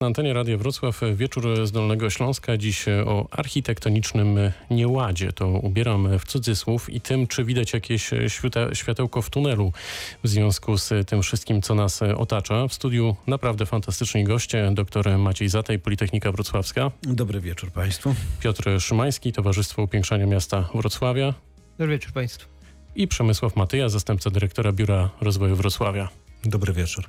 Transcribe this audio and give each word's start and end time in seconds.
Na 0.00 0.06
antenie 0.06 0.32
Radia 0.32 0.56
Wrocław 0.56 1.00
wieczór 1.14 1.66
z 1.66 1.72
Dolnego 1.72 2.10
Śląska. 2.10 2.56
Dziś 2.56 2.84
o 2.88 3.26
architektonicznym 3.30 4.38
nieładzie. 4.70 5.32
To 5.32 5.48
ubieram 5.48 6.18
w 6.18 6.24
cudzysłów 6.24 6.90
i 6.90 7.00
tym, 7.00 7.26
czy 7.26 7.44
widać 7.44 7.72
jakieś 7.72 8.10
światełko 8.72 9.22
w 9.22 9.30
tunelu 9.30 9.72
w 10.24 10.28
związku 10.28 10.78
z 10.78 11.08
tym 11.08 11.22
wszystkim, 11.22 11.62
co 11.62 11.74
nas 11.74 12.02
otacza. 12.02 12.68
W 12.68 12.74
studiu 12.74 13.16
naprawdę 13.26 13.66
fantastyczni 13.66 14.24
goście. 14.24 14.70
Dr 14.74 15.18
Maciej 15.18 15.48
Zatej, 15.48 15.78
Politechnika 15.78 16.32
Wrocławska. 16.32 16.90
Dobry 17.02 17.40
wieczór 17.40 17.70
Państwu. 17.70 18.14
Piotr 18.40 18.80
Szymański, 18.80 19.32
Towarzystwo 19.32 19.82
Upiększania 19.82 20.26
Miasta 20.26 20.68
Wrocławia. 20.74 21.34
Dobry 21.78 21.92
wieczór 21.94 22.12
Państwu. 22.12 22.48
I 22.94 23.08
Przemysław 23.08 23.56
Matyja, 23.56 23.88
zastępca 23.88 24.30
dyrektora 24.30 24.72
Biura 24.72 25.10
Rozwoju 25.20 25.56
Wrocławia. 25.56 26.08
Dobry 26.44 26.72
wieczór. 26.72 27.04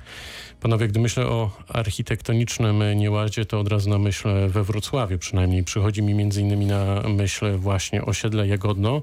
Panowie, 0.60 0.88
gdy 0.88 1.00
myślę 1.00 1.26
o 1.26 1.50
architektonicznym 1.68 2.82
nieładzie, 2.96 3.44
to 3.44 3.60
od 3.60 3.68
razu 3.68 3.90
na 3.90 3.98
myśl 3.98 4.28
we 4.48 4.64
Wrocławiu 4.64 5.18
przynajmniej. 5.18 5.64
Przychodzi 5.64 6.02
mi 6.02 6.14
między 6.14 6.40
innymi 6.40 6.66
na 6.66 7.02
myśl 7.08 7.56
właśnie 7.56 8.04
osiedle 8.04 8.48
Jagodno. 8.48 9.02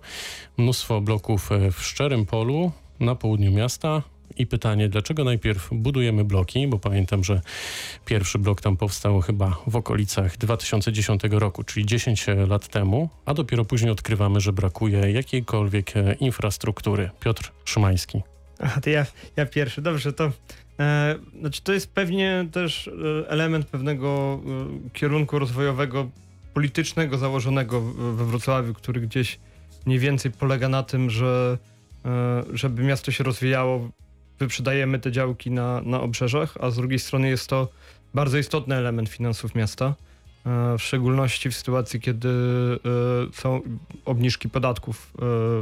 Mnóstwo 0.58 1.02
bloków 1.02 1.50
w 1.72 1.84
szczerym 1.84 2.26
polu 2.26 2.72
na 3.00 3.16
południu 3.16 3.52
miasta. 3.52 4.02
I 4.38 4.48
pytanie, 4.48 4.90
dlaczego 4.90 5.24
najpierw 5.24 5.70
budujemy 5.72 6.24
bloki, 6.24 6.68
bo 6.68 6.80
pamiętam, 6.80 7.24
że 7.24 7.42
pierwszy 8.06 8.40
blok 8.40 8.62
tam 8.62 8.78
powstał 8.78 9.22
chyba 9.22 9.58
w 9.68 9.76
okolicach 9.76 10.38
2010 10.38 11.22
roku, 11.32 11.64
czyli 11.64 11.86
10 11.86 12.26
lat 12.48 12.68
temu, 12.68 13.10
a 13.26 13.34
dopiero 13.34 13.66
później 13.66 13.92
odkrywamy, 13.92 14.40
że 14.40 14.54
brakuje 14.54 15.12
jakiejkolwiek 15.12 15.94
infrastruktury. 16.20 17.10
Piotr 17.20 17.52
Szymański. 17.66 18.22
Aha, 18.60 18.82
to 18.82 18.90
ja, 18.90 19.06
ja 19.36 19.46
pierwszy. 19.46 19.82
Dobrze, 19.82 20.14
to 20.14 20.32
e, 20.80 21.16
znaczy 21.40 21.62
to 21.62 21.74
jest 21.74 21.92
pewnie 21.92 22.48
też 22.52 22.88
e, 22.88 23.30
element 23.30 23.66
pewnego 23.68 24.40
e, 24.86 24.90
kierunku 24.90 25.40
rozwojowego, 25.40 26.10
politycznego 26.54 27.18
założonego 27.18 27.82
we 27.92 28.26
Wrocławiu, 28.26 28.74
który 28.74 29.02
gdzieś 29.02 29.40
mniej 29.86 30.00
więcej 30.00 30.32
polega 30.32 30.70
na 30.70 30.84
tym, 30.84 31.10
że 31.10 31.58
żeby 32.54 32.84
miasto 32.84 33.12
się 33.12 33.24
rozwijało, 33.24 33.90
wyprzedajemy 34.40 35.00
te 35.00 35.12
działki 35.12 35.52
na, 35.52 35.82
na 35.82 36.02
obrzeżach, 36.02 36.58
a 36.60 36.72
z 36.72 36.76
drugiej 36.76 37.00
strony 37.00 37.30
jest 37.30 37.48
to 37.48 37.68
bardzo 38.14 38.38
istotny 38.38 38.76
element 38.76 39.10
finansów 39.10 39.56
miasta. 39.56 39.96
W 40.78 40.82
szczególności 40.82 41.50
w 41.50 41.56
sytuacji, 41.56 42.02
kiedy 42.02 42.30
są 43.34 43.62
obniżki 44.06 44.50
podatków 44.50 45.14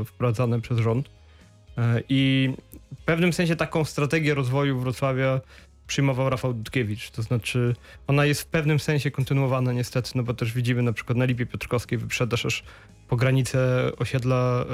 wprowadzane 0.06 0.62
przez 0.62 0.80
rząd. 0.80 1.10
I 2.10 2.54
w 2.96 3.04
pewnym 3.06 3.34
sensie 3.34 3.56
taką 3.56 3.86
strategię 3.86 4.34
rozwoju 4.34 4.80
Wrocławia 4.80 5.42
przyjmował 5.88 6.30
Rafał 6.30 6.54
Dudkiewicz. 6.54 7.12
To 7.12 7.22
znaczy, 7.22 7.76
ona 8.08 8.26
jest 8.26 8.42
w 8.42 8.46
pewnym 8.46 8.80
sensie 8.80 9.12
kontynuowana 9.12 9.74
niestety, 9.74 10.12
no 10.16 10.24
bo 10.24 10.34
też 10.34 10.54
widzimy 10.54 10.84
na 10.84 10.94
przykład 10.94 11.18
na 11.18 11.26
Lipie 11.26 11.46
Piotrkowskiej 11.46 11.98
wyprzedaż 11.98 12.46
aż 12.46 12.64
po 13.08 13.16
granicę 13.16 13.92
osiedla 13.98 14.66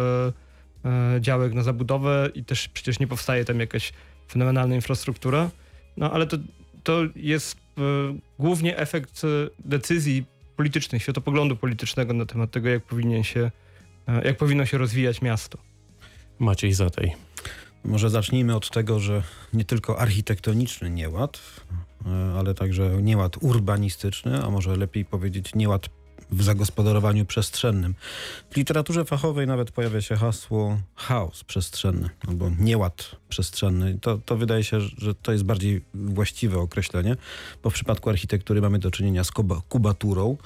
e, 0.86 0.90
e, 1.16 1.22
działek 1.22 1.54
na 1.54 1.64
zabudowę 1.64 2.30
i 2.36 2.44
też 2.44 2.68
przecież 2.68 3.00
nie 3.00 3.08
powstaje 3.08 3.46
tam 3.46 3.60
jakaś 3.60 3.94
fenomenalna 4.32 4.76
infrastruktura. 4.76 5.50
No 5.98 6.12
ale 6.12 6.28
to, 6.28 6.38
to 6.84 7.02
jest 7.16 7.58
e, 7.58 7.82
głównie 8.40 8.78
efekt 8.78 9.22
decyzji 9.60 10.26
politycznych, 10.56 11.02
światopoglądu 11.02 11.56
politycznego 11.56 12.14
na 12.14 12.26
temat 12.26 12.52
tego, 12.52 12.70
jak 12.70 12.84
powinien 12.84 13.24
się, 13.24 13.52
jak 14.24 14.38
powinno 14.38 14.66
się 14.66 14.78
rozwijać 14.78 15.22
miasto. 15.22 15.58
Maciej 16.40 16.74
Zatej. 16.74 17.16
Może 17.86 18.10
zacznijmy 18.10 18.56
od 18.56 18.70
tego, 18.70 19.00
że 19.00 19.24
nie 19.54 19.66
tylko 19.66 20.00
architektoniczny 20.00 20.90
nieład, 20.90 21.40
e, 22.06 22.40
ale 22.40 22.54
także 22.54 23.02
nieład 23.02 23.38
urbanistyczny, 23.42 24.44
a 24.44 24.50
może 24.50 24.76
lepiej 24.76 25.06
powiedzieć 25.06 25.56
nieład 25.56 25.90
w 26.34 26.44
zagospodarowaniu 26.44 27.26
przestrzennym. 27.26 27.96
W 28.52 28.58
literaturze 28.58 29.06
fachowej 29.06 29.48
nawet 29.48 29.72
pojawia 29.72 30.02
się 30.02 30.16
hasło 30.16 30.80
chaos 30.96 31.44
przestrzenny 31.44 32.10
albo 32.28 32.50
nieład 32.60 33.16
przestrzenny. 33.30 34.00
To, 34.02 34.18
to 34.18 34.38
wydaje 34.38 34.64
się, 34.64 34.80
że 34.80 35.16
to 35.16 35.32
jest 35.32 35.44
bardziej 35.44 35.82
właściwe 35.94 36.60
określenie, 36.60 37.16
bo 37.64 37.70
w 37.70 37.74
przypadku 37.74 38.10
architektury 38.10 38.62
mamy 38.62 38.80
do 38.80 38.92
czynienia 38.92 39.24
z 39.24 39.32
kubaturą. 39.70 40.38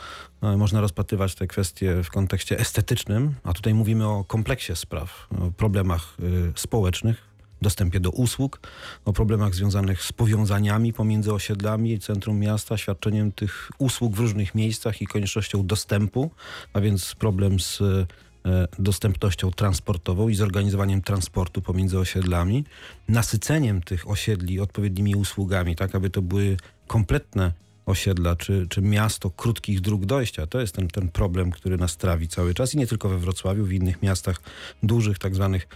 E, 0.42 0.58
można 0.58 0.82
rozpatrywać 0.82 1.36
te 1.36 1.48
kwestie 1.48 2.04
w 2.04 2.10
kontekście 2.10 2.60
estetycznym, 2.60 3.36
a 3.44 3.54
tutaj 3.54 3.74
mówimy 3.74 4.08
o 4.08 4.24
kompleksie 4.24 4.76
spraw, 4.76 5.28
o 5.42 5.52
problemach 5.52 6.18
y, 6.20 6.54
społecznych, 6.56 7.28
dostępie 7.62 8.00
do 8.00 8.10
usług, 8.10 8.60
o 9.06 9.14
problemach 9.14 9.56
związanych 9.56 10.04
z 10.04 10.14
powiązaniami 10.14 10.94
pomiędzy 10.94 11.34
osiedlami 11.34 12.00
centrum 12.00 12.40
miasta, 12.40 12.78
świadczeniem 12.78 13.32
tych 13.32 13.72
usług 13.78 14.16
w 14.16 14.20
różnych 14.20 14.56
miejscach 14.56 15.02
i 15.02 15.08
koniecznością 15.08 15.68
dostępu, 15.68 16.32
a 16.74 16.82
więc 16.82 17.16
problem 17.16 17.60
z 17.60 17.82
e, 17.82 18.68
dostępnością 18.80 19.52
transportową 19.52 20.30
i 20.30 20.36
zorganizowaniem 20.36 21.02
transportu 21.02 21.62
pomiędzy 21.62 22.00
osiedlami, 22.00 22.66
nasyceniem 23.08 23.82
tych 23.82 24.10
osiedli 24.10 24.60
odpowiednimi 24.60 25.16
usługami, 25.16 25.76
tak 25.76 25.96
aby 25.96 26.10
to 26.10 26.22
były 26.22 26.58
kompletne 26.88 27.54
osiedla 27.86 28.36
czy, 28.36 28.68
czy 28.70 28.82
miasto 28.82 29.30
krótkich 29.30 29.82
dróg 29.82 30.06
dojścia. 30.06 30.48
To 30.48 30.60
jest 30.60 30.76
ten, 30.76 30.88
ten 30.88 31.10
problem, 31.10 31.52
który 31.52 31.78
nas 31.78 31.98
trawi 31.98 32.28
cały 32.28 32.54
czas 32.54 32.74
i 32.74 32.78
nie 32.78 32.88
tylko 32.88 33.10
we 33.10 33.18
Wrocławiu, 33.18 33.66
w 33.66 33.72
innych 33.72 34.02
miastach 34.02 34.42
dużych, 34.84 35.20
tak 35.20 35.36
zwanych 35.36 35.68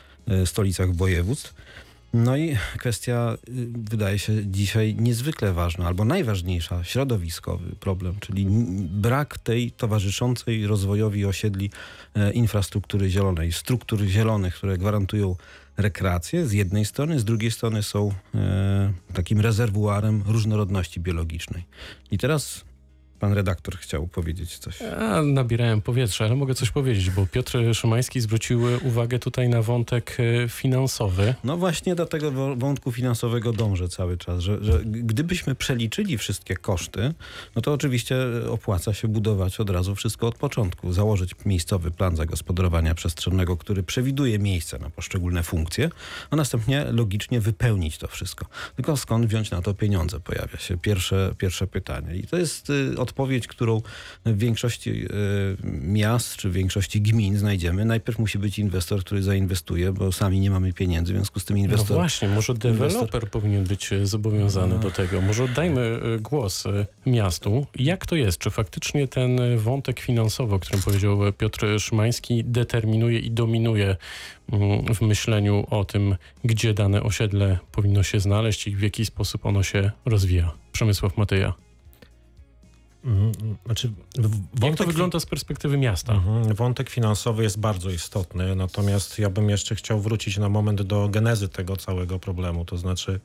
stolicach 0.46 0.96
województw. 0.96 1.54
No 2.14 2.38
i 2.38 2.58
kwestia 2.78 3.38
y, 3.50 3.68
wydaje 3.90 4.20
się 4.20 4.34
dzisiaj 4.46 4.96
niezwykle 4.96 5.54
ważna, 5.54 5.88
albo 5.88 6.06
najważniejsza, 6.06 6.84
środowiskowy 6.84 7.76
problem, 7.80 8.16
czyli 8.20 8.46
brak 8.90 9.38
tej 9.38 9.72
towarzyszącej 9.72 10.68
rozwojowi 10.68 11.26
osiedli 11.26 11.70
e, 12.16 12.32
infrastruktury 12.32 13.10
zielonej, 13.10 13.52
struktur 13.52 14.02
zielonych, 14.02 14.56
które 14.56 14.78
gwarantują 14.78 15.36
rekreację 15.78 16.48
z 16.48 16.52
jednej 16.52 16.86
strony, 16.86 17.20
z 17.20 17.26
drugiej 17.26 17.52
strony 17.52 17.84
są 17.84 18.14
e, 18.36 18.94
takim 19.14 19.40
rezerwuarem 19.40 20.24
różnorodności 20.28 21.00
biologicznej. 21.00 21.64
I 22.12 22.18
teraz 22.18 22.66
Pan 23.22 23.34
redaktor 23.34 23.78
chciał 23.78 24.08
powiedzieć 24.08 24.58
coś. 24.58 24.82
Ja 24.82 25.22
nabierałem 25.22 25.82
powietrza, 25.82 26.26
ale 26.26 26.36
mogę 26.36 26.56
coś 26.56 26.72
powiedzieć, 26.72 27.10
bo 27.10 27.26
Piotr 27.26 27.58
Szymański 27.74 28.22
zwrócił 28.22 28.62
uwagę 28.84 29.20
tutaj 29.20 29.50
na 29.50 29.62
wątek 29.62 30.18
e, 30.20 30.50
finansowy. 30.50 31.36
No 31.44 31.58
właśnie 31.58 31.96
do 31.96 32.06
tego 32.06 32.56
wątku 32.56 32.92
finansowego 32.92 33.54
dążę 33.54 33.90
cały 33.90 34.18
czas, 34.18 34.40
że, 34.40 34.64
że 34.64 34.82
gdybyśmy 34.86 35.56
przeliczyli 35.56 36.18
wszystkie 36.18 36.56
koszty, 36.56 37.14
no 37.56 37.62
to 37.62 37.74
oczywiście 37.74 38.16
opłaca 38.50 38.94
się 38.94 39.08
budować 39.08 39.60
od 39.60 39.70
razu 39.70 39.96
wszystko 39.96 40.28
od 40.28 40.36
początku. 40.36 40.94
Założyć 40.94 41.32
miejscowy 41.46 41.92
plan 41.92 42.16
zagospodarowania 42.16 42.96
przestrzennego, 42.96 43.58
który 43.58 43.84
przewiduje 43.84 44.40
miejsce 44.40 44.80
na 44.80 44.90
poszczególne 44.90 45.44
funkcje, 45.44 45.90
a 46.30 46.36
następnie 46.36 46.86
logicznie 46.92 47.42
wypełnić 47.42 47.98
to 47.98 48.08
wszystko. 48.08 48.46
Tylko 48.76 48.98
skąd 48.98 49.26
wziąć 49.26 49.52
na 49.52 49.62
to 49.62 49.74
pieniądze 49.74 50.20
pojawia 50.20 50.58
się 50.58 50.78
pierwsze, 50.78 51.36
pierwsze 51.38 51.68
pytanie. 51.68 52.16
I 52.16 52.28
to 52.28 52.38
jest 52.38 52.70
y, 52.70 52.96
od 52.98 53.11
odpowiedź, 53.12 53.48
którą 53.48 53.82
w 54.26 54.38
większości 54.38 54.90
e, 54.90 55.08
miast 55.82 56.36
czy 56.36 56.50
w 56.50 56.54
większości 56.54 57.02
gmin 57.02 57.38
znajdziemy. 57.38 57.86
Najpierw 57.86 58.20
musi 58.20 58.40
być 58.40 58.60
inwestor, 58.60 59.00
który 59.00 59.24
zainwestuje, 59.24 59.94
bo 59.94 60.12
sami 60.12 60.40
nie 60.40 60.52
mamy 60.52 60.74
pieniędzy, 60.74 61.14
w 61.14 61.16
związku 61.16 61.40
z 61.40 61.46
tym 61.46 61.58
inwestor... 61.58 61.90
No 61.90 61.96
właśnie, 61.96 62.28
może 62.28 62.54
deweloper 62.54 62.92
inwestor... 62.92 63.30
powinien 63.30 63.64
być 63.64 63.94
e, 63.94 64.06
zobowiązany 64.06 64.76
no. 64.76 64.80
do 64.80 64.92
tego. 64.92 65.22
Może 65.22 65.44
oddajmy 65.44 65.82
e, 65.82 66.20
głos 66.20 66.64
miastu. 67.06 67.66
Jak 67.76 68.06
to 68.06 68.16
jest? 68.16 68.38
Czy 68.38 68.50
faktycznie 68.50 69.08
ten 69.08 69.58
wątek 69.58 70.00
finansowy, 70.00 70.56
o 70.56 70.60
którym 70.60 70.82
powiedział 70.82 71.20
Piotr 71.38 71.80
Szymański, 71.80 72.44
determinuje 72.44 73.20
i 73.20 73.32
dominuje 73.32 73.96
mm, 74.52 74.96
w 74.96 75.02
myśleniu 75.02 75.66
o 75.70 75.86
tym, 75.86 76.16
gdzie 76.44 76.74
dane 76.74 77.04
osiedle 77.04 77.60
powinno 77.72 78.04
się 78.04 78.20
znaleźć 78.20 78.68
i 78.68 78.76
w 78.76 78.82
jaki 78.82 79.06
sposób 79.06 79.46
ono 79.46 79.64
się 79.64 79.92
rozwija? 80.06 80.52
Przemysław 80.72 81.18
Matyja. 81.18 81.54
Mhm, 83.04 83.58
znaczy, 83.66 83.92
Jak 84.64 84.76
to 84.76 84.84
wygląda 84.84 85.20
z 85.20 85.26
perspektywy 85.26 85.78
miasta? 85.78 86.14
Mhm, 86.14 86.56
wątek 86.56 86.90
finansowy 86.90 87.44
jest 87.44 87.60
bardzo 87.60 87.90
istotny, 87.90 88.56
natomiast 88.56 89.20
ja 89.20 89.30
bym 89.30 89.50
jeszcze 89.50 89.76
chciał 89.76 90.02
wrócić 90.02 90.38
na 90.38 90.50
moment 90.50 90.82
do 90.82 91.10
genezy 91.10 91.50
tego 91.50 91.78
całego 91.78 92.20
problemu. 92.20 92.66
To 92.66 92.78
znaczy, 92.78 93.20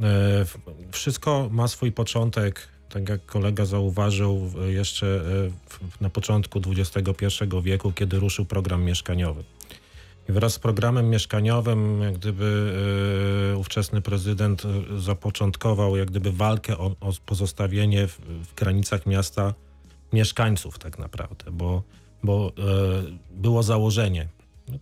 e, 0.00 0.44
wszystko 0.92 1.48
ma 1.52 1.68
swój 1.68 1.92
początek, 1.92 2.68
tak 2.88 3.08
jak 3.08 3.26
kolega 3.26 3.64
zauważył, 3.64 4.52
jeszcze 4.68 5.06
e, 5.06 6.00
na 6.00 6.10
początku 6.10 6.60
XXI 6.66 7.26
wieku, 7.62 7.92
kiedy 7.92 8.18
ruszył 8.18 8.44
program 8.44 8.84
mieszkaniowy. 8.84 9.44
Wraz 10.28 10.54
z 10.54 10.58
programem 10.58 11.10
mieszkaniowym, 11.10 12.02
jak 12.02 12.18
gdyby 12.18 12.74
yy, 13.50 13.56
ówczesny 13.56 14.00
prezydent 14.00 14.62
e, 14.64 15.00
zapoczątkował 15.00 15.96
jak 15.96 16.10
gdyby 16.10 16.32
walkę 16.32 16.78
o, 16.78 16.86
o 17.00 17.12
pozostawienie 17.26 18.08
w, 18.08 18.20
w, 18.20 18.54
granicach 18.54 19.06
miasta 19.06 19.54
mieszkańców 20.12 20.78
tak 20.78 20.98
naprawdę, 20.98 21.50
bo, 21.50 21.82
bo 22.22 22.52
yy, 22.56 23.18
było 23.30 23.62
założenie. 23.62 24.28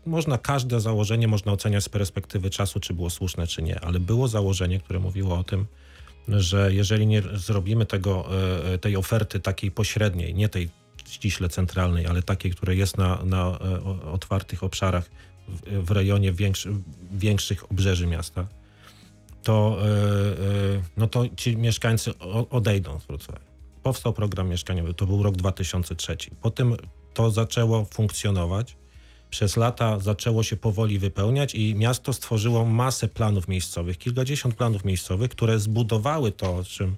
Można 0.06 0.38
każde 0.38 0.81
założenie 0.81 1.28
można 1.28 1.52
oceniać 1.52 1.84
z 1.84 1.88
perspektywy 1.88 2.50
czasu, 2.50 2.81
czy 2.81 2.94
było 2.94 3.10
słuszne, 3.10 3.46
czy 3.46 3.62
nie, 3.62 3.81
ale 3.81 4.00
było 4.00 4.28
założenie, 4.28 4.81
które 4.81 4.98
mówiło 4.98 5.38
o 5.38 5.44
tym, 5.44 5.66
że 6.28 6.75
jeżeli 6.75 7.06
nie 7.06 7.22
zrobimy 7.34 7.87
tego, 7.87 8.26
e, 8.75 8.78
tej 8.78 8.96
oferty 8.96 9.40
takiej 9.40 9.70
pośredniej, 9.70 10.34
nie 10.34 10.48
tej 10.48 10.70
ściśle 11.08 11.48
centralnej, 11.48 12.06
ale 12.06 12.22
takiej, 12.22 12.50
która 12.50 12.72
jest 12.72 12.98
na, 12.98 13.25
na 13.25 13.58
e, 13.58 13.84
otwartych 14.12 14.62
obszarach 14.62 15.10
w, 15.62 15.91
rejonie 15.91 16.32
większy, 16.32 16.73
większych 17.12 17.70
obrzeży 17.70 18.06
miasta, 18.06 18.47
to, 19.43 19.79
e, 19.82 19.87
e, 19.87 20.82
no 20.97 21.06
to 21.06 21.25
ci 21.37 21.56
mieszkańcy 21.56 22.19
odejdą 22.50 23.00
z 23.00 23.06
Wrocławia. 23.06 23.41
Powstał 23.82 24.12
program 24.12 24.49
mieszkaniowy, 24.49 24.94
to 24.94 25.06
był 25.06 25.23
rok 25.23 25.37
2003. 25.37 26.17
Potem 26.43 26.76
to 27.14 27.31
zaczęło 27.31 27.85
funkcjonować. 27.85 28.76
Przez 29.31 29.56
lata 29.56 29.99
zaczęło 29.99 30.43
się 30.43 30.56
powoli 30.56 30.99
wypełniać 30.99 31.55
i 31.55 31.75
miasto 31.75 32.12
stworzyło 32.12 32.64
masę 32.64 33.08
planów 33.08 33.49
miejscowych, 33.49 33.99
kilkadziesiąt 33.99 34.55
planów 34.55 34.85
miejscowych, 34.85 35.31
które 35.31 35.58
zbudowały 35.58 36.32
to, 36.32 36.56
o 36.56 36.64
czym 36.64 36.97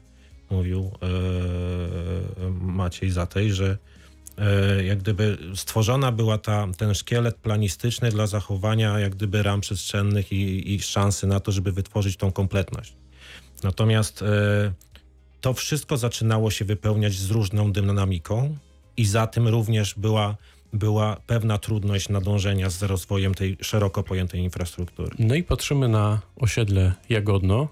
mówił 0.50 0.90
e, 1.02 2.50
Maciej 2.50 3.10
Zatej, 3.10 3.52
że 3.52 3.78
jak 4.84 4.98
gdyby 4.98 5.38
stworzona 5.54 6.12
była 6.12 6.38
ta, 6.38 6.68
ten 6.76 6.94
szkielet 6.94 7.36
planistyczny 7.36 8.10
dla 8.10 8.26
zachowania 8.26 8.98
jak 8.98 9.14
gdyby 9.14 9.42
ram 9.42 9.60
przestrzennych 9.60 10.32
i, 10.32 10.74
i 10.74 10.80
szansy 10.80 11.26
na 11.26 11.40
to, 11.40 11.52
żeby 11.52 11.72
wytworzyć 11.72 12.16
tą 12.16 12.32
kompletność. 12.32 12.96
Natomiast 13.62 14.22
e, 14.22 14.72
to 15.40 15.54
wszystko 15.54 15.96
zaczynało 15.96 16.50
się 16.50 16.64
wypełniać 16.64 17.14
z 17.14 17.30
różną 17.30 17.72
dynamiką 17.72 18.56
i 18.96 19.04
za 19.04 19.26
tym 19.26 19.48
również 19.48 19.94
była, 19.94 20.36
była 20.72 21.16
pewna 21.26 21.58
trudność 21.58 22.08
nadążenia 22.08 22.70
z 22.70 22.82
rozwojem 22.82 23.34
tej 23.34 23.56
szeroko 23.60 24.02
pojętej 24.02 24.40
infrastruktury. 24.40 25.10
No 25.18 25.34
i 25.34 25.42
patrzymy 25.42 25.88
na 25.88 26.20
osiedle 26.36 26.92
Jagodno. 27.08 27.68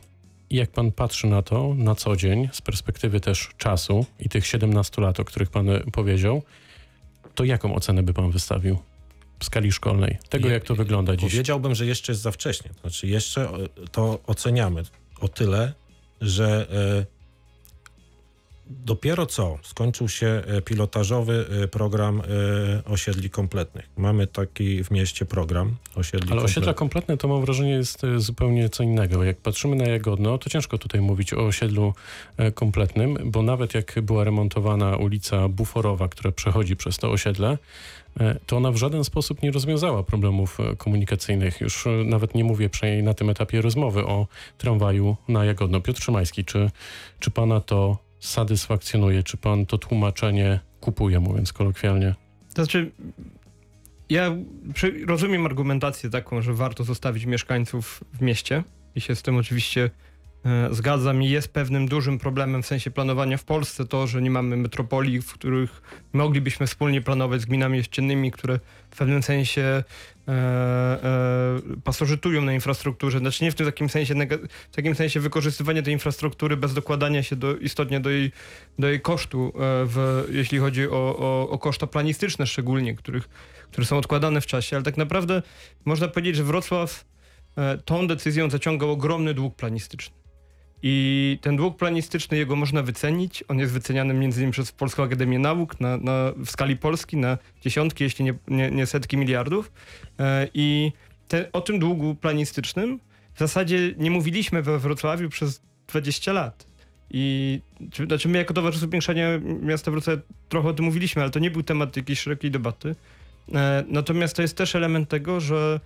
I 0.50 0.56
jak 0.56 0.70
pan 0.70 0.92
patrzy 0.92 1.26
na 1.26 1.42
to 1.42 1.74
na 1.76 1.94
co 1.94 2.16
dzień, 2.16 2.48
z 2.52 2.60
perspektywy 2.60 3.20
też 3.20 3.50
czasu 3.58 4.06
i 4.20 4.28
tych 4.28 4.46
17 4.46 5.02
lat, 5.02 5.20
o 5.20 5.24
których 5.24 5.50
pan 5.50 5.68
e, 5.68 5.80
powiedział, 5.80 6.42
to 7.34 7.44
jaką 7.44 7.74
ocenę 7.74 8.02
by 8.02 8.14
pan 8.14 8.30
wystawił 8.30 8.78
w 9.38 9.44
skali 9.44 9.72
szkolnej? 9.72 10.18
Tego, 10.28 10.48
jak 10.48 10.64
to 10.64 10.74
wygląda 10.74 11.16
dziś. 11.16 11.30
Powiedziałbym, 11.30 11.74
że 11.74 11.86
jeszcze 11.86 12.12
jest 12.12 12.22
za 12.22 12.30
wcześnie. 12.30 12.70
To 12.74 12.80
znaczy, 12.80 13.06
jeszcze 13.06 13.42
e, 13.42 13.48
to 13.92 14.18
oceniamy 14.26 14.82
o 15.20 15.28
tyle, 15.28 15.72
że 16.20 16.66
e, 17.06 17.19
dopiero 18.70 19.26
co 19.26 19.58
skończył 19.62 20.08
się 20.08 20.42
e, 20.46 20.62
pilotażowy 20.62 21.46
e, 21.62 21.68
program 21.68 22.20
e, 22.20 22.84
osiedli 22.84 23.30
kompletnych. 23.30 23.88
Mamy 23.96 24.26
taki 24.26 24.84
w 24.84 24.90
mieście 24.90 25.26
program 25.26 25.76
osiedli 25.94 26.32
Ale 26.32 26.42
osiedla 26.42 26.74
kompletnych. 26.74 26.76
kompletne 26.76 27.16
to 27.16 27.28
mam 27.28 27.40
wrażenie 27.40 27.70
jest 27.70 28.02
zupełnie 28.16 28.68
co 28.68 28.82
innego. 28.82 29.24
Jak 29.24 29.36
patrzymy 29.36 29.76
na 29.76 29.84
Jagodno, 29.84 30.38
to 30.38 30.50
ciężko 30.50 30.78
tutaj 30.78 31.00
mówić 31.00 31.34
o 31.34 31.46
osiedlu 31.46 31.94
kompletnym, 32.54 33.18
bo 33.24 33.42
nawet 33.42 33.74
jak 33.74 34.00
była 34.02 34.24
remontowana 34.24 34.96
ulica 34.96 35.48
Buforowa, 35.48 36.08
która 36.08 36.32
przechodzi 36.32 36.76
przez 36.76 36.96
to 36.96 37.10
osiedle, 37.10 37.58
to 38.46 38.56
ona 38.56 38.72
w 38.72 38.76
żaden 38.76 39.04
sposób 39.04 39.42
nie 39.42 39.50
rozwiązała 39.50 40.02
problemów 40.02 40.58
komunikacyjnych. 40.78 41.60
Już 41.60 41.84
nawet 42.04 42.34
nie 42.34 42.44
mówię 42.44 42.68
przynajmniej 42.68 43.04
na 43.04 43.14
tym 43.14 43.30
etapie 43.30 43.62
rozmowy 43.62 44.06
o 44.06 44.26
tramwaju 44.58 45.16
na 45.28 45.44
Jagodno. 45.44 45.80
Piotr 45.80 46.02
Szymański, 46.02 46.44
czy, 46.44 46.70
czy 47.20 47.30
pana 47.30 47.60
to 47.60 48.09
satysfakcjonuje? 48.20 49.22
Czy 49.22 49.36
pan 49.36 49.66
to 49.66 49.78
tłumaczenie 49.78 50.60
kupuje, 50.80 51.20
mówiąc 51.20 51.52
kolokwialnie? 51.52 52.14
To 52.54 52.64
znaczy, 52.64 52.90
ja 54.10 54.36
rozumiem 55.06 55.46
argumentację 55.46 56.10
taką, 56.10 56.42
że 56.42 56.54
warto 56.54 56.84
zostawić 56.84 57.24
mieszkańców 57.24 58.04
w 58.12 58.20
mieście 58.20 58.64
i 58.94 59.00
się 59.00 59.14
z 59.14 59.22
tym 59.22 59.36
oczywiście 59.36 59.90
e, 60.44 60.74
zgadzam 60.74 61.22
i 61.22 61.28
jest 61.28 61.52
pewnym 61.52 61.88
dużym 61.88 62.18
problemem 62.18 62.62
w 62.62 62.66
sensie 62.66 62.90
planowania 62.90 63.36
w 63.36 63.44
Polsce 63.44 63.86
to, 63.86 64.06
że 64.06 64.22
nie 64.22 64.30
mamy 64.30 64.56
metropolii, 64.56 65.22
w 65.22 65.32
których 65.32 65.82
moglibyśmy 66.12 66.66
wspólnie 66.66 67.02
planować 67.02 67.40
z 67.40 67.46
gminami 67.46 67.78
jesiennymi, 67.78 68.30
które 68.30 68.60
w 68.90 68.96
pewnym 68.96 69.22
sensie 69.22 69.84
e, 70.30 70.32
e, 70.32 71.60
pasożytują 71.84 72.42
na 72.42 72.52
infrastrukturze. 72.52 73.18
Znaczy 73.18 73.44
nie 73.44 73.50
w 73.50 73.54
tym 73.54 73.66
takim 73.66 73.88
sensie, 73.88 74.14
w 74.70 74.76
takim 74.76 74.94
sensie 74.94 75.20
wykorzystywania 75.20 75.82
tej 75.82 75.92
infrastruktury 75.92 76.56
bez 76.56 76.74
dokładania 76.74 77.22
się 77.22 77.36
do, 77.36 77.56
istotnie 77.56 78.00
do 78.00 78.10
jej, 78.10 78.32
do 78.78 78.88
jej 78.88 79.00
kosztu, 79.00 79.48
e, 79.48 79.50
w, 79.86 80.24
jeśli 80.32 80.58
chodzi 80.58 80.88
o, 80.88 81.16
o, 81.18 81.48
o 81.50 81.58
koszta 81.58 81.86
planistyczne 81.86 82.46
szczególnie, 82.46 82.94
których, 82.94 83.28
które 83.70 83.86
są 83.86 83.98
odkładane 83.98 84.40
w 84.40 84.46
czasie, 84.46 84.76
ale 84.76 84.82
tak 84.82 84.96
naprawdę 84.96 85.42
można 85.84 86.08
powiedzieć, 86.08 86.36
że 86.36 86.44
Wrocław 86.44 87.04
e, 87.56 87.78
tą 87.78 88.06
decyzją 88.06 88.50
zaciągał 88.50 88.90
ogromny 88.90 89.34
dług 89.34 89.56
planistyczny. 89.56 90.19
I 90.82 91.38
ten 91.40 91.56
dług 91.56 91.76
planistyczny, 91.76 92.38
jego 92.38 92.56
można 92.56 92.82
wycenić. 92.82 93.44
On 93.48 93.58
jest 93.58 93.72
wyceniany 93.72 94.14
między 94.14 94.40
innymi 94.40 94.52
przez 94.52 94.72
Polską 94.72 95.02
Akademię 95.02 95.38
Nauk 95.38 95.80
na, 95.80 95.96
na, 95.96 96.32
w 96.36 96.50
skali 96.50 96.76
Polski 96.76 97.16
na 97.16 97.38
dziesiątki, 97.60 98.04
jeśli 98.04 98.24
nie, 98.24 98.34
nie, 98.48 98.70
nie 98.70 98.86
setki 98.86 99.16
miliardów. 99.16 99.72
E, 100.18 100.48
I 100.54 100.92
te, 101.28 101.52
o 101.52 101.60
tym 101.60 101.78
długu 101.78 102.14
planistycznym 102.14 103.00
w 103.34 103.38
zasadzie 103.38 103.94
nie 103.98 104.10
mówiliśmy 104.10 104.62
we 104.62 104.78
Wrocławiu 104.78 105.28
przez 105.28 105.62
20 105.88 106.32
lat. 106.32 106.66
I 107.10 107.60
czy- 107.92 108.06
znaczy 108.06 108.28
my 108.28 108.38
jako 108.38 108.54
Towarzystwo 108.54 108.88
Piększania 108.90 109.28
Miasta 109.62 109.90
Wrocławia 109.90 110.22
trochę 110.48 110.68
o 110.68 110.72
tym 110.74 110.84
mówiliśmy, 110.84 111.22
ale 111.22 111.30
to 111.30 111.38
nie 111.38 111.50
był 111.50 111.62
temat 111.62 111.96
jakiejś 111.96 112.20
szerokiej 112.20 112.50
debaty. 112.50 112.94
E, 113.54 113.84
Natomiast 113.88 114.36
to 114.36 114.42
jest 114.42 114.56
też 114.56 114.74
element 114.76 115.08
tego, 115.08 115.40
że, 115.40 115.80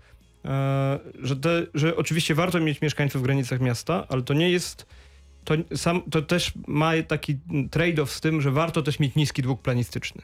że, 1.22 1.36
te, 1.36 1.66
że 1.74 1.96
oczywiście 1.96 2.34
warto 2.34 2.60
mieć 2.60 2.80
mieszkańców 2.80 3.22
w 3.22 3.24
granicach 3.24 3.60
miasta, 3.60 4.06
ale 4.08 4.22
to 4.22 4.34
nie 4.34 4.50
jest. 4.50 4.86
To, 5.44 5.54
sam, 5.76 6.02
to 6.10 6.22
też 6.22 6.52
ma 6.66 6.92
taki 7.08 7.38
trade-off 7.70 8.06
z 8.06 8.20
tym, 8.20 8.40
że 8.40 8.50
warto 8.50 8.82
też 8.82 8.98
mieć 8.98 9.14
niski 9.14 9.42
dług 9.42 9.62
planistyczny. 9.62 10.22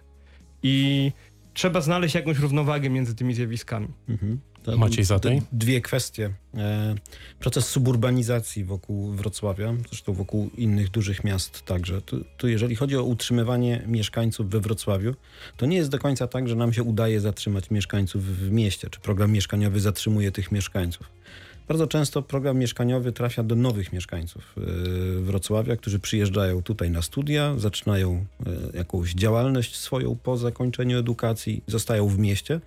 I 0.63 1.13
trzeba 1.55 1.81
znaleźć 1.81 2.14
jakąś 2.14 2.38
równowagę 2.38 2.91
między 2.91 3.14
tymi 3.14 3.35
zjawiskami. 3.35 3.88
Mhm. 4.08 4.41
To 4.62 4.76
Maciej 4.76 5.05
Zatej? 5.05 5.43
Dwie 5.52 5.81
kwestie. 5.81 6.31
E, 6.55 6.94
Proces 7.38 7.67
suburbanizacji 7.67 8.64
wokół 8.64 9.12
Wrocławia, 9.12 9.75
zresztą 9.88 10.12
wokół 10.12 10.50
innych 10.56 10.91
dużych 10.91 11.25
miast 11.25 11.62
także. 11.62 12.02
Tu, 12.02 12.25
tu 12.37 12.49
jeżeli 12.49 12.76
chodzi 12.76 12.97
o 12.97 13.05
utrzymywanie 13.05 13.82
mieszkańców 13.87 14.50
we 14.50 14.61
Wrocławiu, 14.61 15.14
to 15.56 15.67
nie 15.67 15.76
jest 15.76 15.91
do 15.91 15.99
końca 15.99 16.26
tak, 16.26 16.49
że 16.49 16.55
nam 16.55 16.73
się 16.73 16.82
udaje 16.82 17.20
zatrzymać 17.20 17.70
mieszkańców 17.70 18.25
w 18.25 18.50
mieście, 18.50 18.91
czy 18.91 19.00
program 19.00 19.32
mieszkaniowy 19.32 19.81
zatrzymuje 19.81 20.32
tych 20.32 20.52
mieszkańców. 20.52 21.06
Bardzo 21.71 21.87
często 21.87 22.23
program 22.23 22.59
mieszkaniowy 22.59 23.13
trafia 23.13 23.43
do 23.43 23.55
nowych 23.55 23.93
mieszkańców 23.93 24.55
e, 24.57 24.61
Wrocławia, 25.21 25.77
którzy 25.77 25.99
przyjeżdżają 25.99 26.63
tutaj 26.63 26.91
na 26.91 27.03
studia, 27.03 27.55
zaczynają 27.59 28.25
e, 28.75 28.79
jakąś 28.79 29.15
działalność 29.15 29.77
swoją 29.77 30.17
po 30.17 30.37
zakończeniu 30.37 30.99
edukacji, 30.99 31.62
zostają 31.67 32.09
w 32.09 32.19
mieście 32.19 32.61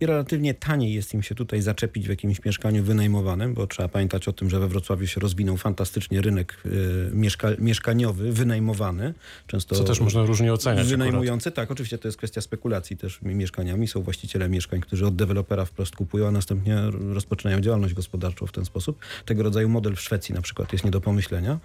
i 0.00 0.06
relatywnie 0.06 0.54
taniej 0.54 0.94
jest 0.94 1.14
im 1.14 1.22
się 1.22 1.34
tutaj 1.34 1.62
zaczepić 1.62 2.06
w 2.06 2.10
jakimś 2.10 2.44
mieszkaniu 2.44 2.84
wynajmowanym, 2.84 3.54
bo 3.54 3.66
trzeba 3.66 3.88
pamiętać 3.88 4.28
o 4.28 4.32
tym, 4.32 4.50
że 4.50 4.60
we 4.60 4.68
Wrocławiu 4.68 5.06
się 5.06 5.20
rozwinął 5.20 5.56
fantastycznie 5.56 6.20
rynek 6.20 6.56
e, 6.64 6.68
mieszka 7.16 7.48
mieszkaniowy, 7.58 8.32
wynajmowany. 8.32 9.14
Często 9.46 9.74
Co 9.74 9.84
też 9.84 10.00
można 10.00 10.22
różnie 10.22 10.52
oceniać. 10.52 10.86
akurat. 10.86 10.98
Wynajmujący, 10.98 11.50
tak, 11.50 11.70
oczywiście 11.70 11.98
to 11.98 12.08
jest 12.08 12.18
kwestia 12.18 12.40
spekulacji 12.40 12.96
też 12.96 13.22
mi- 13.22 13.34
mieszkaniami. 13.34 13.88
Są 13.88 14.02
właściciele 14.02 14.48
mieszkań, 14.48 14.80
którzy 14.80 15.06
od 15.06 15.16
dewelopera 15.16 15.64
wprost 15.64 15.96
kupują, 15.96 16.28
a 16.28 16.30
następnie 16.30 16.76
rozpoczynają 17.14 17.60
działalność 17.60 17.94
gospodarczą 17.94 18.46
w 18.46 18.52
ten 18.52 18.64
sposób. 18.64 18.98
Tego 19.24 19.42
rodzaju 19.42 19.68
model 19.68 19.94
w 19.96 20.00
Szwecji 20.00 20.34
na 20.34 20.42
przykład 20.42 20.72
jest 20.72 20.84
nie 20.84 20.90
do 20.90 21.00
pomyślenia, 21.00 21.58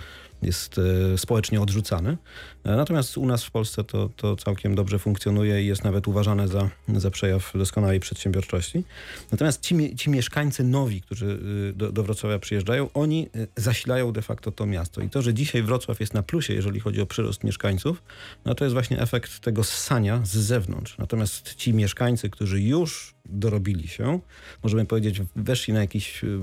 jest 0.46 0.80
e, 1.14 1.18
społecznie 1.18 1.62
odrzucany. 1.62 2.18
E, 2.64 2.76
natomiast 2.76 3.18
u 3.18 3.26
nas 3.26 3.44
w 3.44 3.52
Polsce 3.52 3.84
to, 3.84 4.10
to 4.16 4.36
całkiem 4.36 4.76
dobrze 4.76 5.00
funkcjonuje 5.00 5.64
i 5.64 5.68
jest 5.68 5.84
nawet 5.84 6.08
uważane 6.08 6.48
za, 6.48 6.70
za 6.88 7.12
przejaw 7.12 7.52
doskonałej 7.56 8.00
przedsiębiorczości. 8.00 8.84
Natomiast 9.32 9.62
ci, 9.62 9.96
ci 9.96 10.10
mieszkańcy 10.10 10.64
nowi, 10.64 11.02
którzy 11.02 11.40
y, 11.70 11.74
do, 11.74 11.92
do 11.92 12.04
Wrocławia 12.04 12.40
przyjeżdżają, 12.40 12.90
oni 12.94 13.30
y, 13.36 13.48
zasilają 13.56 14.12
de 14.12 14.22
facto 14.22 14.52
to 14.52 14.66
miasto. 14.66 15.02
I 15.02 15.10
to, 15.10 15.22
że 15.22 15.34
dzisiaj 15.34 15.64
Wrocław 15.64 16.00
jest 16.00 16.14
na 16.14 16.24
plusie, 16.24 16.54
jeżeli 16.54 16.80
chodzi 16.80 17.02
o 17.02 17.06
przyrost 17.06 17.44
mieszkańców, 17.44 18.04
no 18.46 18.56
to 18.56 18.66
jest 18.66 18.74
właśnie 18.74 19.00
efekt 19.00 19.40
tego 19.40 19.64
ssania 19.64 20.22
z 20.24 20.38
zewnątrz. 20.38 20.98
Natomiast 20.98 21.56
ci 21.56 21.74
mieszkańcy, 21.74 22.30
którzy 22.30 22.62
już 22.62 23.13
dorobili 23.26 23.88
się, 23.88 24.20
możemy 24.64 24.86
powiedzieć, 24.86 25.22
weszli 25.36 25.74
na 25.74 25.80
jakiś 25.80 26.24
y, 26.24 26.40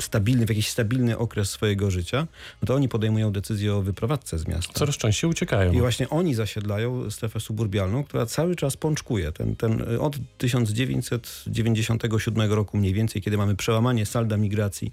stabilny, 0.00 0.46
w 0.46 0.48
jakiś 0.48 0.68
stabilny 0.68 1.18
okres 1.18 1.50
swojego 1.50 1.90
życia, 1.90 2.26
no 2.62 2.66
to 2.66 2.74
oni 2.74 2.88
podejmują 2.88 3.32
decyzję 3.32 3.74
o 3.74 3.82
wyprowadzce 3.82 4.38
z 4.38 4.48
miasta. 4.48 4.72
Coraz 4.72 4.96
częściej 4.96 5.30
uciekają. 5.30 5.72
I 5.72 5.78
właśnie 5.78 6.08
oni 6.08 6.34
zasiedlają 6.34 7.10
strefę 7.10 7.40
suburbialną, 7.40 8.04
która 8.04 8.26
cały 8.26 8.56
czas 8.56 8.76
pączkuje. 8.76 9.32
Ten, 9.32 9.56
ten, 9.56 9.84
od 10.00 10.16
1997 10.38 12.52
roku 12.52 12.76
mniej 12.76 12.94
więcej, 12.94 13.22
kiedy 13.22 13.36
mamy 13.36 13.56
przełamanie 13.56 14.06
salda 14.06 14.36
migracji 14.36 14.92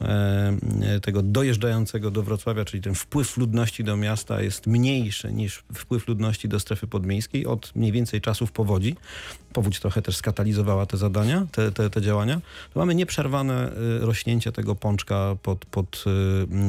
e, 0.00 0.56
e, 0.82 1.00
tego 1.00 1.22
dojeżdżającego 1.22 2.10
do 2.10 2.22
Wrocławia, 2.22 2.64
czyli 2.64 2.82
ten 2.82 2.94
wpływ 2.94 3.36
ludności 3.36 3.84
do 3.84 3.96
miasta 3.96 4.42
jest 4.42 4.66
mniejszy 4.66 5.32
niż 5.32 5.64
wpływ 5.74 6.08
ludności 6.08 6.48
do 6.48 6.60
strefy 6.60 6.86
podmiejskiej 6.86 7.46
od 7.46 7.76
mniej 7.76 7.92
więcej 7.92 8.20
czasów 8.20 8.52
powodzi. 8.52 8.96
Powódź 9.52 9.80
trochę 9.80 10.02
też 10.02 10.16
skatalizowała 10.16 10.53
te 10.88 10.96
zadania, 10.96 11.46
te, 11.52 11.72
te, 11.72 11.90
te 11.90 12.02
działania, 12.02 12.40
to 12.74 12.80
mamy 12.80 12.94
nieprzerwane 12.94 13.72
y, 13.72 13.98
rośnięcie 13.98 14.52
tego 14.52 14.74
pączka 14.74 15.36
pod, 15.42 15.64
pod 15.64 16.04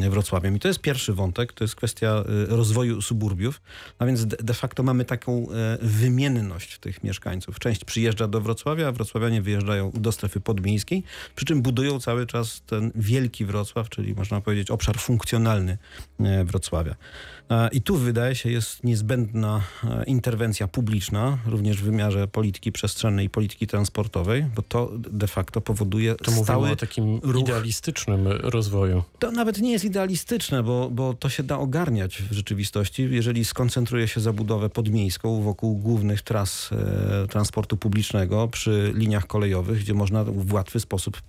y, 0.04 0.10
Wrocławiem. 0.10 0.56
I 0.56 0.60
to 0.60 0.68
jest 0.68 0.80
pierwszy 0.80 1.14
wątek, 1.14 1.54
to 1.54 1.64
jest 1.64 1.76
kwestia 1.76 2.24
y, 2.50 2.56
rozwoju 2.56 3.02
suburbiów, 3.02 3.62
a 4.00 4.06
więc 4.06 4.26
de, 4.26 4.38
de 4.38 4.54
facto 4.54 4.84
mamy 4.84 5.06
taką 5.06 5.48
wymienność 5.82 6.80
tych 6.80 7.04
mieszkańców. 7.04 7.60
Część 7.60 7.86
przyjeżdża 7.86 8.28
do 8.28 8.42
Wrocławia, 8.42 8.88
a 8.88 8.92
wrocławianie 8.92 9.42
wyjeżdżają 9.42 9.92
do 9.94 10.12
strefy 10.12 10.40
podmiejskiej, 10.40 11.04
przy 11.36 11.46
czym 11.46 11.62
budują 11.62 12.00
cały 12.00 12.26
czas 12.26 12.62
ten 12.66 12.92
wielki 12.96 13.46
Wrocław, 13.46 13.90
czyli 13.90 14.14
można 14.14 14.42
powiedzieć 14.42 14.72
obszar 14.72 14.98
funkcjonalny 14.98 15.78
Wrocławia. 16.46 16.96
I 17.72 17.82
tu 17.82 17.96
wydaje 17.96 18.36
się 18.36 18.52
jest 18.52 18.84
niezbędna 18.84 19.62
interwencja 20.08 20.68
publiczna, 20.68 21.38
również 21.46 21.78
w 21.78 21.84
wymiarze 21.84 22.28
polityki 22.28 22.72
przestrzennej 22.72 23.26
i 23.26 23.30
polityki 23.30 23.68
transportowej, 23.76 24.46
bo 24.56 24.62
to 24.62 24.92
de 24.98 25.28
facto 25.28 25.62
powoduje 25.62 26.16
to 26.16 26.32
stały 26.32 26.72
o 26.72 26.76
takim 26.76 27.20
ruch. 27.24 27.44
idealistycznym 27.44 28.28
rozwoju. 28.28 29.04
To 29.20 29.32
nawet 29.32 29.62
nie 29.62 29.72
jest 29.72 29.86
idealistyczne, 29.86 30.64
bo, 30.64 30.90
bo 30.90 31.14
to 31.14 31.30
się 31.30 31.44
da 31.44 31.60
ogarniać 31.60 32.22
w 32.22 32.32
rzeczywistości, 32.32 33.08
jeżeli 33.12 33.46
skoncentruje 33.46 34.08
się 34.08 34.22
zabudowę 34.22 34.70
podmiejską 34.70 35.42
wokół 35.42 35.78
głównych 35.78 36.22
tras 36.22 36.70
e, 36.72 37.28
transportu 37.28 37.78
publicznego 37.78 38.48
przy 38.48 38.92
liniach 38.96 39.28
kolejowych, 39.28 39.80
gdzie 39.80 39.94
można 39.94 40.24
w 40.24 40.54
łatwy 40.54 40.80
sposób 40.80 41.22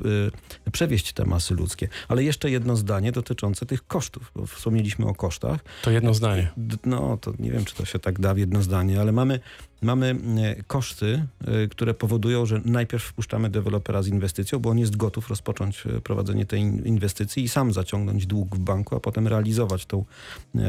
e, 0.67 0.71
przewieźć 0.71 1.13
te 1.13 1.25
masy 1.25 1.55
ludzkie. 1.55 1.89
Ale 2.09 2.23
jeszcze 2.23 2.51
jedno 2.51 2.77
zdanie 2.77 3.13
dotyczące 3.13 3.67
tych 3.67 3.87
kosztów, 3.87 4.33
bo 4.35 4.47
wspomnieliśmy 4.47 5.07
o 5.07 5.15
kosztach. 5.15 5.65
To 5.83 5.91
jedno 5.91 6.15
zdanie. 6.15 6.53
No, 6.85 7.19
to 7.21 7.33
nie 7.39 7.51
wiem, 7.51 7.65
czy 7.65 7.75
to 7.75 7.85
się 7.85 7.99
tak 7.99 8.21
da 8.21 8.35
w 8.35 8.39
jedno 8.39 8.63
zdanie, 8.63 9.01
ale 9.01 9.13
mamy 9.13 9.41
mamy 9.83 10.17
e, 10.39 10.63
koszty, 10.63 11.27
e, 11.47 11.69
które 11.69 11.95
powodują, 11.95 12.47
że 12.47 12.61
najpierw 12.65 13.05
wpuszczamy 13.05 13.51
dewelopera 13.51 14.03
z 14.03 14.09
inwestycją, 14.09 14.59
bo 14.59 14.71
on 14.71 14.79
jest 14.79 14.97
gotów 14.97 15.29
rozpocząć 15.29 15.87
e, 15.87 16.01
prowadzenie 16.01 16.47
tej 16.47 16.61
inwestycji 16.61 17.45
i 17.45 17.49
sam 17.49 17.73
zaciągnąć 17.73 18.27
dług 18.27 18.57
w 18.57 18.59
banku, 18.59 18.97
a 18.97 19.01
potem 19.01 19.29
realizować 19.29 19.87
tą, 19.87 20.05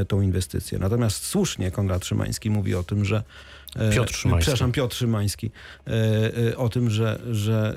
tą 0.08 0.22
inwestycję. 0.22 0.80
Natomiast 0.80 1.26
słusznie 1.26 1.72
Konrad 1.72 2.06
Szymański 2.06 2.50
mówi 2.50 2.76
o 2.76 2.84
tym, 2.84 3.06
że 3.06 3.24
Piotr 3.96 4.14
Szymański. 4.14 4.42
Przepraszam, 4.42 4.72
Piotr 4.72 4.96
Szymański. 4.96 5.52
O 6.58 6.70
tym, 6.70 6.90
że, 6.90 7.20
że 7.32 7.76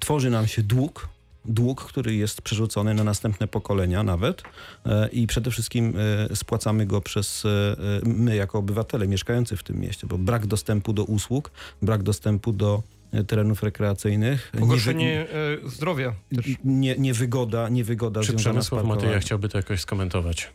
tworzy 0.00 0.30
nam 0.30 0.46
się 0.46 0.62
dług, 0.62 1.08
dług, 1.44 1.84
który 1.84 2.14
jest 2.14 2.42
przerzucony 2.42 2.94
na 2.94 3.04
następne 3.04 3.48
pokolenia 3.48 4.02
nawet 4.02 4.42
e, 4.86 5.08
i 5.08 5.26
przede 5.26 5.50
wszystkim 5.50 5.94
e, 6.30 6.36
spłacamy 6.36 6.86
go 6.86 7.00
przez 7.00 7.44
e, 7.44 7.76
my 8.04 8.36
jako 8.36 8.58
obywatele 8.58 9.08
mieszkający 9.08 9.56
w 9.56 9.62
tym 9.62 9.80
mieście, 9.80 10.06
bo 10.06 10.18
brak 10.18 10.46
dostępu 10.46 10.92
do 10.92 11.04
usług, 11.04 11.50
brak 11.82 12.02
dostępu 12.02 12.52
do 12.52 12.82
terenów 13.26 13.62
rekreacyjnych. 13.62 14.52
Pogorszenie 14.58 15.04
nie, 15.04 15.70
zdrowia 15.70 16.14
też. 16.36 16.46
Nie, 16.64 16.96
niewygoda, 16.98 17.68
niewygoda 17.68 18.20
Czy 18.20 18.32
Przemysław 18.32 18.84
Matyja 18.84 19.18
chciałby 19.18 19.48
to 19.48 19.58
jakoś 19.58 19.80
skomentować? 19.80 20.50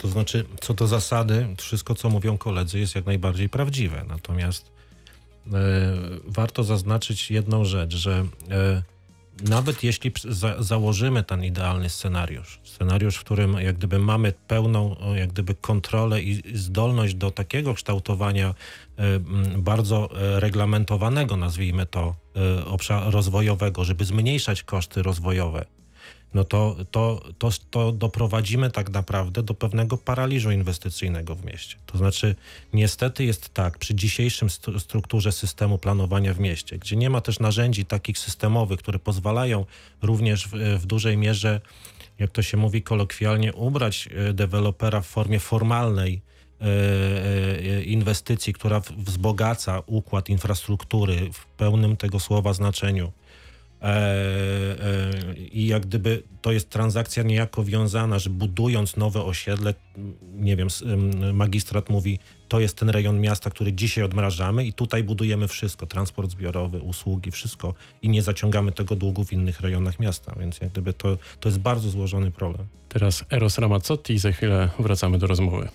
To 0.00 0.08
znaczy, 0.08 0.44
co 0.60 0.74
do 0.74 0.86
zasady, 0.86 1.46
wszystko, 1.56 1.94
co 1.94 2.10
mówią 2.10 2.38
koledzy, 2.38 2.78
jest 2.78 2.94
jak 2.94 3.06
najbardziej 3.06 3.48
prawdziwe. 3.48 4.04
Natomiast 4.08 4.70
e, 5.46 5.50
warto 6.24 6.64
zaznaczyć 6.64 7.30
jedną 7.30 7.64
rzecz, 7.64 7.94
że 7.94 8.26
e, 8.50 8.82
nawet 9.44 9.82
jeśli 9.82 10.12
za, 10.28 10.62
założymy 10.62 11.24
ten 11.24 11.44
idealny 11.44 11.90
scenariusz, 11.90 12.60
scenariusz, 12.64 13.16
w 13.16 13.20
którym 13.20 13.52
jak 13.52 13.76
gdyby 13.76 13.98
mamy 13.98 14.32
pełną 14.46 14.96
jak 15.14 15.32
gdyby 15.32 15.54
kontrolę 15.54 16.22
i 16.22 16.56
zdolność 16.58 17.14
do 17.14 17.30
takiego 17.30 17.74
kształtowania 17.74 18.54
e, 18.96 19.18
bardzo 19.58 20.08
e, 20.12 20.40
reglamentowanego, 20.40 21.36
nazwijmy 21.36 21.86
to, 21.86 22.14
e, 22.36 22.64
obszaru 22.64 23.10
rozwojowego, 23.10 23.84
żeby 23.84 24.04
zmniejszać 24.04 24.62
koszty 24.62 25.02
rozwojowe, 25.02 25.64
no 26.34 26.44
to, 26.44 26.76
to, 26.90 27.22
to, 27.38 27.50
to 27.70 27.92
doprowadzimy 27.92 28.70
tak 28.70 28.90
naprawdę 28.90 29.42
do 29.42 29.54
pewnego 29.54 29.98
paraliżu 29.98 30.50
inwestycyjnego 30.50 31.34
w 31.34 31.44
mieście. 31.44 31.76
To 31.86 31.98
znaczy, 31.98 32.34
niestety 32.72 33.24
jest 33.24 33.54
tak, 33.54 33.78
przy 33.78 33.94
dzisiejszym 33.94 34.50
strukturze 34.78 35.32
systemu 35.32 35.78
planowania 35.78 36.34
w 36.34 36.40
mieście, 36.40 36.78
gdzie 36.78 36.96
nie 36.96 37.10
ma 37.10 37.20
też 37.20 37.40
narzędzi 37.40 37.84
takich 37.84 38.18
systemowych, 38.18 38.78
które 38.78 38.98
pozwalają 38.98 39.64
również 40.02 40.48
w, 40.48 40.52
w 40.80 40.86
dużej 40.86 41.16
mierze, 41.16 41.60
jak 42.18 42.30
to 42.30 42.42
się 42.42 42.56
mówi 42.56 42.82
kolokwialnie, 42.82 43.52
ubrać 43.52 44.08
e, 44.12 44.32
dewelopera 44.32 45.00
w 45.00 45.06
formie 45.06 45.40
formalnej 45.40 46.22
e, 46.60 46.64
e, 46.64 47.82
inwestycji, 47.82 48.52
która 48.52 48.80
wzbogaca 48.80 49.82
układ 49.86 50.28
infrastruktury 50.28 51.30
w 51.32 51.46
pełnym 51.46 51.96
tego 51.96 52.20
słowa 52.20 52.52
znaczeniu 52.52 53.12
I 55.52 55.66
jak 55.66 55.86
gdyby 55.86 56.22
to 56.42 56.52
jest 56.52 56.70
transakcja 56.70 57.22
niejako 57.22 57.64
wiązana, 57.64 58.18
że 58.18 58.30
budując 58.30 58.96
nowe 58.96 59.22
osiedle, 59.22 59.74
nie 60.34 60.56
wiem, 60.56 60.68
magistrat 61.32 61.90
mówi, 61.90 62.18
to 62.48 62.60
jest 62.60 62.76
ten 62.76 62.90
rejon 62.90 63.20
miasta, 63.20 63.50
który 63.50 63.72
dzisiaj 63.72 64.04
odmrażamy 64.04 64.64
i 64.64 64.72
tutaj 64.72 65.04
budujemy 65.04 65.48
wszystko, 65.48 65.86
transport 65.86 66.30
zbiorowy, 66.30 66.78
usługi, 66.78 67.30
wszystko 67.30 67.74
i 68.02 68.08
nie 68.08 68.22
zaciągamy 68.22 68.72
tego 68.72 68.96
długu 68.96 69.24
w 69.24 69.32
innych 69.32 69.60
rejonach 69.60 70.00
miasta, 70.00 70.34
więc 70.40 70.60
jak 70.60 70.70
gdyby 70.70 70.92
to, 70.92 71.18
to 71.40 71.48
jest 71.48 71.58
bardzo 71.58 71.90
złożony 71.90 72.30
problem. 72.30 72.66
Teraz 72.88 73.24
Eros 73.30 73.58
Ramazzotti 73.58 74.14
i 74.14 74.18
za 74.18 74.32
chwilę 74.32 74.70
wracamy 74.78 75.18
do 75.18 75.26
rozmowy. 75.26 75.68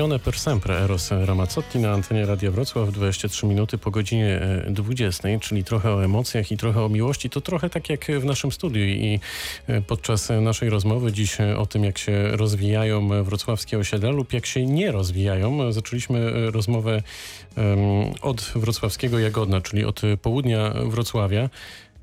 Emozione 0.00 0.18
per 0.18 0.38
sempre 0.38 0.78
Eros 0.78 1.10
Ramazzotti 1.10 1.78
na 1.78 1.92
antenie 1.92 2.26
Radia 2.26 2.50
Wrocław 2.50 2.92
23 2.92 3.46
minuty 3.46 3.78
po 3.78 3.90
godzinie 3.90 4.40
e, 4.66 4.70
20, 4.70 5.28
czyli 5.40 5.64
trochę 5.64 5.94
o 5.94 6.04
emocjach 6.04 6.52
i 6.52 6.56
trochę 6.56 6.84
o 6.84 6.88
miłości. 6.88 7.30
To 7.30 7.40
trochę 7.40 7.70
tak 7.70 7.90
jak 7.90 8.06
w 8.06 8.24
naszym 8.24 8.52
studiu 8.52 8.84
i 8.84 9.20
e, 9.66 9.82
podczas 9.82 10.28
naszej 10.40 10.70
rozmowy 10.70 11.12
dziś 11.12 11.40
e, 11.40 11.58
o 11.58 11.66
tym, 11.66 11.84
jak 11.84 11.98
się 11.98 12.36
rozwijają 12.36 13.24
wrocławskie 13.24 13.78
osiedla 13.78 14.10
lub 14.10 14.32
jak 14.32 14.46
się 14.46 14.66
nie 14.66 14.92
rozwijają. 14.92 15.72
Zaczęliśmy 15.72 16.18
e, 16.18 16.50
rozmowę 16.50 17.02
od 18.22 18.52
wrocławskiego 18.54 19.18
Jagodna, 19.18 19.60
czyli 19.60 19.84
od 19.84 20.00
południa 20.22 20.74
Wrocławia. 20.86 21.50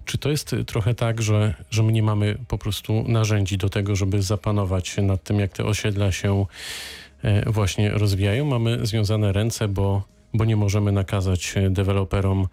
Czy 0.08 0.18
to 0.18 0.30
jest 0.30 0.56
trochę 0.66 0.94
tak, 0.94 1.22
że, 1.22 1.54
że 1.72 1.84
my 1.84 1.92
nie 1.92 2.04
mamy 2.04 2.38
po 2.48 2.58
prostu 2.58 3.04
narzędzi 3.08 3.58
do 3.58 3.70
tego, 3.70 3.96
żeby 3.96 4.22
zapanować 4.22 4.98
nad 4.98 5.24
tym, 5.24 5.40
jak 5.40 5.52
te 5.52 5.66
osiedla 5.66 6.12
się 6.12 6.42
e, 6.42 7.07
właśnie 7.46 7.90
rozwijają? 7.90 8.46
Mamy 8.46 8.86
związane 8.86 9.34
ręce, 9.34 9.68
bo, 9.68 10.04
bo 10.34 10.46
nie 10.46 10.56
możemy 10.56 10.92
nakazać 10.92 11.54
e, 11.56 11.70
deweloperom 11.70 12.48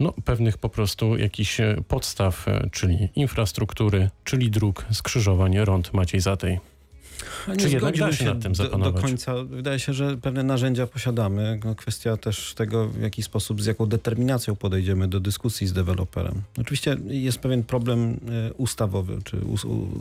no, 0.00 0.12
pewnych 0.24 0.58
po 0.58 0.68
prostu 0.68 1.16
jakichś 1.16 1.60
e, 1.60 1.76
podstaw, 1.88 2.48
e, 2.48 2.68
czyli 2.72 3.08
infrastruktury, 3.16 4.10
czyli 4.24 4.50
dróg, 4.50 4.86
skrzyżowań, 4.92 5.58
rąd 5.58 5.94
Maciej 5.94 6.20
Zatej. 6.20 6.60
A 7.48 7.56
Czy 7.56 7.68
jednak 7.68 7.96
da 7.96 8.12
się 8.12 8.24
nad 8.24 8.42
tym 8.42 8.52
do, 8.52 8.64
do 8.64 8.64
zapanować? 8.64 9.02
końca. 9.02 9.34
Wydaje 9.44 9.78
się, 9.78 9.92
że 9.92 10.16
pewne 10.16 10.42
narzędzia 10.42 10.86
posiadamy. 10.86 11.60
No, 11.64 11.74
kwestia 11.74 12.16
też 12.16 12.54
tego, 12.54 12.88
w 12.88 13.00
jaki 13.00 13.22
sposób, 13.22 13.62
z 13.62 13.66
jaką 13.66 13.86
determinacją 13.86 14.56
podejdziemy 14.56 15.08
do 15.08 15.20
dyskusji 15.20 15.66
z 15.66 15.72
deweloperem. 15.72 16.42
Oczywiście 16.60 16.96
jest 17.06 17.38
pewien 17.38 17.64
problem 17.64 18.20
e, 18.48 18.52
ustawowy, 18.52 19.18
czy 19.24 19.40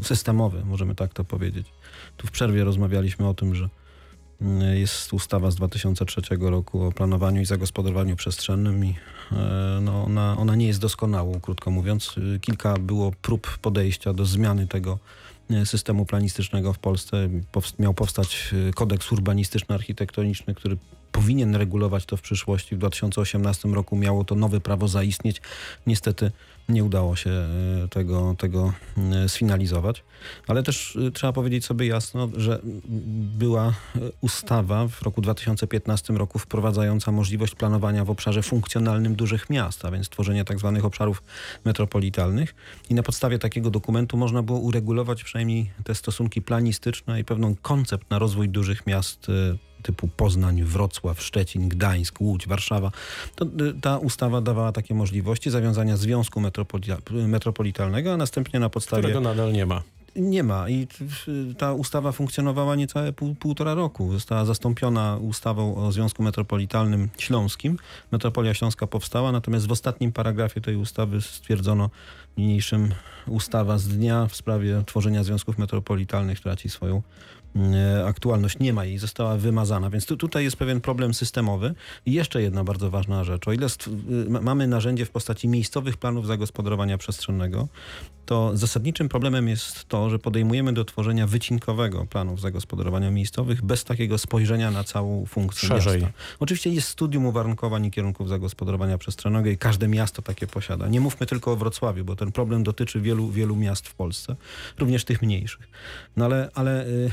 systemowy, 0.04 0.65
możemy 0.65 0.96
tak 0.96 1.13
to 1.13 1.24
powiedzieć. 1.24 1.67
Tu 2.17 2.28
w 2.28 2.32
przerwie 2.32 2.63
rozmawialiśmy 2.63 3.28
o 3.28 3.34
tym, 3.34 3.56
że 3.56 3.70
jest 4.73 5.13
ustawa 5.13 5.52
z 5.52 5.56
2003 5.56 6.21
roku 6.39 6.84
o 6.84 6.91
planowaniu 6.91 7.41
i 7.41 7.45
zagospodarowaniu 7.45 8.15
przestrzennym 8.15 8.86
i 8.86 8.95
e, 9.32 9.80
no, 9.82 10.04
ona, 10.04 10.36
ona 10.38 10.56
nie 10.56 10.67
jest 10.67 10.80
doskonała, 10.80 11.39
krótko 11.39 11.71
mówiąc. 11.71 12.15
Y, 12.17 12.39
Kilka 12.39 12.73
było 12.73 13.12
prób 13.21 13.58
podejścia 13.58 14.13
do 14.13 14.26
zmiany 14.26 14.67
tego 14.67 15.00
e, 15.50 15.65
systemu 15.65 16.06
planistycznego 16.06 16.73
w 16.73 16.80
Polsce. 16.80 17.30
Miał 17.80 17.93
powstać 17.93 18.54
e, 18.69 18.73
kodeks 18.73 19.12
urbanistyczno-architektoniczny, 19.12 20.56
który 20.56 20.78
powinien 21.12 21.56
regulować 21.56 22.06
to 22.06 22.17
w 22.17 22.22
przyszłości. 22.22 22.76
W 22.76 22.78
2018 22.80 23.70
roku 23.70 23.96
miało 23.96 24.24
to 24.24 24.36
nowe 24.36 24.60
prawo 24.60 24.88
zaistnieć. 24.88 25.41
Niestety 25.88 26.32
nie 26.70 26.84
udało 26.84 27.15
się 27.15 27.30
e, 27.30 27.88
tego, 27.89 28.36
tego 28.38 28.74
e, 28.98 29.30
sfinalizować. 29.30 30.04
Ale 30.48 30.63
też 30.63 30.96
e, 31.08 31.12
trzeba 31.12 31.34
powiedzieć 31.34 31.65
sobie 31.65 31.88
jasno, 31.88 32.30
że 32.38 32.60
była 33.38 33.74
ustawa 34.22 34.88
w 34.88 35.02
roku 35.02 35.22
2015 35.22 36.13
roku 36.13 36.39
wprowadzająca 36.39 37.12
możliwość 37.12 37.56
planowania 37.56 38.06
w 38.06 38.10
obszarze 38.10 38.43
funkcjonalnym 38.43 39.15
dużych 39.15 39.50
miast, 39.50 39.86
a 39.86 39.91
więc 39.91 40.10
tworzenie 40.10 40.46
tak 40.46 40.60
zwanych 40.60 40.86
obszarów 40.86 41.24
metropolitalnych. 41.65 42.56
I 42.89 42.93
na 42.93 43.04
podstawie 43.04 43.39
takiego 43.39 43.70
dokumentu 43.70 44.17
można 44.17 44.43
było 44.43 44.60
uregulować 44.60 45.24
przynajmniej 45.24 45.72
te 45.84 45.96
stosunki 45.96 46.41
planistyczne 46.41 47.20
i 47.20 47.24
pewną 47.24 47.56
koncept 47.56 48.10
na 48.10 48.20
rozwój 48.20 48.50
dużych 48.50 48.88
miast 48.88 49.28
typu 49.88 50.08
Poznań, 50.08 50.63
Wrocław, 50.63 51.21
Szczecin, 51.21 51.69
Gdańsk, 51.69 52.21
Łódź, 52.21 52.47
Warszawa. 52.47 52.91
To, 53.36 53.45
y, 53.45 53.82
ta 53.82 53.97
ustawa 53.97 54.41
dawała 54.41 54.71
takie 54.71 54.93
możliwości 54.93 55.50
zawiązania 55.50 55.97
związku 55.97 56.41
metropolita- 56.41 57.28
metropolitalnego, 57.28 58.13
a 58.13 58.17
następnie 58.17 58.60
na 58.60 58.69
podstawie... 58.69 59.02
Którego 59.02 59.21
nadal 59.21 59.54
nie 59.54 59.65
ma. 59.65 59.82
Nie 60.15 60.43
ma 60.43 60.69
i 60.69 60.88
y, 61.28 61.56
ta 61.56 61.73
ustawa 61.73 62.12
funkcjonowała 62.12 62.76
niecałe 62.76 63.13
pół, 63.13 63.36
półtora 63.36 63.73
roku. 63.73 64.13
Została 64.13 64.45
zastąpiona 64.45 65.17
ustawą 65.21 65.76
o 65.76 65.91
Związku 65.91 66.23
Metropolitalnym 66.23 67.10
Śląskim. 67.17 67.78
Metropolia 68.12 68.54
Śląska 68.54 68.88
powstała, 68.88 69.32
natomiast 69.32 69.67
w 69.67 69.71
ostatnim 69.71 70.12
paragrafie 70.12 70.62
tej 70.62 70.76
ustawy 70.76 71.21
stwierdzono 71.21 71.89
niniejszym 72.38 72.93
ustawa 73.28 73.78
z 73.78 73.88
dnia 73.88 74.28
w 74.28 74.36
sprawie 74.36 74.84
tworzenia 74.86 75.23
związków 75.23 75.58
metropolitalnych 75.58 76.39
traci 76.39 76.69
swoją 76.69 77.02
e, 77.56 78.06
aktualność. 78.06 78.60
Nie 78.60 78.73
ma 78.73 78.86
jej, 78.86 78.97
została 78.97 79.38
wymazana, 79.38 79.89
więc 79.89 80.06
tu, 80.06 80.17
tutaj 80.17 80.43
jest 80.43 80.58
pewien 80.58 80.82
problem 80.82 81.13
systemowy. 81.13 81.76
I 82.06 82.13
jeszcze 82.13 82.41
jedna 82.41 82.63
bardzo 82.63 82.89
ważna 82.89 83.23
rzecz. 83.23 83.47
O 83.47 83.54
ile 83.54 83.67
y, 83.67 84.30
ma- 84.30 84.41
mamy 84.41 84.67
narzędzie 84.67 85.06
w 85.06 85.10
postaci 85.10 85.47
miejscowych 85.47 85.97
planów 85.97 86.28
zagospodarowania 86.28 86.97
przestrzennego, 86.97 87.67
to 88.28 88.58
zasadniczym 88.58 89.10
problemem 89.10 89.48
jest 89.48 89.86
to, 89.86 90.10
że 90.10 90.20
podejmujemy 90.20 90.74
do 90.74 90.86
tworzenia 90.86 91.28
wycinkowego 91.28 92.06
planów 92.06 92.42
zagospodarowania 92.42 93.12
miejscowych 93.12 93.62
bez 93.62 93.84
takiego 93.84 94.18
spojrzenia 94.18 94.72
na 94.72 94.84
całą 94.84 95.26
funkcję 95.26 95.70
Szerzej. 95.70 96.02
miasta. 96.02 96.18
Oczywiście 96.40 96.70
jest 96.70 96.88
studium 96.88 97.26
uwarunkowań 97.26 97.86
i 97.86 97.92
kierunków 97.92 98.30
zagospodarowania 98.30 98.98
przestrzennego 98.98 99.50
i 99.50 99.58
każde 99.58 99.88
miasto 99.88 100.22
takie 100.22 100.48
posiada. 100.48 100.88
Nie 100.88 101.02
mówmy 101.02 101.26
tylko 101.26 101.52
o 101.52 101.56
Wrocławiu, 101.56 102.06
bo 102.06 102.16
ten 102.16 102.32
problem 102.32 102.63
dotyczy 102.63 103.02
wielu, 103.02 103.30
wielu 103.30 103.56
miast 103.56 103.88
w 103.88 103.96
Polsce, 103.96 104.36
również 104.80 105.06
tych 105.06 105.22
mniejszych. 105.22 105.68
No 106.18 106.26
ale, 106.26 106.50
ale 106.54 106.86
y, 106.86 106.90
y, 106.90 107.12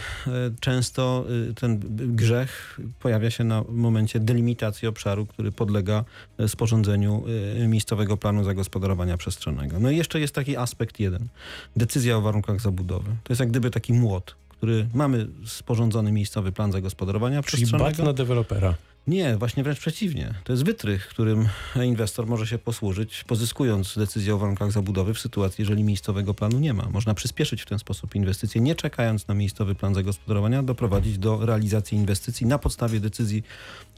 często 0.61 1.25
y, 1.51 1.55
ten 1.55 1.81
grzech 2.17 2.81
pojawia 3.01 3.31
się 3.31 3.45
na 3.45 3.65
momencie 3.69 4.21
delimitacji 4.21 4.89
obszaru, 4.89 5.27
który 5.27 5.53
podlega 5.53 6.05
sporządzeniu 6.47 7.25
miejscowego 7.69 8.17
planu 8.17 8.45
zagospodarowania 8.45 9.17
przestrzennego. 9.17 9.81
No 9.81 9.91
i 9.91 9.97
jeszcze 9.97 10.21
jest 10.21 10.35
taki 10.35 10.57
aspekt 10.57 11.01
jeden. 11.05 11.29
Decyzja 11.77 12.17
o 12.17 12.21
warunkach 12.21 12.61
zabudowy. 12.61 13.11
To 13.25 13.33
jest 13.33 13.41
jak 13.41 13.51
gdyby 13.51 13.71
taki 13.71 13.93
młot, 13.93 14.35
który 14.49 14.87
mamy 14.95 15.27
sporządzony 15.47 16.13
miejscowy 16.13 16.53
plan 16.53 16.73
zagospodarowania 16.73 17.43
Czyli 17.43 17.47
przestrzennego. 17.47 17.97
bat 17.97 18.07
na 18.07 18.13
dewelopera. 18.13 18.75
Nie, 19.07 19.37
właśnie 19.37 19.63
wręcz 19.63 19.79
przeciwnie. 19.79 20.35
To 20.45 20.53
jest 20.53 20.65
wytrych, 20.65 21.09
którym 21.09 21.49
inwestor 21.85 22.27
może 22.27 22.47
się 22.47 22.59
posłużyć, 22.59 23.25
pozyskując 23.25 23.99
decyzję 23.99 24.35
o 24.35 24.39
warunkach 24.39 24.73
zabudowy 24.73 25.15
w 25.15 25.19
sytuacji, 25.19 25.63
jeżeli 25.63 25.85
miejscowego 25.85 26.35
planu 26.35 26.59
nie 26.59 26.75
ma. 26.75 26.89
Można 26.91 27.15
przyspieszyć 27.15 27.63
w 27.63 27.67
ten 27.67 27.79
sposób 27.79 28.15
inwestycje, 28.15 28.61
nie 28.61 28.75
czekając 28.75 29.29
na 29.29 29.35
miejscowy 29.35 29.75
plan 29.75 29.95
zagospodarowania, 29.95 30.63
doprowadzić 30.63 31.19
do 31.19 31.47
realizacji 31.47 31.99
inwestycji 31.99 32.47
na 32.47 32.59
podstawie 32.59 33.01
decyzji 33.01 33.43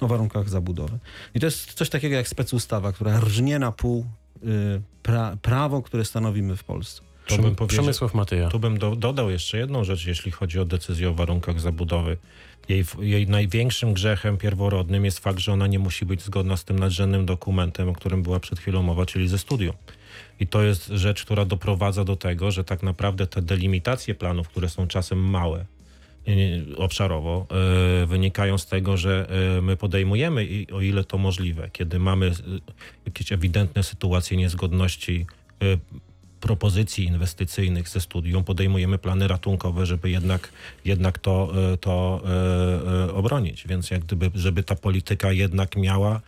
o 0.00 0.06
warunkach 0.08 0.48
zabudowy. 0.48 0.98
I 1.34 1.40
to 1.40 1.46
jest 1.46 1.72
coś 1.74 1.90
takiego 1.90 2.16
jak 2.16 2.28
specustawa, 2.28 2.92
która 2.92 3.20
rżnie 3.20 3.58
na 3.58 3.72
pół 3.72 4.04
pra, 5.02 5.36
prawo, 5.42 5.82
które 5.82 6.04
stanowimy 6.04 6.56
w 6.56 6.64
Polsce. 6.64 7.02
To 7.26 7.38
bym 7.38 7.68
Przemysław 7.68 8.14
Matyja. 8.14 8.48
Tu 8.48 8.58
bym 8.58 8.78
do, 8.78 8.96
dodał 8.96 9.30
jeszcze 9.30 9.58
jedną 9.58 9.84
rzecz, 9.84 10.06
jeśli 10.06 10.32
chodzi 10.32 10.60
o 10.60 10.64
decyzję 10.64 11.08
o 11.08 11.14
warunkach 11.14 11.60
zabudowy. 11.60 12.16
Jej, 12.68 12.84
jej 13.00 13.26
największym 13.28 13.92
grzechem 13.92 14.36
pierworodnym 14.36 15.04
jest 15.04 15.18
fakt, 15.18 15.38
że 15.38 15.52
ona 15.52 15.66
nie 15.66 15.78
musi 15.78 16.06
być 16.06 16.22
zgodna 16.22 16.56
z 16.56 16.64
tym 16.64 16.78
nadrzędnym 16.78 17.26
dokumentem, 17.26 17.88
o 17.88 17.92
którym 17.92 18.22
była 18.22 18.40
przed 18.40 18.58
chwilą 18.58 18.82
mowa, 18.82 19.06
czyli 19.06 19.28
ze 19.28 19.38
studium. 19.38 19.76
I 20.40 20.46
to 20.46 20.62
jest 20.62 20.86
rzecz, 20.86 21.24
która 21.24 21.44
doprowadza 21.44 22.04
do 22.04 22.16
tego, 22.16 22.50
że 22.50 22.64
tak 22.64 22.82
naprawdę 22.82 23.26
te 23.26 23.42
delimitacje 23.42 24.14
planów, 24.14 24.48
które 24.48 24.68
są 24.68 24.86
czasem 24.86 25.18
małe, 25.18 25.60
y, 25.60 25.64
obszarowo, 26.76 27.46
y, 28.02 28.06
wynikają 28.06 28.58
z 28.58 28.66
tego, 28.66 28.96
że 28.96 29.28
y, 29.58 29.62
my 29.62 29.76
podejmujemy, 29.76 30.44
i 30.44 30.72
o 30.72 30.80
ile 30.80 31.04
to 31.04 31.18
możliwe, 31.18 31.70
kiedy 31.72 31.98
mamy 31.98 32.26
y, 32.26 32.32
jakieś 33.06 33.32
ewidentne 33.32 33.82
sytuacje 33.82 34.36
niezgodności 34.36 35.26
propozycji 36.40 37.04
inwestycyjnych 37.04 37.88
ze 37.88 38.00
studium, 38.00 38.44
podejmujemy 38.44 38.98
plany 38.98 39.28
ratunkowe, 39.28 39.86
żeby 39.86 40.10
jednak, 40.10 40.52
jednak 40.84 41.18
to, 41.18 41.52
to 41.80 42.22
obronić. 43.14 43.66
Więc 43.68 43.90
jak 43.90 44.04
gdyby, 44.04 44.30
żeby 44.34 44.62
ta 44.62 44.74
polityka 44.74 45.32
jednak 45.32 45.76
miała 45.76 46.20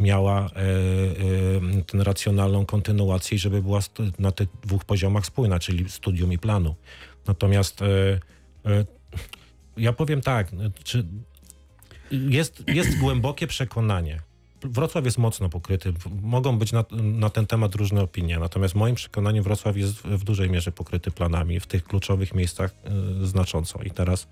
miała 0.00 0.40
e, 0.40 0.46
e, 0.46 1.82
tę 1.86 2.04
racjonalną 2.04 2.66
kontynuację 2.66 3.38
żeby 3.38 3.62
była 3.62 3.80
na 4.18 4.32
tych 4.32 4.48
dwóch 4.62 4.84
poziomach 4.84 5.26
spójna, 5.26 5.58
czyli 5.58 5.88
studium 5.88 6.32
i 6.32 6.38
planu. 6.38 6.74
Natomiast 7.26 7.82
e, 7.82 7.86
e, 8.66 8.84
ja 9.76 9.92
powiem 9.92 10.20
tak, 10.20 10.48
czy 10.84 11.04
jest, 12.10 12.62
jest 12.68 12.98
głębokie 12.98 13.46
przekonanie. 13.46 14.20
Wrocław 14.62 15.04
jest 15.04 15.18
mocno 15.18 15.48
pokryty. 15.48 15.92
Mogą 16.22 16.58
być 16.58 16.72
na, 16.72 16.84
na 17.02 17.30
ten 17.30 17.46
temat 17.46 17.74
różne 17.74 18.02
opinie, 18.02 18.38
natomiast 18.38 18.74
moim 18.74 18.94
przekonaniem 18.94 19.44
Wrocław 19.44 19.76
jest 19.76 19.94
w, 19.94 20.24
dużej 20.24 20.50
mierze 20.50 20.72
pokryty 20.72 21.10
planami 21.10 21.60
w 21.60 21.66
tych 21.66 21.84
kluczowych 21.84 22.34
miejscach 22.34 22.74
e, 22.84 23.26
znacząco. 23.26 23.82
I 23.82 23.90
teraz 23.90 24.28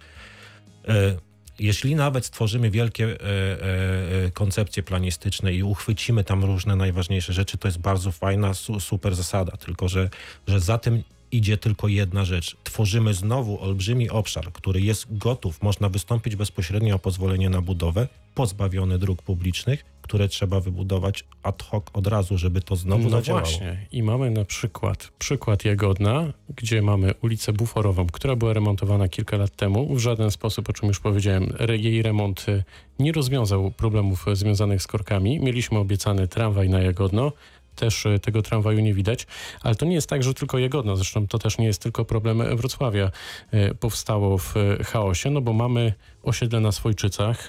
e, 0.88 1.16
jeśli 1.58 1.94
nawet 1.94 2.26
stworzymy 2.26 2.70
wielkie 2.70 3.20
e, 3.20 4.30
koncepcje 4.30 4.82
planistyczne 4.82 5.54
i 5.54 5.62
uchwycimy 5.62 6.24
tam 6.24 6.44
różne 6.44 6.76
najważniejsze 6.76 7.32
rzeczy, 7.32 7.58
to 7.58 7.68
jest 7.68 7.78
bardzo 7.78 8.12
fajna, 8.12 8.54
su, 8.54 8.80
super 8.80 9.14
zasada, 9.14 9.56
tylko 9.56 9.88
że, 9.88 10.10
że 10.46 10.60
za 10.60 10.78
tym 10.78 11.02
idzie 11.32 11.56
tylko 11.56 11.88
jedna 11.88 12.24
rzecz. 12.24 12.56
Tworzymy 12.64 13.14
znowu 13.14 13.60
olbrzymi 13.60 14.10
obszar, 14.10 14.52
który 14.52 14.80
jest 14.80 15.18
gotów, 15.18 15.62
można 15.62 15.88
wystąpić 15.88 16.36
bezpośrednio 16.36 16.94
o 16.96 16.98
pozwolenie 16.98 17.50
na 17.50 17.60
budowę 17.60 18.08
pozbawione 18.34 18.98
dróg 18.98 19.22
publicznych, 19.22 19.84
które 20.02 20.28
trzeba 20.28 20.60
wybudować 20.60 21.24
ad 21.42 21.62
hoc 21.62 21.84
od 21.92 22.06
razu, 22.06 22.38
żeby 22.38 22.60
to 22.60 22.76
znowu 22.76 23.04
no 23.04 23.10
zadziałało. 23.10 23.46
właśnie. 23.46 23.86
I 23.92 24.02
mamy 24.02 24.30
na 24.30 24.44
przykład 24.44 25.12
przykład 25.18 25.64
Jagodna, 25.64 26.32
gdzie 26.56 26.82
mamy 26.82 27.14
ulicę 27.22 27.52
Buforową, 27.52 28.06
która 28.06 28.36
była 28.36 28.52
remontowana 28.52 29.08
kilka 29.08 29.36
lat 29.36 29.56
temu. 29.56 29.94
W 29.94 29.98
żaden 29.98 30.30
sposób, 30.30 30.70
o 30.70 30.72
czym 30.72 30.88
już 30.88 31.00
powiedziałem, 31.00 31.52
jej 31.68 32.02
remont 32.02 32.48
y, 32.48 32.64
nie 32.98 33.12
rozwiązał 33.12 33.70
problemów 33.70 34.28
y, 34.28 34.36
związanych 34.36 34.82
z 34.82 34.86
korkami. 34.86 35.40
Mieliśmy 35.40 35.78
obiecany 35.78 36.28
tramwaj 36.28 36.68
na 36.68 36.80
Jagodno. 36.80 37.32
Też 37.76 38.06
y, 38.06 38.18
tego 38.18 38.42
tramwaju 38.42 38.80
nie 38.80 38.94
widać, 38.94 39.26
ale 39.60 39.74
to 39.74 39.86
nie 39.86 39.94
jest 39.94 40.08
tak, 40.08 40.22
że 40.22 40.34
tylko 40.34 40.58
Jagodno, 40.58 40.96
zresztą 40.96 41.26
to 41.26 41.38
też 41.38 41.58
nie 41.58 41.66
jest 41.66 41.82
tylko 41.82 42.04
problem 42.04 42.56
Wrocławia, 42.56 43.10
y, 43.54 43.74
powstało 43.74 44.38
w 44.38 44.56
y, 44.56 44.84
chaosie, 44.84 45.30
no 45.30 45.40
bo 45.40 45.52
mamy 45.52 45.92
osiedle 46.22 46.60
na 46.60 46.72
Swojczycach, 46.72 47.48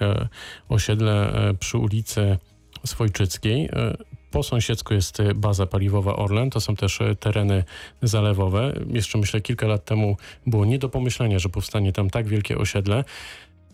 osiedle 0.69 1.33
przy 1.59 1.77
ulicy 1.77 2.37
Swojczyckiej. 2.85 3.69
Po 4.31 4.43
sąsiedzku 4.43 4.93
jest 4.93 5.21
baza 5.35 5.65
paliwowa 5.65 6.15
Orlen, 6.15 6.49
to 6.49 6.61
są 6.61 6.75
też 6.75 6.99
tereny 7.19 7.63
zalewowe. 8.01 8.73
Jeszcze 8.87 9.17
myślę, 9.17 9.41
kilka 9.41 9.67
lat 9.67 9.85
temu 9.85 10.17
było 10.45 10.65
nie 10.65 10.79
do 10.79 10.89
pomyślenia, 10.89 11.39
że 11.39 11.49
powstanie 11.49 11.93
tam 11.93 12.09
tak 12.09 12.27
wielkie 12.27 12.57
osiedle. 12.57 13.03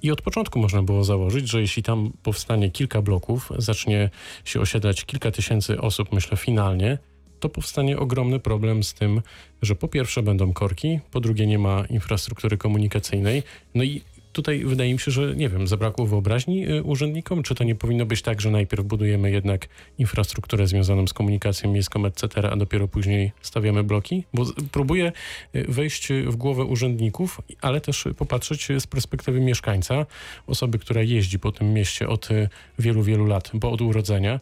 I 0.02 0.12
od 0.12 0.22
początku 0.22 0.60
można 0.60 0.84
było 0.84 1.04
założyć, 1.04 1.50
że 1.50 1.62
jeśli 1.62 1.84
tam 1.84 2.12
powstanie 2.24 2.72
kilka 2.72 3.02
bloków, 3.02 3.52
zacznie 3.58 4.10
się 4.46 4.62
osiedlać 4.62 5.06
kilka 5.06 5.32
tysięcy 5.32 5.82
osób, 5.82 6.14
myślę 6.14 6.38
finalnie, 6.38 6.98
to 7.40 7.50
powstanie 7.50 7.98
ogromny 7.98 8.40
problem 8.40 8.84
z 8.84 8.94
tym, 8.94 9.22
że 9.62 9.76
po 9.76 9.88
pierwsze 9.88 10.24
będą 10.24 10.54
korki, 10.54 11.00
po 11.12 11.20
drugie 11.20 11.48
nie 11.48 11.60
ma 11.60 11.86
infrastruktury 11.90 12.58
komunikacyjnej. 12.58 13.44
No 13.76 13.84
i 13.84 14.02
tutaj 14.34 14.66
wydaje 14.66 14.94
mi 14.94 15.00
się, 15.00 15.12
że 15.12 15.36
nie 15.36 15.50
wiem, 15.50 15.68
zabrakło 15.68 16.06
wyobraźni 16.06 16.70
y, 16.70 16.84
urzędnikom, 16.84 17.44
czy 17.44 17.56
to 17.56 17.64
nie 17.64 17.76
powinno 17.76 18.06
być 18.06 18.22
tak, 18.22 18.42
że 18.42 18.52
najpierw 18.52 18.86
budujemy 18.86 19.32
jednak 19.32 19.68
infrastrukturę 19.98 20.68
związaną 20.68 21.08
z 21.08 21.14
komunikacją 21.14 21.74
miejską, 21.74 22.06
etc., 22.06 22.52
a 22.52 22.56
dopiero 22.56 22.88
później 22.88 23.32
stawiamy 23.42 23.84
bloki? 23.84 24.24
Bo 24.34 24.46
próbuję 24.72 25.12
y, 25.56 25.66
wejść 25.70 26.08
w 26.26 26.36
głowę 26.36 26.64
urzędników, 26.64 27.42
ale 27.62 27.82
też 27.82 28.06
popatrzeć 28.18 28.68
z 28.80 28.88
perspektywy 28.88 29.40
mieszkańca, 29.40 30.06
osoby, 30.48 30.80
która 30.80 31.02
jeździ 31.02 31.40
po 31.40 31.52
tym 31.52 31.74
mieście 31.74 32.08
od 32.08 32.32
y, 32.32 32.50
wielu, 32.80 33.04
wielu 33.04 33.26
lat, 33.26 33.52
bo 33.54 33.72
od 33.72 33.82
urodzenia 33.82 34.40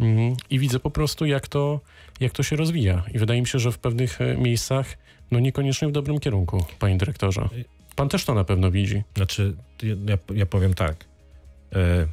Mm, 0.00 0.36
i 0.50 0.58
widzę 0.58 0.80
po 0.80 0.90
prostu, 0.90 1.26
jak 1.26 1.48
to, 1.48 1.80
jak 2.20 2.32
to 2.32 2.42
się 2.42 2.56
rozwija. 2.56 3.02
I 3.14 3.18
wydaje 3.18 3.40
mi 3.40 3.46
się, 3.46 3.58
że 3.58 3.72
w 3.72 3.78
pewnych 3.78 4.18
miejscach, 4.38 4.98
no 5.30 5.40
niekoniecznie 5.40 5.88
w 5.88 5.92
dobrym 5.92 6.20
kierunku, 6.20 6.64
panie 6.78 6.96
dyrektorze. 6.96 7.48
Pan 7.96 8.08
też 8.08 8.24
to 8.24 8.34
na 8.34 8.44
pewno 8.44 8.70
widzi. 8.70 9.02
Znaczy, 9.16 9.56
ja, 9.82 10.18
ja 10.34 10.46
powiem 10.46 10.74
tak. 10.74 11.04
E, 11.74 12.06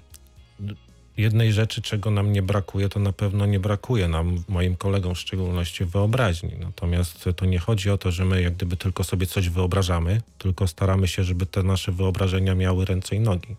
jednej 1.18 1.54
rzeczy, 1.54 1.82
czego 1.82 2.12
nam 2.12 2.32
nie 2.32 2.42
brakuje, 2.42 2.90
to 2.90 3.00
na 3.00 3.14
pewno 3.14 3.46
nie 3.46 3.60
brakuje 3.60 4.08
nam, 4.08 4.44
moim 4.48 4.76
kolegom 4.76 5.16
w 5.16 5.20
szczególności, 5.20 5.86
wyobraźni. 5.86 6.52
Natomiast 6.60 7.30
to 7.36 7.46
nie 7.46 7.60
chodzi 7.60 7.90
o 7.90 7.98
to, 7.98 8.12
że 8.12 8.26
my 8.26 8.42
jak 8.42 8.54
gdyby 8.54 8.78
tylko 8.78 9.04
sobie 9.04 9.28
coś 9.28 9.50
wyobrażamy, 9.50 10.22
tylko 10.38 10.68
staramy 10.68 11.08
się, 11.08 11.24
żeby 11.24 11.46
te 11.46 11.64
nasze 11.64 11.92
wyobrażenia 11.92 12.56
miały 12.56 12.86
ręce 12.86 13.16
i 13.16 13.20
nogi. 13.20 13.56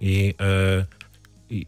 I, 0.00 0.34
e, 0.40 0.86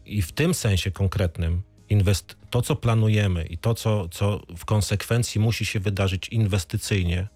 i, 0.05 0.21
w 0.21 0.31
tym 0.31 0.53
sensie 0.53 0.91
konkretnym 0.91 1.61
inwest- 1.91 2.35
to, 2.49 2.61
co 2.61 2.75
planujemy 2.75 3.45
i 3.45 3.57
to, 3.57 3.73
co, 3.73 4.09
co 4.09 4.41
w 4.57 4.65
konsekwencji 4.65 5.41
musi 5.41 5.65
się 5.65 5.79
wydarzyć 5.79 6.27
inwestycyjnie, 6.27 7.27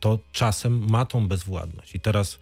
to 0.00 0.18
czasem 0.32 0.90
ma 0.90 1.04
tą 1.06 1.28
bezwładność. 1.28 1.94
I 1.94 2.00
teraz 2.00 2.38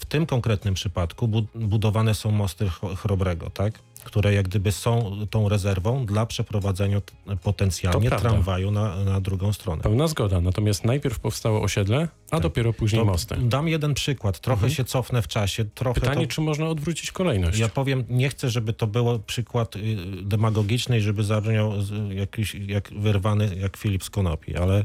w 0.00 0.04
tym 0.06 0.26
konkretnym 0.26 0.74
przypadku 0.74 1.28
bu- 1.28 1.46
budowane 1.54 2.14
są 2.14 2.30
mosty 2.30 2.68
Chrobrego, 2.96 3.50
tak? 3.50 3.78
które 4.04 4.34
jak 4.34 4.48
gdyby 4.48 4.72
są 4.72 5.16
tą 5.30 5.48
rezerwą 5.48 6.06
dla 6.06 6.26
przeprowadzenia 6.26 7.00
potencjalnie 7.42 8.10
tramwaju 8.10 8.70
na, 8.70 9.04
na 9.04 9.20
drugą 9.20 9.52
stronę. 9.52 9.82
Pełna 9.82 10.08
zgoda. 10.08 10.40
Natomiast 10.40 10.84
najpierw 10.84 11.20
powstało 11.20 11.62
osiedle, 11.62 12.08
a 12.26 12.30
Tak. 12.30 12.40
dopiero 12.42 12.72
później 12.72 13.00
To 13.02 13.04
mosty. 13.06 13.36
Dam 13.42 13.68
jeden 13.68 13.94
przykład, 13.94 14.40
trochę 14.40 14.58
Mhm. 14.60 14.74
się 14.74 14.84
cofnę 14.84 15.22
w 15.22 15.28
czasie, 15.28 15.64
trochę 15.64 16.00
Pytanie, 16.00 16.26
to... 16.26 16.32
czy 16.32 16.40
można 16.40 16.66
odwrócić 16.68 17.12
kolejność? 17.12 17.58
Ja 17.58 17.68
powiem, 17.68 18.04
nie 18.08 18.28
chcę, 18.28 18.50
żeby 18.50 18.72
to 18.72 18.86
było 18.86 19.18
przykład 19.18 19.76
y, 19.76 19.80
demagogiczny 20.22 20.98
i 20.98 21.00
żeby 21.00 21.24
zabrzmiał 21.24 21.72
jakiś, 22.10 22.54
jak 22.54 22.90
wyrwany 22.92 23.56
jak 23.60 23.76
Filip 23.76 24.04
z 24.04 24.10
Konopi, 24.10 24.56
ale 24.56 24.78
e, 24.78 24.84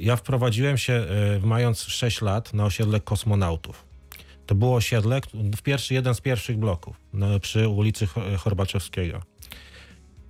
ja 0.00 0.16
wprowadziłem 0.16 0.78
się 0.78 0.92
e, 0.92 1.06
mając 1.46 1.82
6 1.82 2.20
lat 2.20 2.54
na 2.54 2.64
osiedle 2.64 3.00
kosmonautów. 3.00 3.84
To 4.46 4.54
było 4.54 4.76
osiedle, 4.76 5.20
w 5.56 5.62
pierwszy, 5.62 5.94
jeden 5.94 6.14
z 6.14 6.20
pierwszych 6.20 6.58
bloków 6.58 6.96
na, 7.12 7.38
przy 7.38 7.68
ulicy 7.68 8.06
Cho- 8.06 8.36
Chorbaczewskiego. 8.36 9.22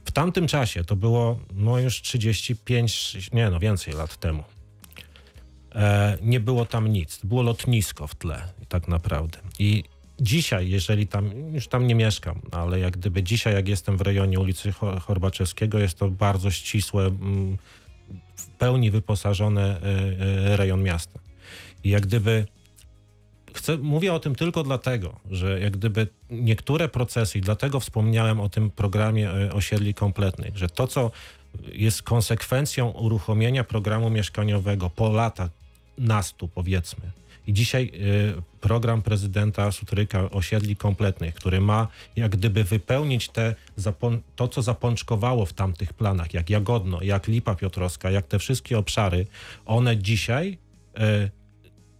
W 0.05 0.11
tamtym 0.11 0.47
czasie, 0.47 0.85
to 0.85 0.97
było 0.97 1.38
no 1.55 1.79
już 1.79 2.03
35, 2.03 3.31
nie 3.33 3.51
no 3.51 3.61
więcej 3.61 3.95
lat 3.95 4.17
temu, 4.17 4.45
e, 5.75 6.19
nie 6.23 6.41
było 6.41 6.65
tam 6.65 6.88
nic. 6.88 7.21
Było 7.25 7.43
lotnisko 7.43 8.07
w 8.07 8.15
tle 8.15 8.43
tak 8.69 8.88
naprawdę. 8.88 9.38
I 9.59 9.85
dzisiaj, 10.21 10.71
jeżeli 10.71 11.07
tam, 11.07 11.55
już 11.55 11.69
tam 11.69 11.87
nie 11.87 11.95
mieszkam, 11.95 12.41
ale 12.51 12.79
jak 12.81 12.97
gdyby 12.97 13.23
dzisiaj, 13.23 13.55
jak 13.55 13.69
jestem 13.69 13.97
w 13.97 14.01
rejonie 14.01 14.41
ulicy 14.41 14.73
Cho- 14.73 15.01
Chorbaczewskiego, 15.01 15.79
jest 15.79 15.99
to 15.99 16.09
bardzo 16.11 16.51
ścisłe, 16.51 17.05
mm, 17.07 17.59
w 18.37 18.47
pełni 18.47 18.90
wyposażone 18.90 19.62
e, 19.62 20.53
e, 20.53 20.57
rejon 20.57 20.83
miasta. 20.83 21.21
I 21.85 21.90
jak 21.90 22.03
gdyby 22.03 22.47
chcę, 23.55 23.79
mówię 23.79 24.14
o 24.14 24.21
tym 24.21 24.35
tylko 24.35 24.62
dlatego, 24.62 25.21
że 25.31 25.61
jak 25.61 25.73
gdyby 25.73 26.07
niektóre 26.31 26.88
procesy, 26.88 27.38
i 27.38 27.40
dlatego 27.40 27.81
wspomniałem 27.81 28.40
o 28.40 28.49
tym 28.49 28.71
programie 28.71 29.31
e, 29.31 29.53
osiedli 29.53 29.95
kompletnych, 29.95 30.57
że 30.57 30.68
to, 30.68 30.87
co 30.87 31.11
jest 31.73 32.03
konsekwencją 32.03 32.90
uruchomienia 32.90 33.64
programu 33.64 34.11
mieszkaniowego 34.11 34.90
po 34.90 35.12
latach 35.12 35.51
nastu, 35.99 36.49
powiedzmy, 36.49 37.11
i 37.47 37.53
dzisiaj 37.53 37.93
y, 38.39 38.43
program 38.61 39.03
prezydenta 39.03 39.73
Sutryka 39.73 40.31
osiedli 40.31 40.77
kompletnych, 40.77 41.35
który 41.35 41.61
ma 41.61 41.89
jak 42.17 42.37
gdyby 42.37 42.65
wypełnić 42.65 43.29
te, 43.29 43.55
to, 44.37 44.49
co 44.49 44.63
zapączkowało 44.63 45.47
w 45.47 45.53
tamtych 45.53 45.93
planach, 45.95 46.35
jak 46.35 46.51
Jagodno, 46.51 47.03
jak 47.03 47.29
Lipa 47.29 47.55
Piotrowska, 47.55 48.11
jak 48.11 48.27
te 48.27 48.39
wszystkie 48.39 48.79
obszary, 48.79 49.27
one 49.67 49.97
dzisiaj, 49.97 50.59
y, 50.99 51.31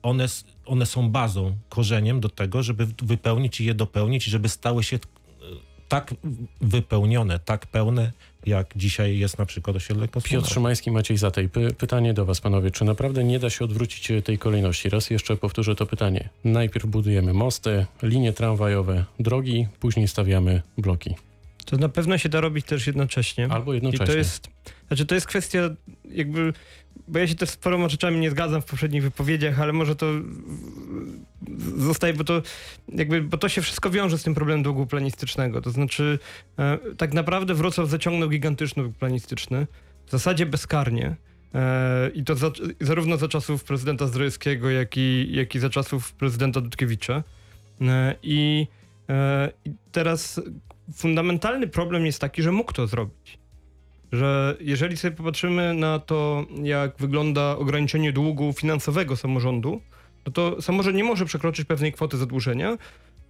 one, 0.03 0.27
one 0.67 0.87
są 0.87 1.11
bazą, 1.11 1.57
korzeniem 1.69 2.21
do 2.21 2.29
tego, 2.29 2.63
żeby 2.63 2.87
wypełnić 3.03 3.61
i 3.61 3.65
je 3.65 3.75
dopełnić, 3.75 4.25
żeby 4.25 4.49
stały 4.49 4.85
się 4.85 4.97
y, 4.97 5.01
tak 5.89 6.15
wypełnione, 6.61 7.39
tak 7.39 7.67
pełne, 7.67 8.13
jak 8.47 8.67
dzisiaj 8.77 9.19
jest 9.19 9.39
na 9.39 9.47
przykład 9.47 9.77
osiedle 9.77 10.09
Piotr 10.09 10.23
kosmonauta. 10.23 10.55
Szymański, 10.55 10.91
Maciej 10.91 11.17
Zatej. 11.17 11.49
Py 11.49 11.75
pytanie 11.79 12.15
do 12.15 12.25
was, 12.25 12.41
panowie. 12.41 12.71
Czy 12.71 12.85
naprawdę 12.85 13.25
nie 13.25 13.39
da 13.39 13.51
się 13.51 13.65
odwrócić 13.65 14.13
tej 14.25 14.39
kolejności? 14.39 14.89
Raz 14.89 15.11
jeszcze 15.11 15.37
powtórzę 15.37 15.75
to 15.75 15.87
pytanie. 15.87 16.29
Najpierw 16.45 16.87
budujemy 16.87 17.33
mosty, 17.33 17.87
linie 18.03 18.33
tramwajowe, 18.33 19.05
drogi, 19.21 19.67
później 19.81 20.09
stawiamy 20.09 20.63
bloki. 20.79 21.15
To 21.66 21.77
na 21.77 21.88
pewno 21.88 22.18
się 22.18 22.29
da 22.29 22.40
robić 22.40 22.66
też 22.66 22.87
jednocześnie. 22.87 23.48
Albo 23.51 23.72
I 23.72 23.75
jednocześnie. 23.75 24.07
to 24.07 24.12
jest, 24.12 24.48
znaczy 24.88 25.07
to 25.07 25.14
jest 25.14 25.27
kwestia 25.27 25.70
jakby, 26.11 26.53
bo 27.09 27.18
ja 27.18 27.27
się 27.27 27.35
też 27.35 27.51
z 27.51 27.57
paroma 27.57 27.88
rzeczami 27.88 28.20
nie 28.20 28.31
zgadzam 28.31 28.62
w 28.62 28.64
poprzednich 28.64 29.03
wypowiedziach, 29.03 29.61
ale 29.61 29.72
może 29.72 29.96
to 29.96 30.07
zostaje, 31.77 32.14
bo 32.14 32.25
to 32.25 32.42
jakby, 32.88 33.22
bo 33.22 33.38
to 33.38 33.48
się 33.48 33.62
wszystko 33.62 33.90
wiąże 33.90 34.18
z 34.18 34.22
tym 34.22 34.35
problemem 34.35 34.62
długu 34.62 34.87
planistycznego. 34.87 35.61
To 35.61 35.70
znaczy 35.70 36.18
e, 36.59 36.79
tak 36.96 37.14
naprawdę 37.14 37.55
Wrocław 37.55 37.88
zaciągnął 37.88 38.29
gigantyczny 38.29 38.83
dług 38.83 38.96
planistyczny, 38.96 39.66
w 40.07 40.11
zasadzie 40.11 40.46
bezkarnie. 40.46 41.16
E, 41.55 42.11
I 42.14 42.25
to 42.25 42.35
za, 42.35 42.51
zarówno 42.81 43.16
za 43.16 43.29
czasów 43.29 43.64
prezydenta 43.64 44.07
Zdrojewskiego, 44.07 44.70
jak 44.70 44.96
i, 44.96 45.29
jak 45.33 45.55
i 45.55 45.59
za 45.59 45.70
czasów 45.70 46.12
prezydenta 46.12 46.61
Dudkiewicza. 46.61 47.22
E, 47.81 48.14
I, 48.22 48.66
I 49.64 49.70
teraz 49.92 50.40
fundamentalny 50.95 51.67
problem 51.67 52.07
jest 52.07 52.21
taki, 52.21 52.43
że 52.43 52.53
mógł 52.53 52.73
to 52.73 52.87
zrobić. 52.87 53.39
Że 54.13 54.57
jeżeli 54.61 54.97
sobie 54.97 55.17
popatrzymy 55.17 55.75
na 55.75 55.99
to, 55.99 56.47
jak 56.63 56.97
wygląda 56.99 57.57
ograniczenie 57.57 58.13
długu 58.13 58.53
finansowego 58.53 59.17
samorządu, 59.17 59.81
no 60.27 60.33
to 60.33 60.63
samorząd 60.63 60.97
nie 60.97 61.05
może 61.05 61.25
przekroczyć 61.25 61.67
pewnej 61.67 61.93
kwoty 61.93 62.17
zadłużenia 62.17 62.79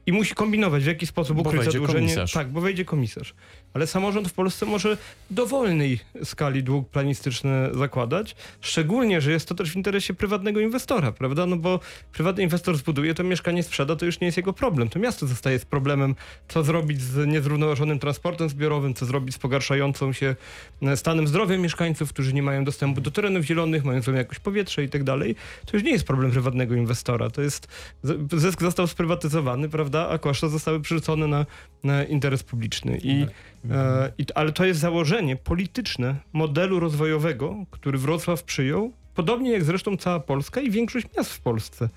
i 0.07 0.13
musi 0.13 0.35
kombinować, 0.35 0.83
w 0.83 0.87
jaki 0.87 1.07
sposób 1.07 1.39
ukryć 1.39 1.65
zadłużenie. 1.65 1.99
komisarz. 1.99 2.33
Tak, 2.33 2.49
bo 2.49 2.61
wejdzie 2.61 2.85
komisarz. 2.85 3.35
Ale 3.75 3.87
samorząd 3.87 4.29
w 4.29 4.33
Polsce 4.33 4.67
może 4.67 4.97
dowolnej 5.31 6.01
skali 6.25 6.63
dług 6.63 6.89
planistyczny 6.89 7.51
zakładać, 7.75 8.37
szczególnie, 8.61 9.21
że 9.21 9.31
jest 9.33 9.49
to 9.49 9.55
też 9.55 9.71
w 9.71 9.77
interesie 9.77 10.15
prywatnego 10.15 10.61
inwestora, 10.61 11.13
prawda? 11.13 11.47
No 11.47 11.57
bo 11.57 11.81
prywatny 12.13 12.43
inwestor 12.43 12.77
zbuduje, 12.77 13.15
to 13.15 13.25
mieszkanie 13.25 13.63
sprzeda, 13.63 13.97
to 13.97 14.07
już 14.07 14.21
nie 14.21 14.27
jest 14.27 14.37
jego 14.37 14.53
problem. 14.53 14.89
To 14.89 14.99
miasto 14.99 15.27
zostaje 15.27 15.59
z 15.59 15.65
problemem, 15.65 16.15
co 16.49 16.63
zrobić 16.63 17.01
z 17.03 17.29
niezrównoważonym 17.29 17.99
transportem 17.99 18.49
zbiorowym, 18.49 18.95
co 18.95 19.07
zrobić 19.07 19.35
z 19.35 19.39
pogarszającą 19.39 20.13
się 20.13 20.37
e, 20.83 20.97
stanem 20.97 21.27
zdrowia 21.27 21.59
mieszkańców, 21.59 22.13
którzy 22.13 22.33
nie 22.33 22.43
mają 22.43 22.65
dostępu 22.65 23.01
do 23.01 23.11
terenów 23.11 23.45
zielonych, 23.45 23.85
mają 23.85 24.03
złą 24.03 24.15
jakość 24.15 24.41
powietrza 24.41 24.83
i 24.83 24.89
tak 24.89 25.05
dalej. 25.05 25.37
To 25.67 25.77
już 25.77 25.85
nie 25.85 25.93
jest 25.93 26.05
problem 26.05 26.31
prywatnego 26.31 26.75
inwestora. 26.75 27.31
To 27.31 27.43
jest, 27.43 27.69
zysk 28.33 28.61
został 28.61 28.87
sprywatyzowany, 28.87 29.69
prawda? 29.69 29.92
Prawda, 29.93 30.15
a 30.15 30.19
koszty 30.19 30.49
zostały 30.49 30.81
przerzucone 30.81 31.27
na, 31.27 31.47
na 31.85 32.05
interes 32.05 32.43
publiczny. 32.43 32.99
I, 33.03 33.27
e, 33.71 34.13
i, 34.19 34.25
ale 34.35 34.53
to 34.53 34.65
jest 34.65 34.81
założenie 34.81 35.37
polityczne 35.37 36.17
modelu 36.33 36.81
rozwojowego, 36.81 37.57
który 37.71 37.99
Wrocław 37.99 38.43
przyjął, 38.45 38.93
podobnie 39.15 39.51
jak 39.53 39.65
zresztą 39.65 39.97
cała 39.97 40.21
Polska 40.21 40.61
i 40.61 40.71
większość 40.71 41.07
miast 41.17 41.33
w 41.33 41.41
Polsce 41.41 41.89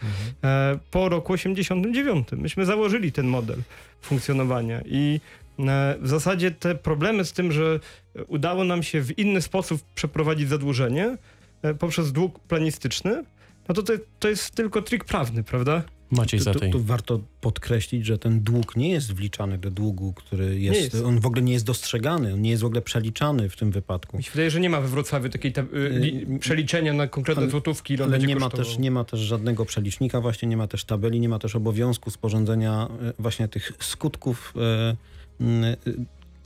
e, 0.44 0.80
po 0.92 1.10
roku 1.10 1.34
89. 1.34 2.28
Myśmy 2.32 2.66
założyli 2.66 3.12
ten 3.12 3.28
model 3.28 3.58
funkcjonowania 4.02 4.82
i 4.86 5.20
e, 5.60 5.96
w 6.02 6.08
zasadzie 6.08 6.52
te 6.52 6.76
problemy 6.76 7.26
z 7.26 7.34
tym, 7.34 7.52
że 7.52 7.80
udało 8.28 8.64
nam 8.64 8.84
się 8.84 9.02
w 9.02 9.20
inny 9.20 9.42
sposób 9.42 9.82
przeprowadzić 9.96 10.50
zadłużenie 10.50 11.18
e, 11.62 11.74
poprzez 11.74 12.12
dług 12.12 12.40
planistyczny, 12.40 13.24
no 13.68 13.76
to, 13.76 13.84
to 13.84 13.94
to 14.20 14.28
jest 14.30 14.56
tylko 14.56 14.82
trik 14.82 15.04
prawny, 15.04 15.44
prawda? 15.44 15.84
Maciej 16.16 16.40
Tu, 16.40 16.54
tu, 16.54 16.70
tu 16.70 16.84
warto 16.84 17.20
podkreślić, 17.42 18.06
że 18.06 18.18
ten 18.18 18.44
dług 18.44 18.76
nie 18.76 18.90
jest 18.90 19.14
wliczany 19.14 19.58
do 19.58 19.72
długu, 19.72 20.14
który 20.14 20.60
jest, 20.60 20.94
jest. 20.94 21.06
on 21.06 21.20
w 21.20 21.26
ogóle 21.26 21.42
nie 21.42 21.54
jest 21.54 21.66
dostrzegany, 21.66 22.34
on 22.34 22.42
nie 22.42 22.50
jest 22.50 22.64
w 22.64 22.66
ogóle 22.66 22.82
przeliczany 22.82 23.50
w 23.50 23.56
tym 23.56 23.72
wypadku. 23.72 24.18
Mi 24.18 24.24
się 24.24 24.32
wydaje, 24.32 24.52
że 24.52 24.60
nie 24.60 24.70
ma 24.70 24.82
we 24.82 24.88
Wrocławiu 24.88 25.30
takiej 25.30 25.54
ta, 25.54 25.62
y, 25.62 25.66
li, 25.90 26.36
Y, 26.36 26.40
przeliczenia 26.40 26.94
na 26.94 27.08
konkretne 27.08 27.42
ale- 27.44 27.52
złotówki, 27.52 27.94
ile 27.94 28.04
Ale 28.06 28.20
nie 28.20 28.36
ma, 28.36 28.50
też, 28.50 28.78
nie 28.78 28.92
ma 28.92 29.04
też 29.04 29.20
żadnego 29.20 29.66
przelicznika, 29.66 30.22
właśnie 30.22 30.48
nie 30.48 30.58
ma 30.58 30.68
też 30.68 30.84
tabeli, 30.84 31.20
nie 31.20 31.30
ma 31.30 31.40
też 31.40 31.56
obowiązku 31.56 32.12
sporządzenia 32.12 32.88
e, 33.02 33.14
właśnie 33.20 33.48
tych 33.48 33.72
skutków 33.80 34.54
e, 34.58 34.96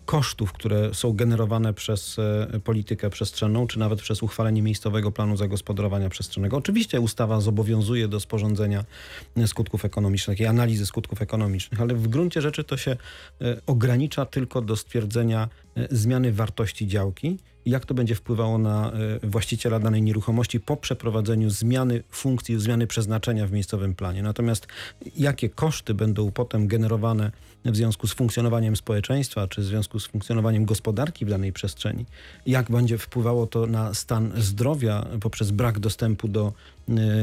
kosztów, 0.10 0.54
które 0.54 0.93
są 0.93 1.13
generowane 1.13 1.74
przez 1.74 2.19
e, 2.19 2.60
politykę 2.60 3.10
przestrzenną, 3.10 3.67
czy 3.67 3.80
nawet 3.80 4.02
przez 4.02 4.24
uchwalenie 4.24 4.62
miejscowego 4.62 5.12
planu 5.12 5.38
zagospodarowania 5.38 6.10
przestrzennego. 6.10 6.58
Oczywiście 6.58 7.02
ustawa 7.02 7.41
zobowiązuje 7.41 8.08
do 8.08 8.19
sporządzenia 8.19 8.86
skutków 9.48 9.86
ekonomicznych, 9.86 10.38
takiej 10.38 10.48
analizy 10.48 10.86
skutków 10.86 11.22
ekonomicznych, 11.22 11.82
ale 11.82 11.95
w 11.95 12.08
gruncie 12.08 12.41
rzeczy 12.41 12.63
to 12.63 12.78
się 12.78 12.91
e, 12.91 12.98
ogranicza 13.65 14.26
tylko 14.26 14.62
do 14.62 14.76
stwierdzenia 14.76 15.50
zmiany 15.92 16.34
wartości 16.34 16.88
działki 16.88 17.38
i 17.65 17.72
jak 17.72 17.86
to 17.86 17.94
będzie 17.94 18.15
wpływało 18.15 18.58
na 18.58 18.92
e, 18.92 19.28
właściciela 19.28 19.80
danej 19.80 20.02
nieruchomości 20.02 20.60
po 20.60 20.78
przeprowadzeniu 20.78 21.50
zmiany 21.50 22.04
funkcji, 22.10 22.60
zmiany 22.60 22.88
przeznaczenia 22.88 23.48
w 23.48 23.52
miejscowym 23.52 23.96
planie. 23.96 24.24
Natomiast 24.24 24.68
jakie 25.18 25.50
koszty 25.50 25.94
będą 25.94 26.32
potem 26.32 26.68
generowane 26.68 27.32
w 27.65 27.76
związku 27.76 28.08
z 28.08 28.13
funkcjonowaniem 28.13 28.76
społeczeństwa, 28.76 29.48
czy 29.48 29.62
w 29.62 29.65
związku 29.65 30.00
z 30.00 30.08
funkcjonowaniem 30.08 30.65
gospodarki 30.65 31.26
w 31.26 31.30
danej 31.30 31.54
przestrzeni, 31.54 32.06
jak 32.46 32.72
będzie 32.72 32.98
wpływało 32.98 33.48
to 33.48 33.65
na 33.65 33.94
stan 33.94 34.32
zdrowia 34.38 35.06
poprzez 35.22 35.52
brak 35.52 35.80
dostępu 35.80 36.28
do 36.28 36.54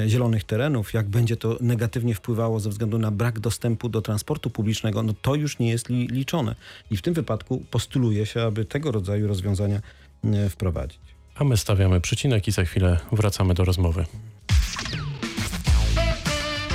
zielonych 0.07 0.45
terenów, 0.45 0.95
jak 0.95 1.09
będzie 1.09 1.37
to 1.37 1.57
negatywnie 1.61 2.15
wpływało 2.15 2.61
ze 2.61 2.71
względu 2.71 2.99
na 2.99 3.11
brak 3.11 3.41
dostępu 3.41 3.89
do 3.89 4.03
transportu 4.03 4.51
publicznego, 4.51 5.03
no 5.03 5.13
to 5.23 5.35
już 5.35 5.59
nie 5.59 5.69
jest 5.69 5.89
li, 5.89 6.07
liczone. 6.07 6.55
I 6.91 6.97
w 6.97 7.03
tym 7.03 7.15
wypadku 7.15 7.65
postuluje 7.71 8.27
się, 8.27 8.43
aby 8.43 8.65
tego 8.65 8.93
rodzaju 8.93 9.29
rozwiązania 9.29 9.81
e, 10.25 10.49
wprowadzić. 10.51 11.01
A 11.35 11.45
my 11.45 11.57
stawiamy 11.57 12.01
przecinek 12.01 12.49
i 12.49 12.53
za 12.53 12.65
chwilę 12.65 12.99
wracamy 13.13 13.55
do 13.55 13.65
rozmowy. 13.65 14.05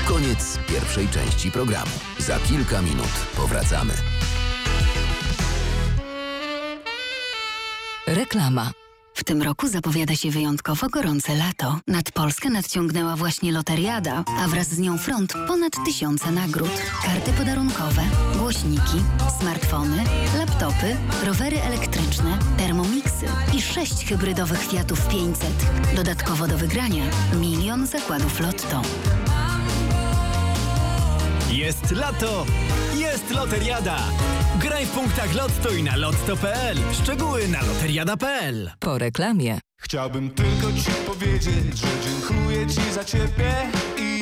Koniec 0.08 0.60
pierwszej 0.68 1.08
części 1.08 1.52
programu. 1.52 1.92
Za 2.20 2.40
kilka 2.40 2.82
minut 2.82 3.12
powracamy. 3.36 3.94
Reklama. 8.08 8.81
W 9.22 9.24
tym 9.24 9.42
roku 9.42 9.68
zapowiada 9.68 10.16
się 10.16 10.32
wyjątkowo 10.32 10.90
gorące 10.90 11.36
lato. 11.36 11.80
Nad 11.88 12.12
Polskę 12.12 12.50
nadciągnęła 12.50 13.16
właśnie 13.16 13.52
loteriada, 13.52 14.24
a 14.40 14.48
wraz 14.48 14.68
z 14.68 14.80
nią 14.80 14.98
front 14.98 15.34
ponad 15.48 15.72
tysiące 15.86 16.32
nagród. 16.32 16.70
Karty 17.06 17.34
podarunkowe, 17.34 18.02
głośniki, 18.38 18.98
smartfony, 19.40 20.04
laptopy, 20.38 20.98
rowery 21.26 21.62
elektryczne, 21.62 22.40
termomiksy 22.58 23.26
i 23.58 23.62
sześć 23.62 24.06
hybrydowych 24.06 24.64
Fiatów 24.64 25.08
500. 25.08 25.50
Dodatkowo 25.96 26.48
do 26.48 26.58
wygrania 26.58 27.04
milion 27.42 27.88
zakładów 27.88 28.40
Lotto. 28.40 28.82
Jest 31.52 31.92
lato! 31.92 32.46
Jest 33.32 33.44
loteriada! 33.44 33.98
Graj 34.60 34.86
w 34.86 34.90
punktach 34.90 35.34
Lotto 35.34 35.70
i 35.70 35.84
na 35.84 35.96
lotto.pl. 35.96 36.78
Szczegóły 37.04 37.48
na 37.48 37.62
loteriada.pl. 37.62 38.72
Po 38.80 38.98
reklamie. 38.98 39.60
Chciałbym 39.78 40.30
tylko 40.30 40.74
ci 40.74 40.92
powiedzieć, 41.08 41.78
że 41.78 41.88
dziękuję 42.06 42.68
ci 42.68 42.94
za 42.94 43.04
ciebie 43.04 43.54
i 43.98 44.22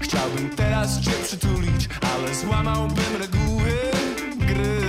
Chciałbym 0.00 0.50
teraz 0.56 1.00
cię 1.00 1.10
przytulić, 1.24 1.88
ale 2.14 2.34
złamałbym 2.34 3.16
reguły 3.20 3.72
gry 4.36 4.80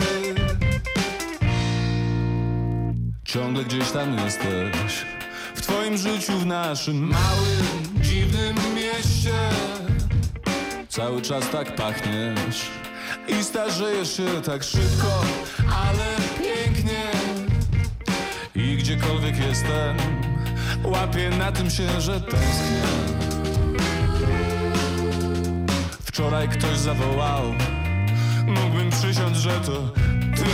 Ciągle 3.23 3.63
gdzieś 3.63 3.91
tam 3.91 4.17
jesteś 4.17 5.05
W 5.55 5.61
twoim 5.61 5.97
życiu, 5.97 6.39
w 6.39 6.45
naszym 6.45 6.95
małym, 6.95 8.01
dziwnym 8.01 8.55
mieście 8.75 9.31
Cały 10.91 11.21
czas 11.21 11.49
tak 11.49 11.75
pachniesz. 11.75 12.71
I 13.27 13.43
starzejesz 13.43 14.17
się 14.17 14.41
tak 14.45 14.63
szybko, 14.63 15.23
ale 15.85 16.05
pięknie. 16.39 17.11
I 18.55 18.77
gdziekolwiek 18.77 19.37
jestem 19.47 19.97
Łapię 20.83 21.29
na 21.29 21.51
tym 21.51 21.69
się, 21.69 22.01
że 22.01 22.21
tęsknię. 22.21 22.83
Wczoraj 26.03 26.49
ktoś 26.49 26.77
zawołał 26.77 27.43
Mógłbym 28.47 28.89
przysiąc, 28.89 29.37
że 29.37 29.59
to 29.59 29.93
ty. 30.35 30.51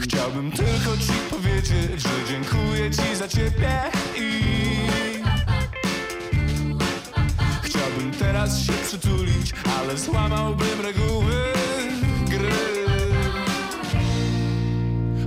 Chciałbym 0.00 0.52
tylko 0.52 0.96
ci 0.96 1.12
powiedzieć, 1.30 2.02
że 2.02 2.32
dziękuję 2.32 2.90
ci 2.90 3.16
za 3.16 3.28
ciebie 3.28 3.80
i 4.16 4.71
Teraz 8.42 8.60
się 8.60 8.72
przytulić, 8.72 9.52
ale 9.78 9.98
złamałbym 9.98 10.80
reguły 10.80 11.52
gry 12.28 12.50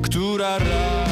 Która 0.01 0.57
rani 0.57 1.04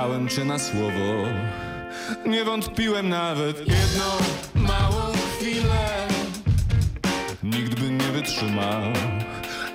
Kochałem 0.00 0.28
cię 0.28 0.44
na 0.44 0.58
słowo, 0.58 1.26
nie 2.26 2.44
wątpiłem 2.44 3.08
nawet 3.08 3.58
jedną 3.58 4.04
małą 4.54 5.12
chwilę. 5.12 6.08
Nikt 7.42 7.80
by 7.80 7.90
nie 7.90 8.12
wytrzymał, 8.12 8.82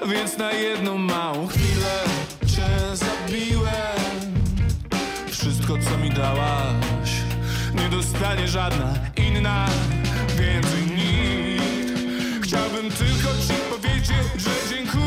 więc 0.07 0.37
na 0.37 0.51
jedną 0.51 0.97
małą 0.97 1.47
chwilę 1.47 2.03
cię 2.55 2.95
zabiłem. 2.95 4.33
Wszystko, 5.31 5.73
co 5.77 5.97
mi 5.97 6.09
dałaś, 6.09 7.11
nie 7.75 7.89
dostanie 7.89 8.47
żadna 8.47 8.93
inna 9.17 9.65
więcej 10.39 10.83
nikt. 10.97 12.43
Chciałbym 12.43 12.91
tylko 12.91 13.29
ci 13.47 13.53
powiedzieć, 13.71 14.11
że 14.37 14.75
dziękuję 14.75 15.04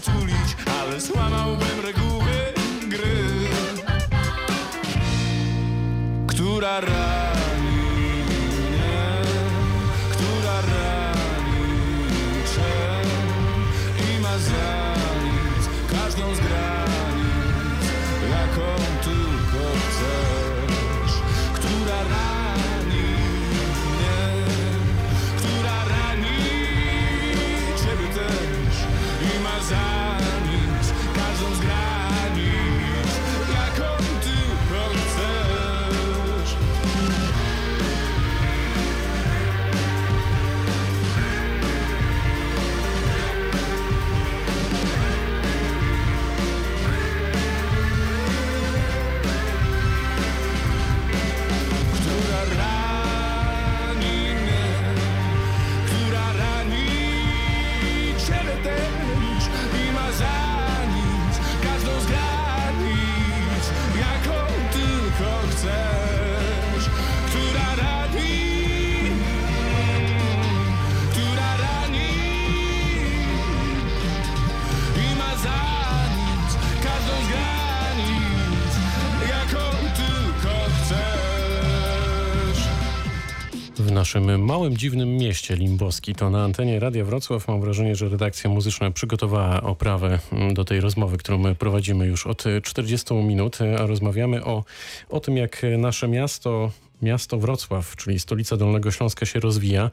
przytulić, 0.00 0.56
ale 0.80 1.00
złamałbym 1.00 1.80
reguły 1.82 2.52
gry, 2.88 3.48
która 6.26 6.80
rani 6.80 7.05
naszym 84.06 84.44
małym, 84.44 84.76
dziwnym 84.76 85.16
mieście 85.16 85.56
Limboski. 85.56 86.14
To 86.14 86.30
na 86.30 86.44
antenie 86.44 86.80
Radia 86.80 87.04
Wrocław. 87.04 87.48
Mam 87.48 87.60
wrażenie, 87.60 87.96
że 87.96 88.08
redakcja 88.08 88.50
muzyczna 88.50 88.90
przygotowała 88.90 89.62
oprawę 89.62 90.18
mm, 90.32 90.54
do 90.54 90.64
tej 90.64 90.80
rozmowy, 90.80 91.18
którą 91.18 91.38
my 91.38 91.54
prowadzimy 91.54 92.06
już 92.06 92.26
od 92.26 92.44
40 92.62 93.14
minut, 93.14 93.58
a 93.78 93.86
rozmawiamy 93.86 94.44
o, 94.44 94.64
o 95.08 95.20
tym, 95.20 95.36
jak 95.36 95.62
nasze 95.78 96.08
miasto 96.08 96.70
miasto 97.02 97.38
Wrocław, 97.38 97.96
czyli 97.96 98.18
stolica 98.18 98.56
Dolnego 98.56 98.90
Śląska 98.90 99.26
się 99.26 99.40
rozwija. 99.40 99.90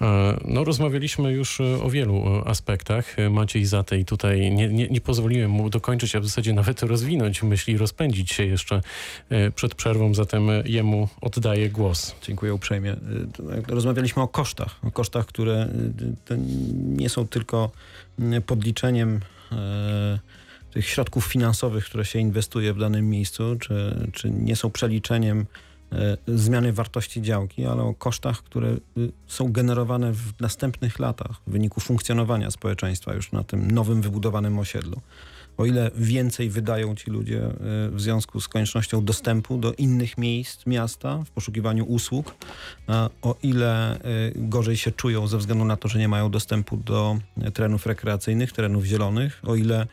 E, 0.00 0.36
no, 0.44 0.64
rozmawialiśmy 0.64 1.32
już 1.32 1.60
e, 1.60 1.82
o 1.82 1.90
wielu 1.90 2.16
e, 2.16 2.48
aspektach. 2.48 3.16
Maciej 3.30 3.66
Zatej 3.66 4.04
tutaj 4.04 4.50
nie, 4.50 4.68
nie, 4.68 4.88
nie 4.88 5.00
pozwoliłem 5.00 5.50
mu 5.50 5.70
dokończyć, 5.70 6.16
a 6.16 6.20
w 6.20 6.24
zasadzie 6.24 6.52
nawet 6.52 6.82
rozwinąć 6.82 7.42
myśli, 7.42 7.78
rozpędzić 7.78 8.32
się 8.32 8.44
jeszcze 8.44 8.80
przed 9.54 9.74
przerwą, 9.74 10.14
zatem 10.14 10.48
jemu 10.64 11.08
oddaję 11.20 11.70
głos. 11.70 12.14
Dziękuję 12.22 12.54
uprzejmie. 12.54 12.96
Rozmawialiśmy 13.68 14.22
o 14.22 14.28
kosztach, 14.28 14.76
o 14.82 14.90
kosztach, 14.90 15.26
które 15.26 15.68
nie 16.72 17.08
są 17.08 17.28
tylko 17.28 17.70
podliczeniem 18.46 19.20
tych 20.70 20.88
środków 20.88 21.26
finansowych, 21.26 21.84
które 21.84 22.04
się 22.04 22.18
inwestuje 22.18 22.72
w 22.72 22.78
danym 22.78 23.10
miejscu, 23.10 23.56
czy, 23.60 24.08
czy 24.12 24.30
nie 24.30 24.56
są 24.56 24.70
przeliczeniem 24.70 25.46
zmiany 26.26 26.72
wartości 26.72 27.22
działki, 27.22 27.66
ale 27.66 27.82
o 27.82 27.94
kosztach, 27.94 28.42
które 28.42 28.68
y, 28.68 28.80
są 29.26 29.52
generowane 29.52 30.12
w 30.12 30.40
następnych 30.40 30.98
latach 30.98 31.40
w 31.46 31.50
wyniku 31.50 31.80
funkcjonowania 31.80 32.50
społeczeństwa 32.50 33.14
już 33.14 33.32
na 33.32 33.44
tym 33.44 33.70
nowym 33.70 34.02
wybudowanym 34.02 34.58
osiedlu. 34.58 35.00
O 35.56 35.66
ile 35.66 35.90
więcej 35.94 36.50
wydają 36.50 36.94
ci 36.94 37.10
ludzie 37.10 37.46
y, 37.46 37.50
w 37.90 38.00
związku 38.00 38.40
z 38.40 38.48
koniecznością 38.48 39.04
dostępu 39.04 39.58
do 39.58 39.72
innych 39.72 40.18
miejsc 40.18 40.66
miasta 40.66 41.22
w 41.24 41.30
poszukiwaniu 41.30 41.84
usług, 41.84 42.34
o 43.22 43.36
ile 43.42 43.96
y, 43.96 44.00
gorzej 44.36 44.76
się 44.76 44.92
czują 44.92 45.26
ze 45.26 45.38
względu 45.38 45.64
na 45.64 45.76
to, 45.76 45.88
że 45.88 45.98
nie 45.98 46.08
mają 46.08 46.30
dostępu 46.30 46.76
do 46.76 47.18
terenów 47.54 47.86
rekreacyjnych, 47.86 48.52
terenów 48.52 48.84
zielonych, 48.84 49.40
o 49.46 49.56
ile 49.56 49.86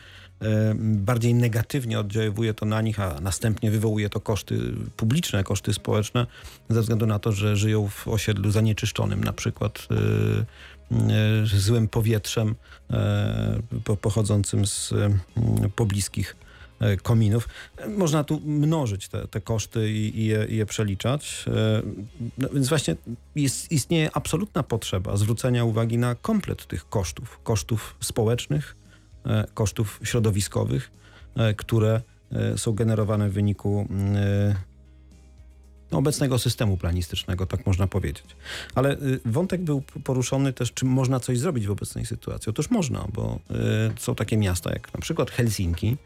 bardziej 0.76 1.34
negatywnie 1.34 2.00
oddziaływuje 2.00 2.54
to 2.54 2.66
na 2.66 2.82
nich, 2.82 3.00
a 3.00 3.22
następnie 3.22 3.72
wywołuje 3.72 4.10
to 4.10 4.20
koszty 4.20 4.60
publiczne, 4.98 5.44
koszty 5.44 5.74
społeczne, 5.74 6.28
ze 6.70 6.82
względu 6.82 7.06
na 7.06 7.20
to, 7.20 7.32
że 7.32 7.58
żyją 7.58 7.88
w 7.88 8.08
osiedlu 8.08 8.52
zanieczyszczonym, 8.52 9.24
na 9.24 9.34
przykład 9.34 9.88
y, 9.92 11.56
y, 11.56 11.60
złym 11.60 11.88
powietrzem 11.88 12.56
y, 13.90 13.96
pochodzącym 13.96 14.66
z 14.66 14.94
pobliskich 15.76 16.36
kominów. 17.04 17.50
Można 17.98 18.24
tu 18.24 18.42
mnożyć 18.46 19.08
te, 19.08 19.28
te 19.28 19.42
koszty 19.42 19.92
i, 19.92 20.20
i, 20.20 20.26
je, 20.26 20.46
i 20.50 20.56
je, 20.56 20.66
przeliczać. 20.66 21.46
No 22.38 22.50
więc 22.54 22.70
właśnie 22.70 22.96
jest, 23.36 23.72
istnieje 23.72 24.10
absolutna 24.14 24.64
potrzeba 24.64 25.18
zwrócenia 25.18 25.64
uwagi 25.66 25.98
na 25.98 26.16
komplet 26.16 26.68
tych 26.68 26.90
kosztów, 26.90 27.40
kosztów 27.44 27.96
społecznych, 28.00 28.76
E, 28.76 28.83
kosztów 29.54 30.00
środowiskowych, 30.04 30.92
e, 31.36 31.54
które 31.54 32.02
e, 32.32 32.58
są 32.58 32.74
generowane 32.74 33.30
w 33.30 33.34
wyniku 33.34 33.88
no, 35.92 35.98
obecnego 35.98 36.40
systemu 36.40 36.78
planistycznego, 36.78 37.46
tak 37.46 37.66
można 37.66 37.88
powiedzieć. 37.88 38.26
Ale 38.76 38.98
wątek 39.26 39.62
był 39.62 39.82
poruszony 39.82 40.54
też, 40.54 40.74
czy 40.74 40.86
można 40.86 41.20
coś 41.20 41.40
zrobić 41.40 41.68
w 41.68 41.72
obecnej 41.72 42.06
sytuacji. 42.06 42.50
Otóż 42.50 42.70
można, 42.70 43.08
bo 43.14 43.40
są 44.00 44.16
takie 44.16 44.38
miasta 44.38 44.74
jak 44.74 44.94
na 44.94 45.00
przykład 45.00 45.32
Helsinki, 45.32 45.98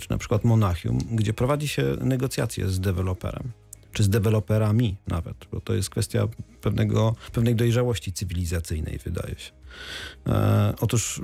czy 0.00 0.10
na 0.10 0.18
przykład 0.18 0.44
Monachium, 0.44 0.98
gdzie 1.10 1.34
prowadzi 1.34 1.68
się 1.68 1.96
negocjacje 2.00 2.68
z 2.68 2.80
deweloperem 2.80 3.52
czy 3.92 4.02
z 4.02 4.08
deweloperami 4.08 4.96
nawet, 5.06 5.36
bo 5.52 5.60
to 5.60 5.74
jest 5.74 5.90
kwestia 5.90 6.28
pewnego, 6.60 7.16
pewnej 7.32 7.54
dojrzałości 7.54 8.12
cywilizacyjnej, 8.12 8.98
wydaje 8.98 9.34
się. 9.38 9.52
E, 10.26 10.74
otóż 10.80 11.20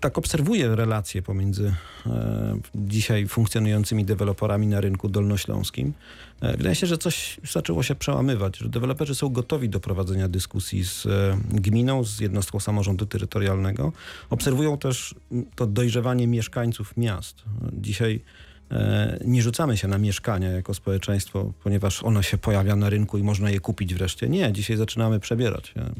tak 0.00 0.18
obserwuję 0.18 0.76
relacje 0.76 1.22
pomiędzy 1.22 1.74
e, 2.06 2.58
dzisiaj 2.74 3.26
funkcjonującymi 3.28 4.04
deweloperami 4.04 4.66
na 4.66 4.80
rynku 4.80 5.08
dolnośląskim. 5.08 5.92
E, 6.40 6.56
wydaje 6.56 6.74
się, 6.74 6.86
że 6.86 6.98
coś 6.98 7.40
zaczęło 7.52 7.82
się 7.82 7.94
przełamywać, 7.94 8.58
że 8.58 8.68
deweloperzy 8.68 9.14
są 9.14 9.28
gotowi 9.28 9.68
do 9.68 9.80
prowadzenia 9.80 10.28
dyskusji 10.28 10.84
z 10.84 11.06
e, 11.06 11.38
gminą, 11.50 12.04
z 12.04 12.20
jednostką 12.20 12.60
samorządu 12.60 13.06
terytorialnego. 13.06 13.92
Obserwują 14.30 14.78
też 14.78 15.14
to 15.56 15.66
dojrzewanie 15.66 16.26
mieszkańców 16.26 16.96
miast. 16.96 17.42
Dzisiaj 17.72 18.20
nie 19.24 19.42
rzucamy 19.42 19.76
się 19.76 19.88
na 19.88 19.98
mieszkania 19.98 20.50
jako 20.50 20.74
społeczeństwo, 20.74 21.52
ponieważ 21.64 22.02
ono 22.02 22.22
się 22.22 22.38
pojawia 22.38 22.76
na 22.76 22.90
rynku 22.90 23.18
i 23.18 23.22
można 23.22 23.50
je 23.50 23.60
kupić 23.60 23.94
wreszcie. 23.94 24.28
Nie, 24.28 24.52
dzisiaj 24.52 24.76
zaczynamy 24.76 25.20
przebierać. 25.20 25.72
E, 25.76 25.90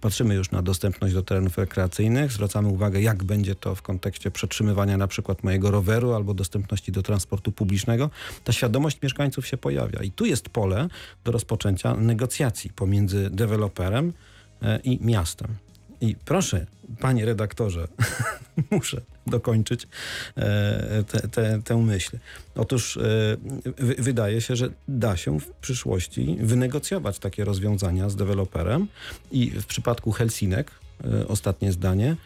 patrzymy 0.00 0.34
już 0.34 0.50
na 0.50 0.62
dostępność 0.62 1.14
do 1.14 1.22
terenów 1.22 1.58
rekreacyjnych, 1.58 2.32
zwracamy 2.32 2.68
uwagę, 2.68 3.00
jak 3.00 3.24
będzie 3.24 3.54
to 3.54 3.74
w 3.74 3.82
kontekście 3.82 4.30
przetrzymywania 4.30 4.96
na 4.96 5.06
przykład 5.06 5.44
mojego 5.44 5.70
roweru 5.70 6.12
albo 6.12 6.34
dostępności 6.34 6.92
do 6.92 7.02
transportu 7.02 7.52
publicznego. 7.52 8.10
Ta 8.44 8.52
świadomość 8.52 9.02
mieszkańców 9.02 9.46
się 9.46 9.56
pojawia 9.56 10.02
i 10.02 10.10
tu 10.10 10.24
jest 10.24 10.48
pole 10.48 10.88
do 11.24 11.32
rozpoczęcia 11.32 11.94
negocjacji 11.94 12.70
pomiędzy 12.70 13.30
deweloperem 13.30 14.12
e, 14.62 14.80
i 14.84 14.98
miastem. 15.02 15.65
I 16.00 16.16
proszę, 16.24 16.66
panie 17.00 17.24
redaktorze, 17.24 17.88
muszę 18.70 19.00
dokończyć 19.26 19.88
e, 20.36 21.04
te, 21.04 21.28
te, 21.28 21.62
tę 21.62 21.76
myśl. 21.76 22.18
Otóż 22.54 22.96
e, 22.96 23.00
wydaje 23.78 24.40
się, 24.40 24.56
że 24.56 24.68
da 24.88 25.16
się 25.16 25.40
w 25.40 25.50
przyszłości 25.50 26.36
wynegocjować 26.40 27.18
takie 27.18 27.44
rozwiązania 27.44 28.08
z 28.08 28.16
deweloperem 28.16 28.88
i 29.30 29.50
w 29.50 29.66
przypadku 29.66 30.12
Helsinek, 30.12 30.70
e, 31.04 31.28
ostatnie 31.28 31.72
zdanie, 31.72 32.16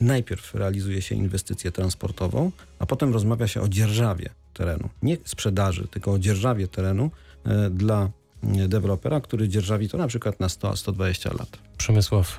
najpierw 0.00 0.54
realizuje 0.54 1.02
się 1.02 1.14
inwestycję 1.14 1.72
transportową, 1.72 2.52
a 2.78 2.86
potem 2.86 3.12
rozmawia 3.12 3.48
się 3.48 3.60
o 3.60 3.68
dzierżawie 3.68 4.30
terenu. 4.54 4.88
Nie 5.02 5.16
sprzedaży, 5.24 5.88
tylko 5.90 6.12
o 6.12 6.18
dzierżawie 6.18 6.68
terenu 6.68 7.10
dla 7.70 8.10
dewelopera, 8.42 9.20
który 9.20 9.48
dzierżawi 9.48 9.88
to 9.88 9.98
na 9.98 10.06
przykład 10.06 10.40
na 10.40 10.46
100-120 10.46 11.38
lat. 11.38 11.58
Przemysław 11.78 12.38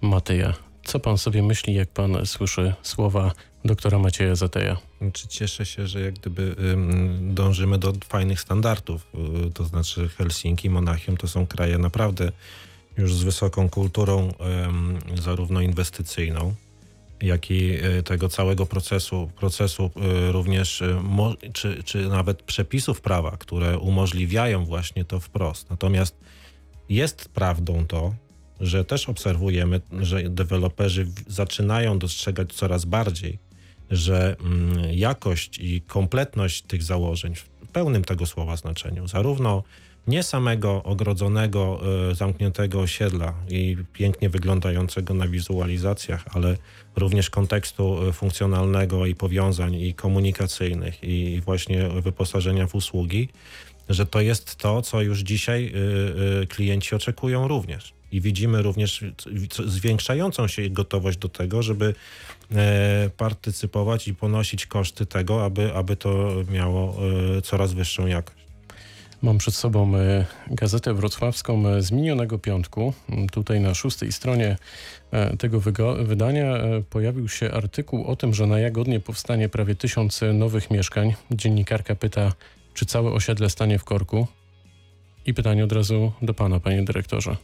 Mateja, 0.00 0.54
co 0.84 1.00
pan 1.00 1.18
sobie 1.18 1.42
myśli, 1.42 1.74
jak 1.74 1.88
pan 1.88 2.26
słyszy 2.26 2.74
słowa 2.82 3.32
doktora 3.64 3.98
Macieja 3.98 4.34
Zateja? 4.34 4.76
Czy 5.12 5.28
cieszę 5.28 5.66
się, 5.66 5.86
że 5.86 6.00
jak 6.00 6.14
gdyby 6.14 6.56
dążymy 7.20 7.78
do 7.78 7.92
fajnych 8.08 8.40
standardów, 8.40 9.06
y, 9.46 9.50
to 9.52 9.64
znaczy 9.64 10.08
Helsinki, 10.08 10.70
Monachium 10.70 11.16
to 11.16 11.28
są 11.28 11.46
kraje 11.46 11.78
naprawdę 11.78 12.32
już 12.96 13.14
z 13.14 13.22
wysoką 13.22 13.68
kulturą 13.68 14.32
zarówno 15.22 15.60
inwestycyjną, 15.60 16.54
jak 17.24 17.50
i 17.50 17.84
y, 17.98 18.02
tego 18.02 18.28
całego 18.28 18.66
procesu, 18.66 19.30
procesu 19.36 19.90
y, 20.28 20.32
również, 20.32 20.82
czy, 21.52 21.82
czy 21.82 22.08
nawet 22.08 22.42
przepisów 22.42 23.00
prawa, 23.00 23.36
które 23.36 23.78
umożliwiają 23.78 24.64
właśnie 24.64 25.04
to 25.04 25.20
wprost. 25.20 25.70
Natomiast 25.70 26.16
jest 26.88 27.28
prawdą 27.28 27.86
to, 27.86 28.14
że 28.60 28.84
też 28.84 29.08
obserwujemy, 29.08 29.80
że 30.00 30.22
deweloperzy 30.22 31.06
zaczynają 31.26 31.98
dostrzegać 31.98 32.52
coraz 32.52 32.84
bardziej, 32.84 33.38
że 33.90 34.36
mm, 34.40 34.92
jakość 34.92 35.58
i 35.58 35.80
kompletność 35.80 36.62
tych 36.62 36.82
założeń 36.82 37.34
w 37.34 37.48
pełnym 37.72 38.04
tego 38.04 38.26
słowa 38.26 38.56
znaczeniu, 38.56 39.08
zarówno 39.08 39.62
nie 40.06 40.22
samego 40.22 40.82
ogrodzonego, 40.82 41.80
e, 42.10 42.14
zamkniętego 42.14 42.80
osiedla 42.80 43.34
i 43.50 43.76
pięknie 43.92 44.28
wyglądającego 44.28 45.14
na 45.14 45.28
wizualizacjach, 45.28 46.24
ale 46.32 46.56
również 46.96 47.30
kontekstu 47.30 48.08
e, 48.08 48.12
funkcjonalnego 48.12 49.06
i 49.06 49.14
powiązań 49.14 49.74
i 49.74 49.94
komunikacyjnych 49.94 51.04
i 51.04 51.40
właśnie 51.44 51.88
wyposażenia 51.88 52.66
w 52.66 52.74
usługi, 52.74 53.28
że 53.88 54.06
to 54.06 54.20
jest 54.20 54.56
to, 54.56 54.82
co 54.82 55.02
już 55.02 55.20
dzisiaj 55.20 55.72
e, 56.42 56.46
klienci 56.46 56.94
oczekują 56.94 57.48
również 57.48 57.94
i 58.12 58.20
widzimy 58.20 58.62
również 58.62 59.04
zwiększającą 59.66 60.48
się 60.48 60.70
gotowość 60.70 61.18
do 61.18 61.28
tego, 61.28 61.62
żeby 61.62 61.94
partycypować 63.16 64.08
i 64.08 64.14
ponosić 64.14 64.66
koszty 64.66 65.06
tego, 65.06 65.44
aby, 65.44 65.74
aby 65.74 65.96
to 65.96 66.34
miało 66.50 66.96
coraz 67.42 67.72
wyższą 67.72 68.06
jakość. 68.06 68.43
Mam 69.24 69.38
przed 69.38 69.54
sobą 69.54 69.96
e, 69.96 70.26
gazetę 70.50 70.94
wrocławską 70.94 71.82
z 71.82 71.92
minionego 71.92 72.38
piątku. 72.38 72.92
Tutaj 73.32 73.60
na 73.60 73.74
szóstej 73.74 74.12
stronie 74.12 74.56
tego 75.38 75.60
wydania 76.04 76.54
pojawił 76.90 77.28
się 77.28 77.50
artykuł 77.50 78.04
o 78.04 78.16
tym, 78.16 78.34
że 78.34 78.46
na 78.46 78.58
Jagodnie 78.58 79.00
powstanie 79.00 79.48
prawie 79.48 79.74
tysiąc 79.74 80.20
nowych 80.34 80.70
mieszkań. 80.70 81.14
Dziennikarka 81.30 81.94
pyta, 81.94 82.32
czy 82.74 82.86
całe 82.86 83.10
osiedle 83.10 83.50
stanie 83.50 83.78
w 83.78 83.84
korku? 83.84 84.26
I 85.26 85.34
pytanie 85.34 85.64
od 85.64 85.72
razu 85.72 86.12
do 86.22 86.34
pana, 86.34 86.60
panie 86.60 86.82
dyrektorze. 86.82 87.36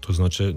To 0.00 0.12
znaczy, 0.12 0.54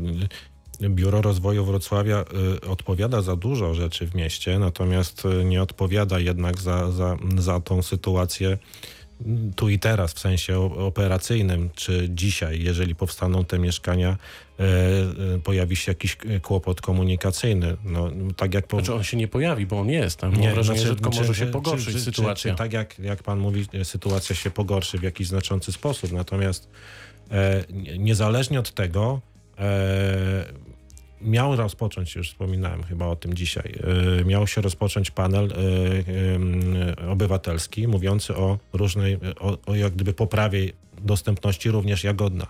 Biuro 0.81 1.21
Rozwoju 1.21 1.65
Wrocławia 1.65 2.25
y, 2.63 2.69
odpowiada 2.69 3.21
za 3.21 3.35
dużo 3.35 3.73
rzeczy 3.73 4.07
w 4.07 4.15
mieście, 4.15 4.59
natomiast 4.59 5.25
y, 5.25 5.45
nie 5.45 5.61
odpowiada 5.61 6.19
jednak 6.19 6.61
za, 6.61 6.91
za, 6.91 7.17
za 7.37 7.59
tą 7.59 7.81
sytuację 7.81 8.57
tu 9.55 9.69
i 9.69 9.79
teraz 9.79 10.13
w 10.13 10.19
sensie 10.19 10.59
operacyjnym, 10.59 11.69
czy 11.75 12.09
dzisiaj, 12.09 12.61
jeżeli 12.63 12.95
powstaną 12.95 13.45
te 13.45 13.59
mieszkania, 13.59 14.17
e, 14.59 14.63
e, 15.35 15.39
pojawi 15.43 15.75
się 15.75 15.91
jakiś 15.91 16.17
kłopot 16.41 16.81
komunikacyjny. 16.81 17.77
No, 17.83 18.11
tak 18.35 18.53
jak 18.53 18.67
po... 18.67 18.77
Znaczy 18.77 18.93
on 18.93 19.03
się 19.03 19.17
nie 19.17 19.27
pojawi, 19.27 19.65
bo 19.65 19.79
on 19.79 19.89
jest 19.89 20.19
tam. 20.19 20.35
Nie, 20.35 20.53
wrażenie, 20.53 20.79
znaczy, 20.79 20.89
że 20.89 20.95
tylko 20.95 21.09
może 21.09 21.35
się 21.35 21.45
pogorszyć 21.45 21.93
czy, 21.93 22.01
sytuacja. 22.01 22.35
Czy, 22.35 22.49
czy, 22.49 22.55
tak 22.55 22.73
jak, 22.73 22.99
jak 22.99 23.23
pan 23.23 23.39
mówi, 23.39 23.65
sytuacja 23.83 24.35
się 24.35 24.51
pogorszy 24.51 24.97
w 24.97 25.03
jakiś 25.03 25.27
znaczący 25.27 25.71
sposób. 25.71 26.11
Natomiast 26.11 26.69
e, 27.31 27.63
niezależnie 27.97 28.59
od 28.59 28.71
tego 28.71 29.21
e, 29.57 30.45
miał 31.21 31.55
rozpocząć, 31.55 32.15
już 32.15 32.29
wspominałem 32.29 32.83
chyba 32.83 33.07
o 33.07 33.15
tym 33.15 33.33
dzisiaj, 33.33 33.73
yy, 34.17 34.25
miał 34.25 34.47
się 34.47 34.61
rozpocząć 34.61 35.11
panel 35.11 35.47
yy, 35.47 36.13
yy, 37.03 37.09
obywatelski 37.09 37.87
mówiący 37.87 38.35
o 38.35 38.57
różnej, 38.73 39.17
o, 39.39 39.57
o 39.65 39.75
jak 39.75 39.93
gdyby 39.93 40.13
poprawie 40.13 40.71
dostępności 41.01 41.71
również 41.71 42.03
Jagodna. 42.03 42.47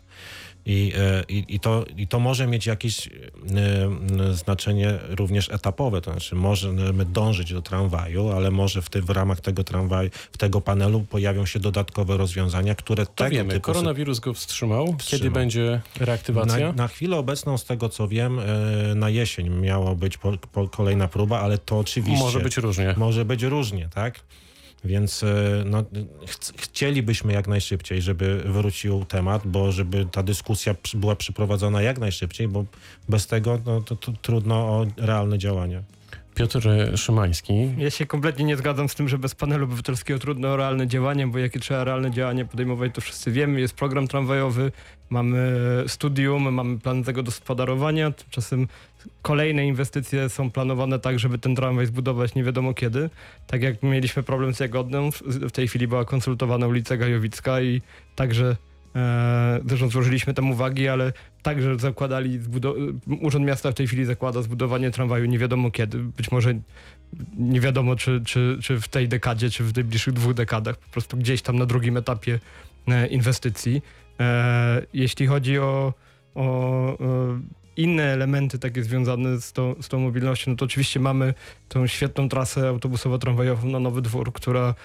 I, 0.66 0.94
e, 0.98 1.24
i, 1.30 1.46
i, 1.56 1.60
to, 1.60 1.86
I 1.98 2.08
to 2.08 2.20
może 2.20 2.48
mieć 2.48 2.66
jakieś 2.66 3.08
e, 3.08 4.34
znaczenie 4.34 5.00
również 5.10 5.50
etapowe, 5.50 6.02
to 6.02 6.12
znaczy 6.12 6.36
możemy 6.36 7.06
dążyć 7.06 7.54
do 7.54 7.62
tramwaju, 7.62 8.30
ale 8.30 8.52
może 8.52 8.82
w, 8.82 8.90
ty, 8.90 9.02
w 9.02 9.10
ramach 9.10 9.42
tego 9.42 9.64
tramwaju, 9.64 10.10
w 10.32 10.38
tego 10.38 10.62
panelu 10.62 11.00
pojawią 11.00 11.46
się 11.46 11.60
dodatkowe 11.60 12.18
rozwiązania, 12.18 12.76
które 12.76 13.06
to 13.06 13.12
tego 13.14 13.32
wiemy. 13.32 13.54
Typu... 13.54 13.62
Koronawirus 13.62 14.20
go 14.20 14.34
wstrzymał. 14.34 14.86
wstrzymał. 14.98 15.20
Kiedy 15.20 15.32
będzie 15.32 15.82
reaktywacja? 16.00 16.68
Na, 16.68 16.74
na, 16.74 16.88
chwilę 16.88 17.18
obecną, 17.18 17.58
z 17.58 17.66
tego 17.66 17.90
co 17.90 18.08
wiem, 18.08 18.40
e, 18.40 18.96
na 18.96 19.10
jesień 19.10 19.50
miała 19.50 19.96
być 19.96 20.18
po, 20.18 20.38
po 20.52 20.68
kolejna 20.68 21.08
próba, 21.08 21.40
ale 21.40 21.58
to 21.58 21.80
oczywiście... 21.80 22.24
Może 22.24 22.40
być 22.40 22.58
różnie. 22.58 22.94
Może 22.98 23.26
być 23.26 23.44
różnie, 23.44 23.90
tak? 23.94 24.20
Więc 24.86 25.24
e, 25.24 25.64
no, 25.66 25.84
ch 26.28 26.54
chcielibyśmy 26.58 27.34
jak 27.34 27.48
najszybciej, 27.48 28.02
żeby 28.02 28.42
wrócił 28.46 29.06
temat, 29.06 29.48
bo 29.48 29.72
żeby 29.72 30.06
ta 30.12 30.24
dyskusja 30.24 30.76
była 30.94 31.16
przeprowadzona 31.16 31.82
jak 31.82 32.00
najszybciej, 32.00 32.48
bo 32.48 32.66
bez 33.10 33.28
tego 33.28 33.60
no, 33.66 33.82
to, 33.82 33.96
to 33.96 34.12
trudno 34.22 34.56
o 34.56 34.86
realne 34.98 35.38
działania. 35.38 35.84
Piotr 36.36 36.70
Szymański. 36.96 37.54
Ja 37.78 37.90
się 37.90 38.06
kompletnie 38.06 38.46
nie 38.46 38.58
zgadzam 38.58 38.90
z 38.90 38.96
tym, 38.96 39.10
że 39.10 39.18
bez 39.18 39.36
panelu 39.36 39.66
obywatelskiego 39.66 40.20
trudno 40.20 40.58
realne 40.58 40.88
działanie, 40.88 41.28
bo 41.28 41.40
jakie 41.40 41.60
trzeba 41.60 41.84
realne 41.84 42.12
działanie 42.12 42.46
podejmować, 42.46 42.92
to 42.94 43.02
wszyscy 43.02 43.32
wiemy. 43.32 43.62
Jest 43.62 43.74
program 43.74 44.08
tramwajowy, 44.08 44.72
mamy 45.10 45.60
studium, 45.88 46.54
mamy 46.54 46.80
plan 46.80 47.04
tego 47.04 47.24
gospodarowania. 47.24 48.12
Tymczasem 48.12 48.68
kolejne 49.22 49.68
inwestycje 49.68 50.30
są 50.30 50.52
planowane 50.52 51.00
tak, 51.00 51.20
żeby 51.20 51.38
ten 51.38 51.56
tramwaj 51.56 51.86
zbudować 51.86 52.36
nie 52.36 52.44
wiadomo 52.44 52.74
kiedy. 52.74 53.10
Tak 53.48 53.62
jak 53.62 53.84
mieliśmy 53.84 54.24
problem 54.24 54.54
z 54.54 54.60
Jagodną, 54.60 55.12
w 55.26 55.52
tej 55.52 55.68
chwili 55.68 55.88
była 55.88 56.06
konsultowana 56.06 56.68
ulica 56.68 56.98
Gajowicka 56.98 57.62
i 57.62 57.82
także 58.16 58.56
e, 58.96 59.60
zresztą 59.66 59.90
złożyliśmy 59.90 60.34
tam 60.34 60.52
uwagi, 60.52 60.88
ale 60.88 61.14
także 61.46 61.80
zakładali, 61.80 62.40
Urząd 63.22 63.46
Miasta 63.46 63.72
w 63.72 63.74
tej 63.74 63.88
chwili 63.88 64.06
zakłada 64.06 64.42
zbudowanie 64.42 64.92
tramwaju 64.92 65.26
nie 65.26 65.40
wiadomo 65.40 65.72
kiedy. 65.72 65.98
Być 65.98 66.32
może 66.32 66.54
nie 67.38 67.62
wiadomo, 67.62 67.96
czy, 67.96 68.22
czy, 68.26 68.58
czy 68.62 68.82
w 68.82 68.88
tej 68.88 69.08
dekadzie, 69.08 69.50
czy 69.50 69.64
w 69.64 69.76
najbliższych 69.76 70.14
dwóch 70.14 70.34
dekadach, 70.34 70.78
po 70.78 70.90
prostu 70.90 71.18
gdzieś 71.18 71.42
tam 71.42 71.56
na 71.58 71.66
drugim 71.66 71.98
etapie 71.98 72.40
e, 72.88 73.08
inwestycji. 73.08 73.82
E, 74.20 74.82
jeśli 74.94 75.28
chodzi 75.28 75.60
o, 75.60 75.94
o 76.36 76.98
inne 77.78 78.04
elementy 78.04 78.60
takie 78.60 78.84
związane 78.84 79.42
z 79.42 79.54
tą, 79.54 79.76
z 79.82 79.88
tą 79.88 80.00
mobilnością, 80.00 80.52
no 80.52 80.58
to 80.58 80.66
oczywiście 80.66 81.00
mamy 81.00 81.34
tą 81.70 81.88
świetną 81.88 82.30
trasę 82.30 82.70
autobusowo-tramwajową 82.70 83.72
na 83.72 83.80
Nowy 83.80 84.02
Dwór, 84.02 84.34
która 84.34 84.76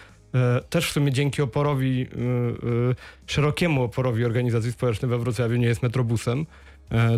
też 0.71 0.89
w 0.89 0.93
sumie 0.93 1.13
dzięki 1.13 1.43
oporowi, 1.43 2.07
szerokiemu 3.27 3.83
oporowi 3.83 4.25
organizacji 4.25 4.73
społecznej 4.73 5.11
we 5.11 5.19
Wrocławiu 5.19 5.57
nie 5.57 5.67
jest 5.67 5.83
metrobusem, 5.83 6.47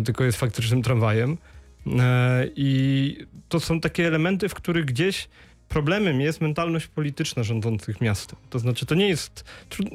tylko 0.05 0.23
jest 0.23 0.37
faktycznym 0.37 0.83
tramwajem. 0.83 1.37
I 2.55 3.17
to 3.49 3.59
są 3.59 3.79
takie 3.79 4.07
elementy, 4.07 4.49
w 4.49 4.53
których 4.53 4.85
gdzieś 4.85 5.27
problemem 5.69 6.21
jest 6.21 6.41
mentalność 6.41 6.87
polityczna 6.87 7.43
rządzących 7.43 8.01
miastem. 8.01 8.39
To 8.49 8.59
znaczy, 8.59 8.85
to 8.85 8.95
nie 8.95 9.07
jest, 9.07 9.45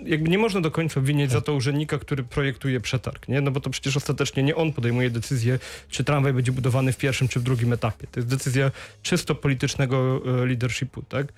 jakby 0.05 0.31
nie 0.31 0.39
można 0.39 0.61
do 0.61 0.71
końca 0.71 1.01
winić 1.01 1.31
za 1.31 1.41
to 1.41 1.55
urzędnika, 1.55 1.99
który 1.99 2.23
projektuje 2.23 2.81
przetarg, 2.81 3.29
nie? 3.29 3.41
No 3.41 3.51
bo 3.51 3.61
to 3.61 3.71
przecież 3.71 3.97
ostatecznie 3.97 4.43
nie 4.43 4.57
on 4.57 4.73
podejmuje 4.73 5.11
decyzję, 5.11 5.59
czy 5.89 6.05
tramwaj 6.05 6.33
będzie 6.33 6.53
budowany 6.53 6.93
w 6.93 6.97
pierwszym 6.97 7.29
czy 7.29 7.41
w 7.41 7.43
drugim 7.43 7.73
etapie. 7.73 8.07
To 8.12 8.21
jest 8.21 8.29
decyzja 8.29 8.71
czysto 9.03 9.35
politycznego 9.35 10.23
e, 10.27 10.47
leadershipu, 10.47 11.03
tak? 11.03 11.33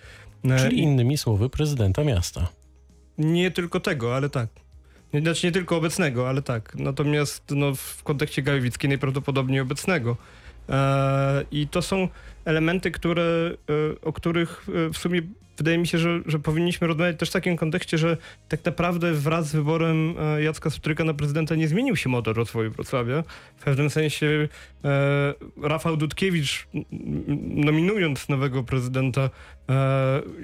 E, 0.44 0.58
Czyli 0.58 0.78
innymi 0.78 1.18
słowy 1.18 1.50
prezydenta 1.50 2.04
miasta. 2.04 2.48
Nie 3.18 3.50
tylko 3.50 3.80
tego, 3.80 4.16
ale 4.16 4.30
tak. 4.30 4.48
Znaczy 5.20 5.46
nie 5.46 5.52
tylko 5.52 5.76
obecnego, 5.76 6.28
ale 6.28 6.42
tak. 6.42 6.74
Natomiast 6.74 7.44
no, 7.50 7.74
w 7.74 8.02
kontekście 8.02 8.42
Gajowickiej 8.42 8.88
najprawdopodobniej 8.88 9.60
obecnego. 9.60 10.16
E, 10.68 11.44
I 11.50 11.68
to 11.68 11.82
są 11.82 12.08
elementy, 12.44 12.90
które, 12.90 13.22
e, 13.22 14.00
o 14.00 14.12
których 14.12 14.66
w 14.92 14.98
sumie 14.98 15.22
wydaje 15.58 15.78
mi 15.78 15.86
się, 15.86 15.98
że, 15.98 16.20
że 16.26 16.38
powinniśmy 16.38 16.86
rozmawiać 16.86 17.18
też 17.18 17.30
w 17.30 17.32
takim 17.32 17.56
kontekście, 17.56 17.98
że 17.98 18.16
tak 18.48 18.64
naprawdę 18.64 19.12
wraz 19.12 19.48
z 19.48 19.52
wyborem 19.52 20.14
Jacka 20.38 20.70
Sutryka 20.70 21.04
na 21.04 21.14
prezydenta 21.14 21.54
nie 21.54 21.68
zmienił 21.68 21.96
się 21.96 22.08
model 22.08 22.34
rozwoju 22.34 22.70
Wrocławia. 22.70 23.22
W 23.56 23.64
pewnym 23.64 23.90
sensie 23.90 24.48
Rafał 25.62 25.96
Dudkiewicz 25.96 26.66
nominując 27.54 28.28
nowego 28.28 28.62
prezydenta 28.62 29.30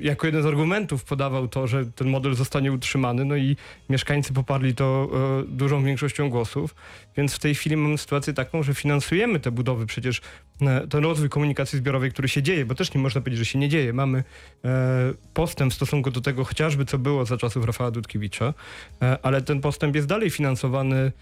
jako 0.01 0.27
jeden 0.27 0.43
z 0.43 0.47
argumentów 0.47 1.05
podawał 1.05 1.49
to, 1.49 1.67
że 1.67 1.87
ten 1.87 2.09
model 2.09 2.35
zostanie 2.35 2.73
utrzymany, 2.73 3.25
no 3.25 3.37
i 3.37 3.57
mieszkańcy 3.91 4.33
poparli 4.33 4.75
to 4.75 5.09
e, 5.43 5.45
dużą 5.49 5.85
większością 5.85 6.31
głosów, 6.31 6.75
więc 7.17 7.35
w 7.35 7.39
tej 7.39 7.55
chwili 7.55 7.77
mamy 7.77 7.99
sytuację 7.99 8.33
taką, 8.33 8.63
że 8.63 8.75
finansujemy 8.75 9.41
te 9.41 9.51
budowy, 9.51 9.87
przecież 9.87 10.21
e, 10.61 10.87
ten 10.87 11.05
rozwój 11.05 11.29
komunikacji 11.29 11.79
zbiorowej, 11.79 12.13
który 12.13 12.29
się 12.29 12.43
dzieje, 12.43 12.67
bo 12.67 12.75
też 12.75 12.95
nie 12.95 13.01
można 13.01 13.21
powiedzieć, 13.21 13.39
że 13.39 13.45
się 13.45 13.59
nie 13.59 13.69
dzieje. 13.69 13.93
Mamy 13.93 14.25
e, 14.65 15.15
postęp 15.35 15.73
w 15.73 15.77
stosunku 15.77 16.11
do 16.11 16.21
tego 16.21 16.45
chociażby, 16.45 16.85
co 16.85 16.99
było 16.99 17.25
za 17.25 17.37
czasów 17.37 17.65
Rafała 17.65 17.91
Dudkiewicza, 17.91 18.55
e, 19.03 19.19
ale 19.23 19.43
ten 19.43 19.61
postęp 19.61 19.95
jest 19.95 20.07
dalej 20.07 20.31
finansowany 20.31 20.97
e, 20.97 21.13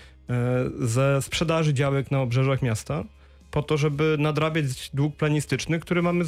ze 0.79 1.23
sprzedaży 1.23 1.75
działek 1.75 2.11
na 2.11 2.21
obrzeżach 2.21 2.63
miasta, 2.63 3.05
po 3.55 3.63
to, 3.63 3.77
żeby 3.77 4.17
nadrabiać 4.19 4.91
dług 4.95 5.17
planistyczny, 5.17 5.81
który 5.81 6.03
mamy 6.03 6.25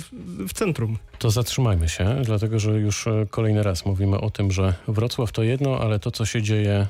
w 0.48 0.52
centrum. 0.52 0.98
To 1.18 1.30
zatrzymajmy 1.30 1.88
się, 1.88 2.22
dlatego 2.24 2.58
że 2.58 2.70
już 2.70 3.06
e, 3.06 3.26
kolejny 3.30 3.62
raz 3.62 3.86
mówimy 3.86 4.20
o 4.20 4.30
tym, 4.30 4.50
że 4.52 4.74
Wrocław 4.88 5.32
to 5.32 5.42
jedno, 5.42 5.80
ale 5.80 5.98
to, 5.98 6.10
co 6.10 6.26
się 6.26 6.42
dzieje 6.42 6.86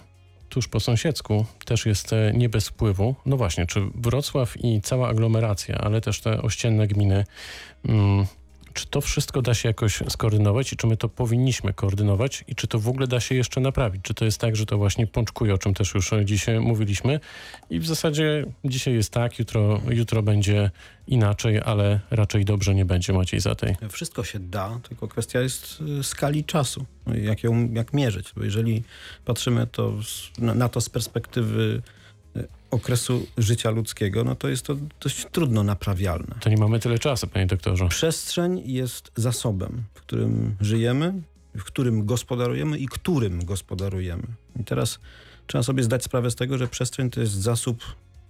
tuż 0.49 0.69
po 0.69 0.81
sąsiedzku, 0.81 1.47
też 1.65 1.87
jest 1.87 2.13
e, 2.13 2.33
nie 2.35 2.49
bez 2.49 2.69
wpływu. 2.69 3.15
No 3.27 3.37
właśnie, 3.37 3.67
czy 3.67 3.81
Wrocław 3.95 4.65
i 4.65 4.81
cała 4.81 5.09
aglomeracja, 5.09 5.79
ale 5.79 6.01
też 6.01 6.21
te 6.21 6.43
ościenne 6.43 6.87
gminy 6.87 7.25
mm, 7.89 8.27
czy 8.77 8.87
to 8.87 9.01
wszystko 9.01 9.43
da 9.43 9.55
się 9.55 9.69
jakoś 9.69 10.03
skoordynować 10.09 10.73
i 10.73 10.77
czy 10.77 10.87
my 10.87 10.97
to 10.97 11.09
powinniśmy 11.09 11.73
koordynować 11.73 12.45
i 12.49 12.55
czy 12.55 12.67
to 12.67 12.79
w 12.79 12.89
ogóle 12.89 13.07
da 13.07 13.21
się 13.21 13.35
jeszcze 13.35 13.61
naprawić? 13.61 14.03
Czy 14.03 14.15
to 14.15 14.25
jest 14.25 14.41
tak, 14.41 14.57
że 14.57 14.67
to 14.67 14.79
właśnie 14.79 15.07
pączkuje, 15.07 15.55
o 15.55 15.59
czym 15.59 15.75
też 15.75 15.95
już 15.95 16.11
dzisiaj 16.25 16.61
mówiliśmy 16.61 17.21
i 17.71 17.81
w 17.81 17.87
zasadzie 17.87 18.47
dzisiaj 18.65 18.95
jest 18.95 19.13
tak, 19.13 19.39
jutro, 19.39 19.81
jutro 19.91 20.23
będzie 20.23 20.71
inaczej, 21.07 21.61
ale 21.65 22.01
raczej 22.11 22.45
dobrze 22.45 22.75
nie 22.75 22.85
będzie 22.85 23.13
Maciej 23.13 23.41
za 23.41 23.55
tej. 23.55 23.77
Wszystko 23.91 24.25
się 24.25 24.39
da, 24.39 24.81
tylko 24.89 25.09
kwestia 25.09 25.41
jest 25.41 25.79
y, 26.01 26.03
skali 26.03 26.45
czasu, 26.45 26.87
jak 27.23 27.43
ją 27.43 27.73
jak 27.73 27.93
mierzyć, 27.93 28.33
bo 28.37 28.45
jeżeli 28.45 28.83
patrzymy 29.25 29.67
to 29.67 29.93
na 30.39 30.69
to 30.69 30.81
z 30.81 30.89
perspektywy 30.89 31.83
okresu 32.77 33.27
życia 33.39 33.71
ludzkiego, 33.71 34.25
no 34.25 34.35
to 34.35 34.49
jest 34.49 34.63
to 34.63 34.77
dość 35.01 35.27
trudno 35.33 35.63
naprawialne. 35.63 36.35
To 36.41 36.51
nie 36.51 36.57
mamy 36.57 36.81
tyle 36.81 36.99
czasu, 36.99 37.27
panie 37.27 37.47
doktorze. 37.47 37.89
Przestrzeń 37.89 38.63
jest 38.65 39.13
zasobem, 39.17 39.83
w 39.95 40.01
którym 40.01 40.57
żyjemy, 40.61 41.23
w 41.57 41.65
którym 41.65 42.07
gospodarujemy 42.07 42.79
i 42.79 42.87
którym 42.87 43.45
gospodarujemy. 43.45 44.27
I 44.61 44.65
teraz 44.65 44.99
trzeba 45.47 45.63
sobie 45.63 45.83
zdać 45.83 46.05
sprawę 46.05 46.31
z 46.31 46.35
tego, 46.35 46.59
że 46.59 46.69
przestrzeń 46.69 47.11
to 47.11 47.21
jest 47.21 47.33
zasób 47.33 47.85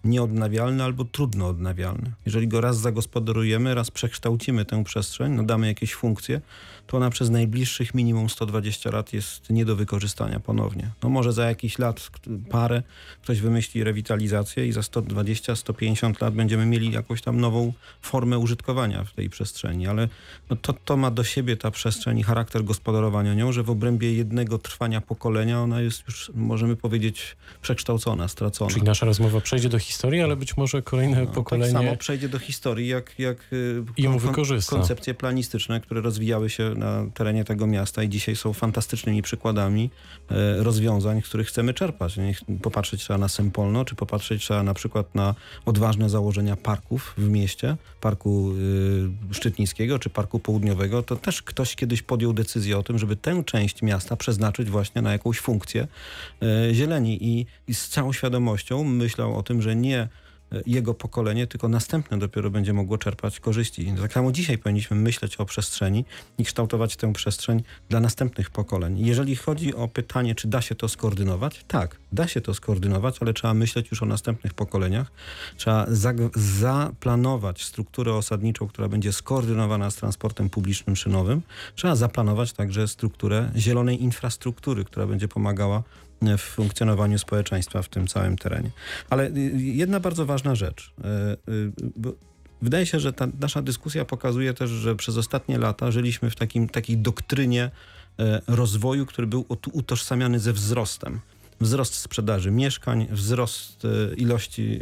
nieodnawialny 0.04 0.84
albo 0.84 1.04
trudno 1.04 1.48
odnawialny. 1.48 2.12
Jeżeli 2.26 2.48
go 2.48 2.60
raz 2.60 2.80
zagospodarujemy, 2.80 3.74
raz 3.74 3.90
przekształcimy 3.90 4.64
tę 4.64 4.84
przestrzeń, 4.84 5.32
nadamy 5.32 5.66
jakieś 5.66 5.94
funkcje, 5.94 6.40
to 6.86 6.96
ona 6.96 7.10
przez 7.10 7.30
najbliższych 7.30 7.94
minimum 7.94 8.28
120 8.30 8.90
lat 8.90 9.12
jest 9.12 9.50
nie 9.50 9.64
do 9.64 9.76
wykorzystania 9.76 10.40
ponownie. 10.40 10.90
No 11.02 11.08
może 11.08 11.32
za 11.32 11.48
jakiś 11.48 11.78
lat, 11.78 12.10
parę, 12.50 12.82
ktoś 13.22 13.40
wymyśli 13.40 13.84
rewitalizację 13.84 14.66
i 14.66 14.72
za 14.72 14.80
120-150 14.80 16.22
lat 16.22 16.34
będziemy 16.34 16.66
mieli 16.66 16.92
jakąś 16.92 17.22
tam 17.22 17.40
nową 17.40 17.72
formę 18.02 18.38
użytkowania 18.38 19.04
w 19.04 19.12
tej 19.12 19.30
przestrzeni, 19.30 19.86
ale 19.86 20.08
no 20.50 20.56
to, 20.56 20.72
to 20.72 20.96
ma 20.96 21.10
do 21.10 21.24
siebie 21.24 21.56
ta 21.56 21.70
przestrzeń 21.70 22.18
i 22.18 22.22
charakter 22.22 22.64
gospodarowania 22.64 23.34
nią, 23.34 23.52
że 23.52 23.62
w 23.62 23.70
obrębie 23.70 24.12
jednego 24.14 24.58
trwania 24.58 25.00
pokolenia 25.00 25.60
ona 25.60 25.80
jest 25.80 26.06
już, 26.06 26.30
możemy 26.34 26.76
powiedzieć, 26.76 27.36
przekształcona, 27.62 28.28
stracona. 28.28 28.70
Czyli 28.70 28.82
nasza 28.82 29.06
rozmowa 29.06 29.40
przejdzie 29.40 29.68
do 29.68 29.78
historii 29.78 30.20
ale 30.22 30.36
być 30.36 30.56
może 30.56 30.82
kolejne 30.82 31.20
No, 31.24 31.26
pokolenie 31.26 31.72
Tak 31.72 31.82
samo 31.82 31.96
przejdzie 31.96 32.28
do 32.28 32.38
historii, 32.38 32.88
jak, 32.88 33.18
jak 33.18 33.52
y, 33.52 33.82
ją 33.98 34.10
kon- 34.10 34.18
wykorzysta. 34.20 34.76
koncepcje 34.76 35.14
planistyczne, 35.14 35.80
które 35.80 36.00
rozwijały 36.00 36.50
się 36.50 36.74
na 36.76 37.06
terenie 37.14 37.44
tego 37.44 37.66
miasta 37.66 38.02
i 38.02 38.08
dzisiaj 38.08 38.36
są 38.36 38.52
fantastycznymi 38.52 39.22
przykładami 39.22 39.90
e, 40.30 40.62
rozwiązań, 40.62 41.22
których 41.22 41.48
chcemy 41.48 41.74
czerpać. 41.74 42.16
Popatrzeć 42.62 43.00
trzeba 43.00 43.18
na 43.18 43.28
Sempolno, 43.28 43.84
czy 43.84 43.94
popatrzeć 43.94 44.42
trzeba 44.42 44.62
na 44.62 44.74
przykład 44.74 45.14
na 45.14 45.34
odważne 45.64 46.10
założenia 46.10 46.56
parków 46.56 47.14
w 47.18 47.28
mieście, 47.28 47.76
parku 48.00 48.52
y, 49.30 49.34
Szczytnickiego, 49.34 49.98
czy 49.98 50.10
parku 50.10 50.38
Południowego. 50.38 51.02
To 51.02 51.16
też 51.16 51.42
ktoś 51.42 51.76
kiedyś 51.76 52.02
podjął 52.02 52.32
decyzję 52.32 52.78
o 52.78 52.82
tym, 52.82 52.98
żeby 52.98 53.16
tę 53.16 53.44
część 53.44 53.82
miasta 53.82 54.16
przeznaczyć 54.16 54.70
właśnie 54.70 55.02
na 55.02 55.12
jakąś 55.12 55.40
funkcję 55.40 55.88
e, 56.42 56.74
zieleni 56.74 57.24
i, 57.24 57.46
i 57.68 57.74
z 57.74 57.88
całą 57.88 58.12
świadomością 58.12 58.84
myślał 58.84 59.38
o 59.38 59.42
tym, 59.42 59.62
że 59.62 59.76
nie 59.76 59.98
e, 59.98 60.08
jego 60.66 60.94
pokolenie, 60.94 61.46
tylko 61.46 61.68
następne 61.68 62.18
dopiero 62.18 62.50
będzie 62.50 62.72
mogło 62.72 62.98
czerpać 62.98 63.40
korzyści. 63.40 63.92
Tak 64.00 64.12
samo 64.12 64.32
dzisiaj 64.32 64.58
powinniśmy 64.58 64.96
myśleć 64.96 65.36
o 65.36 65.44
przestrzeni 65.44 66.04
i 66.38 66.44
kształtować 66.44 66.96
tę 66.96 67.12
przestrzeń 67.12 67.62
dla 67.88 68.00
następnych 68.00 68.50
pokoleń. 68.50 68.98
Jeżeli 68.98 69.36
chodzi 69.36 69.74
o 69.74 69.88
pytanie, 69.88 70.34
czy 70.34 70.48
da 70.48 70.62
się 70.62 70.74
to 70.74 70.88
skoordynować, 70.88 71.64
tak, 71.68 71.96
da 72.12 72.28
się 72.28 72.40
to 72.40 72.54
skoordynować, 72.54 73.16
ale 73.20 73.32
trzeba 73.32 73.54
myśleć 73.54 73.90
już 73.90 74.02
o 74.02 74.06
następnych 74.06 74.54
pokoleniach. 74.54 75.12
Trzeba 75.56 75.86
zaplanować 76.34 77.64
strukturę 77.64 78.14
osadniczą, 78.14 78.68
która 78.68 78.88
będzie 78.88 79.12
skoordynowana 79.12 79.90
z 79.90 79.96
transportem 79.96 80.50
publicznym 80.50 80.96
szynowym. 80.96 81.42
Trzeba 81.74 81.96
zaplanować 81.96 82.52
także 82.52 82.88
strukturę 82.88 83.50
zielonej 83.56 84.02
infrastruktury, 84.02 84.84
która 84.84 85.06
będzie 85.06 85.28
pomagała 85.28 85.82
w 86.22 86.42
funkcjonowaniu 86.42 87.18
społeczeństwa 87.18 87.82
w 87.82 87.88
tym 87.88 88.06
całym 88.06 88.38
terenie. 88.38 88.70
Ale 89.10 89.26
y, 89.26 89.52
jedna 89.56 90.00
bardzo 90.00 90.26
ważna 90.26 90.54
rzecz. 90.54 90.92
y, 91.48 91.52
y, 91.52 92.26
Wydaje 92.62 92.86
się, 92.86 93.00
że 93.00 93.12
ta 93.12 93.28
nasza 93.40 93.62
dyskusja 93.62 94.04
pokazuje 94.04 94.54
też, 94.54 94.70
że 94.70 94.96
przez 94.96 95.16
ostatnie 95.16 95.58
lata 95.58 95.90
żyliśmy 95.90 96.30
w 96.30 96.36
takim, 96.36 96.68
takiej 96.68 96.98
doktrynie 96.98 97.70
e, 98.18 98.40
rozwoju, 98.46 99.06
który 99.06 99.26
był 99.26 99.44
ut- 99.48 99.70
utożsamiany 99.72 100.40
ze 100.40 100.52
wzrostem. 100.52 101.20
Wzrost 101.60 101.94
sprzedaży 101.94 102.50
mieszkań, 102.50 103.06
wzrost 103.10 103.84
e, 103.84 104.14
ilości 104.14 104.80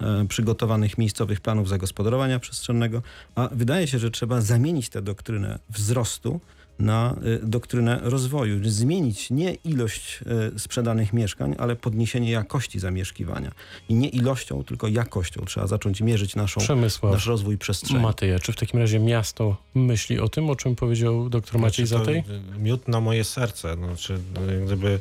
e, 0.00 0.26
przygotowanych 0.28 0.98
miejscowych 0.98 1.40
planów 1.40 1.68
zagospodarowania 1.68 2.38
przestrzennego, 2.38 3.02
a 3.34 3.48
wydaje 3.52 3.86
się, 3.86 3.98
że 3.98 4.10
trzeba 4.10 4.40
zamienić 4.40 4.88
tę 4.88 5.02
doktrynę 5.02 5.58
wzrostu 5.70 6.40
na 6.78 7.16
y, 7.42 7.46
doktrynę 7.46 8.00
rozwoju. 8.02 8.60
Zmienić 8.70 9.30
nie 9.30 9.54
ilość 9.54 10.20
y, 10.56 10.58
sprzedanych 10.58 11.12
mieszkań, 11.12 11.54
ale 11.58 11.76
podniesienie 11.76 12.30
jakości 12.30 12.78
zamieszkiwania. 12.80 13.50
I 13.88 13.94
nie 13.94 14.08
ilością, 14.08 14.64
tylko 14.64 14.88
jakością. 14.88 15.44
Trzeba 15.44 15.66
zacząć 15.66 16.00
mierzyć 16.00 16.36
naszą, 16.36 16.60
Przemysław 16.60 17.12
nasz 17.12 17.26
rozwój 17.26 17.58
przestrzeni. 17.58 18.00
Mateja. 18.00 18.38
Czy 18.38 18.52
w 18.52 18.56
takim 18.56 18.80
razie 18.80 18.98
miasto 19.00 19.56
myśli 19.74 20.20
o 20.20 20.28
tym, 20.28 20.50
o 20.50 20.56
czym 20.56 20.76
powiedział 20.76 21.28
dr 21.28 21.58
Maciej 21.60 21.86
Znaczy, 21.86 22.04
Zatej? 22.04 22.24
Miód 22.58 22.88
na 22.88 23.00
moje 23.00 23.24
serce. 23.24 23.74
Znaczy, 23.74 24.18
jak 24.50 24.64
gdyby 24.66 25.00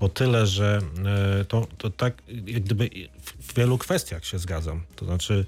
o 0.00 0.08
tyle, 0.08 0.46
że 0.46 0.78
e, 1.40 1.44
to, 1.44 1.66
to 1.78 1.90
tak 1.90 2.22
jak 2.46 2.62
gdyby 2.62 2.90
w- 3.22 3.46
w 3.52 3.54
wielu 3.54 3.78
kwestiach 3.78 4.24
się 4.24 4.38
zgadzam. 4.38 4.82
To 4.96 5.04
znaczy 5.04 5.46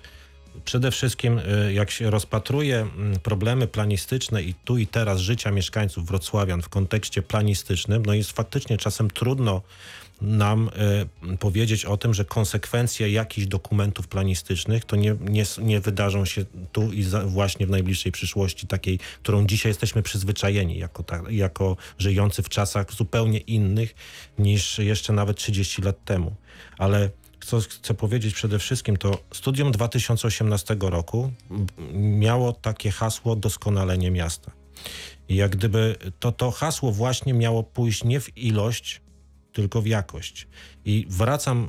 przede 0.64 0.90
wszystkim 0.90 1.38
e, 1.38 1.72
jak 1.72 1.90
się 1.90 2.10
rozpatruje 2.10 2.86
problemy 3.22 3.66
planistyczne 3.66 4.42
i 4.42 4.54
tu 4.64 4.78
i 4.78 4.86
teraz 4.86 5.20
życia 5.20 5.50
mieszkańców 5.50 6.06
wrocławian 6.06 6.62
w 6.62 6.68
kontekście 6.68 7.22
planistycznym, 7.22 8.06
no 8.06 8.14
jest 8.14 8.32
faktycznie 8.32 8.78
czasem 8.78 9.10
trudno 9.10 9.62
nam 10.20 10.70
e, 11.32 11.36
powiedzieć 11.36 11.84
o 11.84 11.96
tym, 11.96 12.14
że 12.14 12.24
konsekwencje 12.24 13.10
jakichś 13.10 13.46
dokumentów 13.46 14.08
planistycznych 14.08 14.84
to 14.84 14.96
nie, 14.96 15.16
nie, 15.20 15.44
nie 15.58 15.80
wydarzą 15.80 16.24
się 16.24 16.44
tu 16.72 16.92
i 16.92 17.02
za, 17.02 17.24
właśnie 17.24 17.66
w 17.66 17.70
najbliższej 17.70 18.12
przyszłości, 18.12 18.66
takiej, 18.66 18.98
którą 19.22 19.46
dzisiaj 19.46 19.70
jesteśmy 19.70 20.02
przyzwyczajeni, 20.02 20.78
jako, 20.78 21.02
ta, 21.02 21.22
jako 21.30 21.76
żyjący 21.98 22.42
w 22.42 22.48
czasach 22.48 22.92
zupełnie 22.92 23.38
innych 23.38 23.94
niż 24.38 24.78
jeszcze 24.78 25.12
nawet 25.12 25.36
30 25.36 25.82
lat 25.82 26.04
temu. 26.04 26.34
Ale 26.78 27.10
co 27.44 27.60
chcę 27.60 27.94
powiedzieć 27.94 28.34
przede 28.34 28.58
wszystkim, 28.58 28.96
to 28.96 29.18
studium 29.32 29.72
2018 29.72 30.76
roku 30.80 31.32
miało 31.92 32.52
takie 32.52 32.90
hasło 32.90 33.36
doskonalenie 33.36 34.10
miasta. 34.10 34.52
I 35.28 35.36
jak 35.36 35.56
gdyby 35.56 35.96
to, 36.20 36.32
to 36.32 36.50
hasło 36.50 36.92
właśnie 36.92 37.34
miało 37.34 37.62
pójść 37.62 38.04
nie 38.04 38.20
w 38.20 38.38
ilość, 38.38 39.00
tylko 39.52 39.82
w 39.82 39.86
jakość. 39.86 40.46
I 40.84 41.06
wracam 41.08 41.68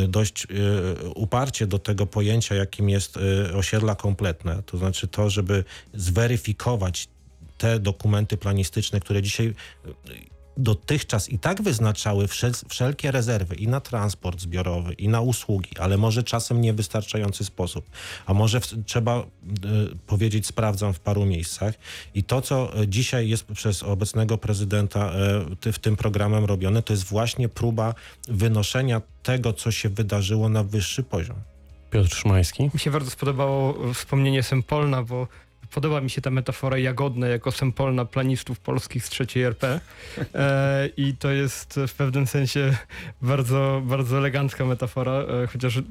y, 0.00 0.04
y, 0.04 0.08
dość 0.08 0.44
y, 0.44 1.10
uparcie 1.14 1.66
do 1.66 1.78
tego 1.78 2.06
pojęcia, 2.06 2.54
jakim 2.54 2.90
jest 2.90 3.18
osiedla 3.54 3.94
kompletne. 3.94 4.62
To 4.66 4.78
znaczy 4.78 5.08
to, 5.08 5.30
żeby 5.30 5.64
zweryfikować 5.94 7.08
te 7.58 7.78
dokumenty 7.78 8.36
planistyczne, 8.36 9.00
które 9.00 9.22
dzisiaj 9.22 9.54
dotychczas 10.56 11.28
i 11.28 11.38
tak 11.38 11.62
wyznaczały 11.62 12.26
wszel- 12.26 12.68
wszelkie 12.68 13.10
rezerwy 13.10 13.54
i 13.54 13.68
na 13.68 13.80
transport 13.80 14.40
zbiorowy, 14.40 14.92
i 14.92 15.08
na 15.08 15.20
usługi, 15.20 15.70
ale 15.78 15.96
może 15.96 16.22
czasem 16.22 16.60
nie 16.60 16.72
w 16.72 16.76
wystarczający 16.76 17.44
sposób. 17.44 17.90
A 18.26 18.34
może 18.34 18.60
w, 18.60 18.66
trzeba 18.86 19.18
y, 19.20 19.24
powiedzieć, 20.06 20.46
sprawdzam 20.46 20.92
w 20.92 21.00
paru 21.00 21.26
miejscach. 21.26 21.74
I 22.14 22.24
to, 22.24 22.40
co 22.42 22.82
y, 22.82 22.88
dzisiaj 22.88 23.28
jest 23.28 23.44
przez 23.44 23.82
obecnego 23.82 24.38
prezydenta 24.38 25.12
y, 25.52 25.56
ty, 25.56 25.72
w 25.72 25.78
tym 25.78 25.96
programem 25.96 26.44
robione, 26.44 26.82
to 26.82 26.92
jest 26.92 27.04
właśnie 27.04 27.48
próba 27.48 27.94
wynoszenia 28.28 29.02
tego, 29.22 29.52
co 29.52 29.70
się 29.70 29.88
wydarzyło 29.88 30.48
na 30.48 30.64
wyższy 30.64 31.02
poziom. 31.02 31.36
Piotr 31.90 32.16
Szymański. 32.16 32.70
Mi 32.74 32.80
się 32.80 32.90
bardzo 32.90 33.10
spodobało 33.10 33.92
wspomnienie 33.94 34.42
Sempolna, 34.42 35.02
bo 35.02 35.28
podoba 35.74 36.00
mi 36.00 36.10
się 36.10 36.20
ta 36.20 36.30
metafora 36.30 36.78
jagodna 36.78 37.28
jako 37.28 37.52
Sempolna 37.52 38.04
planistów 38.04 38.60
polskich 38.60 39.04
z 39.04 39.08
trzeciej 39.08 39.42
RP. 39.42 39.80
E, 40.34 40.88
I 40.96 41.16
to 41.16 41.30
jest 41.30 41.80
w 41.88 41.94
pewnym 41.94 42.26
sensie 42.26 42.76
bardzo, 43.22 43.82
bardzo 43.84 44.18
elegancka 44.18 44.64
metafora, 44.64 45.12
e, 45.12 45.46
chociaż 45.46 45.82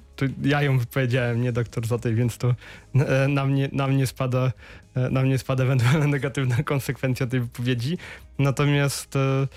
ja 0.44 0.62
ją 0.62 0.80
wypowiedziałem, 0.80 1.42
nie 1.42 1.52
doktor 1.52 1.88
Zatej, 1.88 2.16
więc 2.16 2.38
to 2.38 2.56
e, 2.96 3.28
na 3.28 3.46
mnie, 3.46 3.70
na 3.72 3.88
mnie 3.88 4.08
spada 4.08 4.52
e, 4.96 5.10
na 5.10 5.22
mnie 5.22 5.38
spada 5.38 5.64
ewentualna 5.64 6.08
negatywna 6.08 6.64
konsekwencja 6.74 7.28
tej 7.28 7.40
wypowiedzi. 7.40 7.98
Natomiast 8.40 9.16
e, 9.16 9.48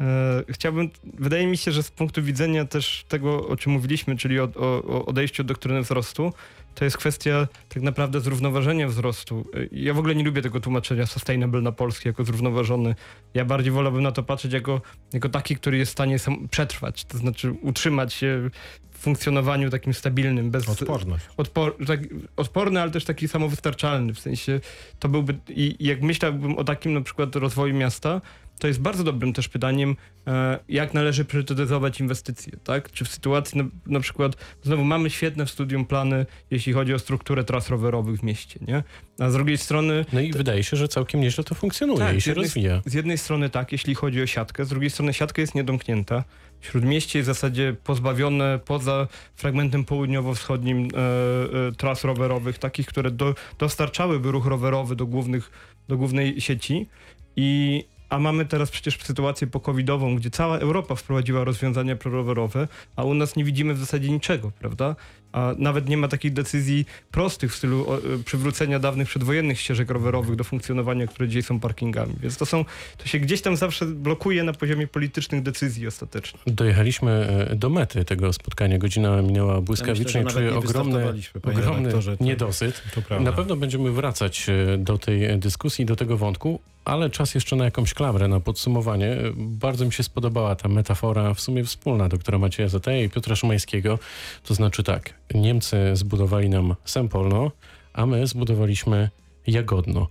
e, 0.00 0.44
chciałbym, 0.48 0.90
wydaje 1.04 1.46
mi 1.46 1.56
się, 1.56 1.72
że 1.72 1.82
z 1.82 1.90
punktu 1.90 2.22
widzenia 2.22 2.64
też 2.64 3.04
tego, 3.08 3.48
o 3.48 3.56
czym 3.56 3.72
mówiliśmy, 3.72 4.16
czyli 4.16 4.40
o, 4.40 4.48
o, 4.56 4.82
o 4.84 5.06
odejściu 5.06 5.42
od 5.42 5.46
doktryny 5.46 5.82
wzrostu, 5.82 6.32
to 6.74 6.84
jest 6.84 6.96
kwestia 6.96 7.48
tak 7.68 7.82
naprawdę 7.82 8.20
zrównoważenia 8.20 8.88
wzrostu. 8.88 9.46
Ja 9.72 9.94
w 9.94 9.98
ogóle 9.98 10.14
nie 10.14 10.24
lubię 10.24 10.42
tego 10.42 10.60
tłumaczenia 10.60 11.06
sustainable 11.06 11.60
na 11.60 11.72
polski 11.72 12.08
jako 12.08 12.24
zrównoważony. 12.24 12.94
Ja 13.34 13.44
bardziej 13.44 13.72
wolałbym 13.72 14.02
na 14.02 14.12
to 14.12 14.22
patrzeć 14.22 14.52
jako, 14.52 14.80
jako 15.12 15.28
taki, 15.28 15.56
który 15.56 15.78
jest 15.78 15.90
w 15.90 15.92
stanie 15.92 16.16
przetrwać, 16.50 17.04
to 17.04 17.18
znaczy 17.18 17.52
utrzymać 17.62 18.14
się 18.14 18.50
w 18.90 18.98
funkcjonowaniu 18.98 19.70
takim 19.70 19.94
stabilnym, 19.94 20.50
bez, 20.50 20.68
Odporność. 20.68 21.24
odpor, 21.36 21.76
tak, 21.86 22.00
odporny, 22.36 22.80
ale 22.82 22.90
też 22.90 23.04
taki 23.04 23.28
samowystarczalny. 23.28 24.14
W 24.14 24.18
sensie 24.18 24.60
to 24.98 25.08
byłby. 25.08 25.34
I 25.48 25.76
i 25.78 25.86
jak 25.86 26.02
myślałbym 26.02 26.58
o 26.58 26.64
takim 26.64 26.92
na 26.92 27.00
przykład 27.00 27.36
rozwoju 27.36 27.74
miasta, 27.74 28.20
to 28.64 28.68
jest 28.68 28.80
bardzo 28.80 29.04
dobrym 29.04 29.32
też 29.32 29.48
pytaniem, 29.48 29.96
e, 30.26 30.58
jak 30.68 30.94
należy 30.94 31.24
priorytetyzować 31.24 32.00
inwestycje, 32.00 32.52
tak? 32.64 32.92
Czy 32.92 33.04
w 33.04 33.08
sytuacji 33.08 33.58
na, 33.58 33.64
na 33.86 34.00
przykład, 34.00 34.36
znowu 34.62 34.84
mamy 34.84 35.10
świetne 35.10 35.46
w 35.46 35.50
studium 35.50 35.86
plany, 35.86 36.26
jeśli 36.50 36.72
chodzi 36.72 36.94
o 36.94 36.98
strukturę 36.98 37.44
tras 37.44 37.68
rowerowych 37.70 38.20
w 38.20 38.22
mieście, 38.22 38.60
nie? 38.68 38.82
A 39.18 39.30
z 39.30 39.32
drugiej 39.32 39.58
strony 39.58 40.04
No 40.12 40.20
i 40.20 40.32
wydaje 40.32 40.62
się, 40.64 40.76
że 40.76 40.88
całkiem 40.88 41.20
nieźle 41.20 41.44
to 41.44 41.54
funkcjonuje 41.54 41.98
Tak, 41.98 42.16
i 42.16 42.20
się 42.20 42.30
jednej- 42.30 42.44
rozwija. 42.44 42.82
z 42.86 42.94
jednej 42.94 43.18
strony 43.18 43.50
tak, 43.50 43.72
jeśli 43.72 43.94
chodzi 43.94 44.22
o 44.22 44.26
siatkę, 44.26 44.64
z 44.64 44.68
drugiej 44.68 44.90
strony 44.90 45.14
siatka 45.14 45.40
jest 45.42 45.54
niedomknięta. 45.54 46.24
Śródmieście 46.60 47.18
jest 47.18 47.26
w 47.30 47.32
zasadzie 47.34 47.76
pozbawione 47.84 48.58
poza 48.64 49.08
fragmentem 49.36 49.84
południowo-wschodnim 49.84 50.88
e, 50.94 51.68
e, 51.68 51.72
tras 51.72 52.04
rowerowych, 52.04 52.58
takich, 52.58 52.86
które 52.86 53.10
do, 53.10 53.34
dostarczałyby 53.58 54.30
ruch 54.32 54.46
rowerowy 54.46 54.96
do, 54.96 55.06
głównych, 55.06 55.50
do 55.88 55.96
głównej 55.96 56.40
sieci. 56.40 56.88
I, 57.36 57.84
a 58.14 58.18
mamy 58.18 58.44
teraz 58.46 58.70
przecież 58.70 58.98
sytuację 59.02 59.46
pokowidową, 59.46 60.16
gdzie 60.16 60.30
cała 60.30 60.58
Europa 60.58 60.94
wprowadziła 60.94 61.44
rozwiązania 61.44 61.96
prorowerowe, 61.96 62.68
a 62.96 63.04
u 63.04 63.14
nas 63.14 63.36
nie 63.36 63.44
widzimy 63.44 63.74
w 63.74 63.78
zasadzie 63.78 64.10
niczego, 64.10 64.50
prawda? 64.58 64.96
A 65.34 65.54
nawet 65.58 65.88
nie 65.88 65.96
ma 65.96 66.08
takich 66.08 66.32
decyzji 66.32 66.86
prostych 67.10 67.52
w 67.52 67.56
stylu 67.56 67.86
y, 68.20 68.24
przywrócenia 68.24 68.78
dawnych 68.78 69.08
przedwojennych 69.08 69.60
ścieżek 69.60 69.90
rowerowych 69.90 70.36
do 70.36 70.44
funkcjonowania, 70.44 71.06
które 71.06 71.28
dzisiaj 71.28 71.42
są 71.42 71.60
parkingami. 71.60 72.14
Więc 72.20 72.36
to 72.36 72.46
są, 72.46 72.64
to 72.98 73.06
się 73.06 73.18
gdzieś 73.18 73.42
tam 73.42 73.56
zawsze 73.56 73.86
blokuje 73.86 74.44
na 74.44 74.52
poziomie 74.52 74.86
politycznych 74.86 75.42
decyzji 75.42 75.86
ostatecznie. 75.86 76.40
Dojechaliśmy 76.46 77.10
e, 77.50 77.56
do 77.56 77.70
mety 77.70 78.04
tego 78.04 78.32
spotkania. 78.32 78.78
Godzina 78.78 79.22
minęła 79.22 79.60
błyskawicznie. 79.60 80.20
Ja 80.20 80.24
myślę, 80.24 80.42
że 80.42 80.48
Czuję 80.48 80.58
ogromny, 80.58 81.14
ogromny 81.42 81.92
niedosyt. 82.20 82.82
Na 83.20 83.32
pewno 83.32 83.56
będziemy 83.56 83.90
wracać 83.90 84.46
e, 84.48 84.78
do 84.78 84.98
tej 84.98 85.38
dyskusji, 85.38 85.84
do 85.84 85.96
tego 85.96 86.16
wątku, 86.16 86.60
ale 86.84 87.10
czas 87.10 87.34
jeszcze 87.34 87.56
na 87.56 87.64
jakąś 87.64 87.94
klamrę, 87.94 88.28
na 88.28 88.40
podsumowanie. 88.40 89.06
E, 89.06 89.32
Bardzo 89.36 89.84
mi 89.84 89.92
się 89.92 90.02
spodobała 90.02 90.56
ta 90.56 90.68
metafora 90.68 91.34
w 91.34 91.40
sumie 91.40 91.64
wspólna 91.64 92.08
doktora 92.08 92.38
Macieja 92.38 92.68
Zateja 92.68 93.04
i 93.04 93.08
Piotra 93.08 93.36
Szymańskiego. 93.36 93.98
To 94.44 94.54
znaczy 94.54 94.82
tak, 94.82 95.14
Niemcy 95.34 95.76
zbudowali 95.96 96.48
nam 96.48 96.74
Sempolno, 96.84 97.50
a 97.92 98.06
my 98.06 98.26
zbudowaliśmy 98.26 99.10
Jagodno. 99.46 100.08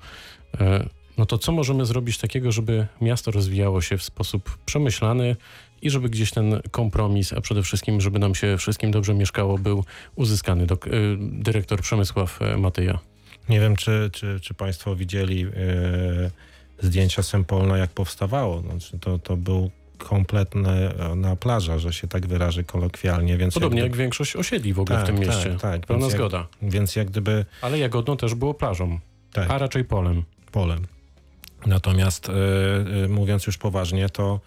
E, 0.62 0.90
No 1.18 1.26
to 1.26 1.38
co 1.38 1.52
możemy 1.52 1.86
zrobić 1.86 2.18
takiego, 2.18 2.52
żeby 2.52 2.88
miasto 3.02 3.32
rozwijało 3.32 3.82
się 3.82 3.98
w 3.98 4.04
sposób 4.04 4.58
przemyślany 4.66 5.36
i 5.82 5.90
żeby 5.90 6.10
gdzieś 6.10 6.32
ten 6.32 6.62
kompromis, 6.72 7.34
a 7.34 7.42
przede 7.42 7.64
wszystkim, 7.64 8.02
żeby 8.02 8.20
nam 8.20 8.36
się 8.36 8.58
wszystkim 8.58 8.92
dobrze 8.92 9.14
mieszkało, 9.14 9.58
był 9.58 9.84
uzyskany. 10.16 10.66
Dok- 10.68 10.88
e, 10.88 10.92
dyrektor 11.44 11.82
Przemysław 11.82 12.42
e, 12.42 12.58
Matyja. 12.58 13.00
Nie 13.50 13.60
wiem, 13.60 13.76
czy, 13.76 14.10
czy, 14.14 14.40
czy 14.40 14.54
Państwo 14.54 14.96
widzieli 14.96 15.44
e, 15.44 15.50
zdjęcia 16.82 17.24
Sempolna, 17.24 17.78
jak 17.78 17.90
powstawało. 17.90 18.62
Znaczy, 18.62 19.00
to, 19.00 19.20
to 19.20 19.38
był 19.38 19.72
kompletne 19.98 20.96
e, 21.12 21.16
na 21.16 21.36
plaża, 21.36 21.80
że 21.80 21.94
się 21.94 22.08
tak 22.08 22.28
wyrażę 22.28 22.64
kolokwialnie. 22.64 23.38
Więc 23.38 23.54
Podobnie 23.54 23.80
jak 23.82 23.90
gdyby- 23.90 24.04
większość 24.04 24.36
osiedli 24.36 24.74
w 24.74 24.80
ogóle 24.80 24.98
w 24.98 25.00
Tak, 25.02 25.08
tym 25.08 25.18
tak, 25.18 25.28
mieście. 25.28 25.58
tak. 25.62 25.86
Pełna 25.86 26.02
Więc 26.02 26.14
jak- 26.14 26.20
zgoda. 26.22 26.48
Więc 26.62 26.96
jak 26.96 27.08
gdyby 27.10 27.46
Ale 27.62 27.80
Jagodno 27.80 28.16
też 28.16 28.36
było 28.36 28.54
plażą, 28.54 29.00
tak, 29.34 29.52
a 29.52 29.58
raczej 29.58 29.86
polem. 29.86 30.24
polem. 30.52 30.86
Natomiast 31.66 32.30
e, 32.30 32.34
e, 33.06 33.08
mówiąc 33.08 33.48
już 33.48 33.58
poważnie, 33.58 34.10
to 34.10 34.40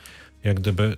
jak 0.45 0.61
gdyby 0.61 0.97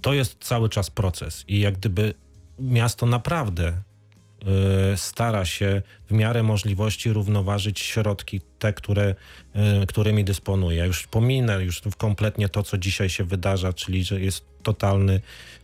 to 0.00 0.12
jest 0.14 0.44
cały 0.44 0.68
czas 0.68 0.90
proces 0.90 1.44
i 1.48 1.60
jak 1.60 1.74
gdyby 1.78 2.14
miasto 2.58 3.06
naprawdę 3.06 3.72
stara 4.96 5.44
się 5.44 5.82
w 6.10 6.12
miarę 6.12 6.42
możliwości 6.42 7.12
równoważyć 7.12 7.80
środki 7.80 8.40
te, 8.58 8.72
które, 8.72 9.14
e, 9.54 9.86
którymi 9.86 10.24
dysponuje. 10.24 10.86
Już 10.86 11.06
pominę 11.06 11.64
już 11.64 11.82
kompletnie 11.98 12.48
to, 12.48 12.62
co 12.62 12.78
dzisiaj 12.78 13.08
się 13.08 13.24
wydarza, 13.24 13.72
czyli 13.72 14.04
że 14.04 14.20
jest 14.20 14.44
totalny 14.62 15.20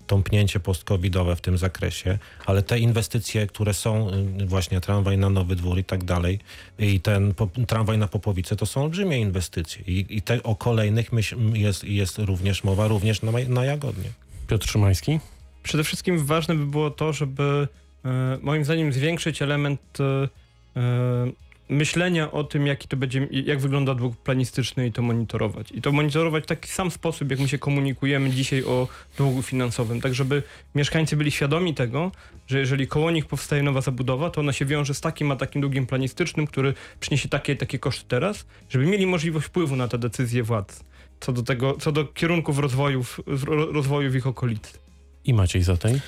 tąpnięcie 0.07 0.61
post-covidowe 0.61 1.37
w 1.37 1.41
tym 1.41 1.59
zakresie, 1.59 2.19
ale 2.47 2.63
te 2.63 2.79
inwestycje, 2.79 3.47
które 3.47 3.75
są, 3.75 4.11
y, 4.41 4.47
właśnie 4.47 4.81
tramwaj 4.81 5.19
na 5.19 5.31
Nowy 5.31 5.57
Dwór 5.57 5.79
i 5.79 5.85
tak 5.85 6.05
dalej, 6.05 6.39
i 6.79 7.01
ten 7.01 7.35
po, 7.35 7.49
tramwaj 7.67 7.99
na 7.99 8.09
Popowice, 8.09 8.57
to 8.57 8.67
są 8.67 8.83
olbrzymie 8.83 9.19
inwestycje. 9.19 9.85
I, 9.87 10.07
i 10.09 10.23
te, 10.23 10.43
o 10.43 10.57
kolejnych 10.57 11.13
myśl, 11.13 11.37
jest, 11.53 11.85
jest 11.85 12.19
również 12.19 12.65
mowa, 12.65 12.89
również 12.89 13.23
na, 13.23 13.33
na 13.49 13.65
Jagodnie. 13.65 14.11
Piotr 14.49 14.69
Szymański? 14.69 15.21
Przede 15.63 15.85
wszystkim 15.85 16.27
ważne 16.27 16.55
by 16.55 16.67
było 16.67 16.91
to, 16.91 17.13
żeby 17.13 17.69
moim 18.43 18.65
zdaniem 18.65 18.93
zwiększyć 18.93 19.43
element 19.43 19.81
e, 20.01 20.29
e, 20.81 21.33
myślenia 21.69 22.33
o 22.33 22.45
tym, 22.45 22.67
jaki 22.67 22.89
to 22.89 22.97
będzie, 22.97 23.29
jak 23.31 23.61
wygląda 23.61 23.95
dług 23.95 24.17
planistyczny 24.17 24.87
i 24.87 24.93
to 24.93 25.03
monitorować. 25.03 25.73
I 25.73 25.83
to 25.83 25.93
monitorować 25.93 26.45
w 26.45 26.47
taki 26.47 26.69
sam 26.69 26.91
sposób, 26.91 27.31
jak 27.31 27.41
my 27.41 27.49
się 27.49 27.59
komunikujemy 27.59 28.31
dzisiaj 28.31 28.65
o 28.65 28.89
długu 29.19 29.43
finansowym, 29.43 30.01
tak 30.01 30.15
żeby 30.15 30.43
mieszkańcy 30.75 31.17
byli 31.17 31.31
świadomi 31.31 31.75
tego, 31.75 32.13
że 32.47 32.59
jeżeli 32.59 32.87
koło 32.87 33.11
nich 33.11 33.27
powstaje 33.27 33.63
nowa 33.63 33.81
zabudowa, 33.81 34.31
to 34.31 34.41
ona 34.41 34.53
się 34.53 34.65
wiąże 34.65 34.95
z 34.95 35.01
takim 35.01 35.33
a 35.33 35.37
takim 35.37 35.61
długiem 35.61 35.87
planistycznym, 35.87 36.47
który 36.47 36.75
przyniesie 37.01 37.29
takie 37.29 37.57
takie 37.57 37.79
koszty 37.79 38.05
teraz, 38.09 38.47
żeby 38.69 38.87
mieli 38.87 39.07
możliwość 39.07 39.47
wpływu 39.47 39.77
na 39.77 39.89
te 39.89 39.99
decyzje 39.99 40.43
władz 40.43 40.85
co 41.21 41.33
do 41.33 41.43
tego, 41.43 41.77
co 41.81 41.93
do 41.93 42.05
kierunków 42.05 42.59
rozwojów, 42.59 43.21
ro- 43.27 43.73
rozwoju 43.73 44.11
w 44.11 44.17
ich 44.17 44.27
okolicy. 44.27 44.84
I 45.25 45.35
Maciej 45.35 45.63
Zatej? 45.63 46.01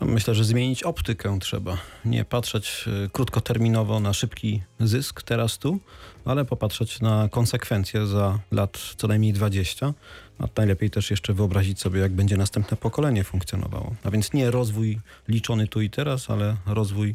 Myślę, 0.00 0.34
że 0.34 0.44
zmienić 0.44 0.82
optykę 0.82 1.38
trzeba. 1.40 1.78
Nie 2.04 2.24
patrzeć 2.24 2.84
y, 3.06 3.10
krótkoterminowo 3.10 4.00
na 4.00 4.12
szybki 4.12 4.62
zysk 4.80 5.22
teraz 5.22 5.58
tu, 5.58 5.80
ale 6.24 6.44
popatrzeć 6.44 7.00
na 7.00 7.28
konsekwencje 7.28 8.06
za 8.06 8.38
lat 8.50 8.78
co 8.96 9.08
najmniej 9.08 9.32
20. 9.32 9.94
A 10.38 10.44
najlepiej 10.56 10.90
też 10.90 11.10
jeszcze 11.10 11.34
wyobrazić 11.34 11.80
sobie, 11.80 12.00
jak 12.00 12.12
będzie 12.12 12.36
następne 12.36 12.76
pokolenie 12.76 13.24
funkcjonowało. 13.24 13.94
A 14.04 14.10
więc 14.10 14.32
nie 14.32 14.50
rozwój 14.50 15.00
liczony 15.28 15.68
tu 15.68 15.80
i 15.80 15.90
teraz, 15.90 16.30
ale 16.30 16.56
rozwój 16.66 17.14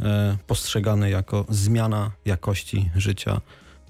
e, 0.00 0.38
postrzegany 0.46 1.10
jako 1.10 1.44
zmiana 1.48 2.10
jakości 2.24 2.90
życia 2.96 3.40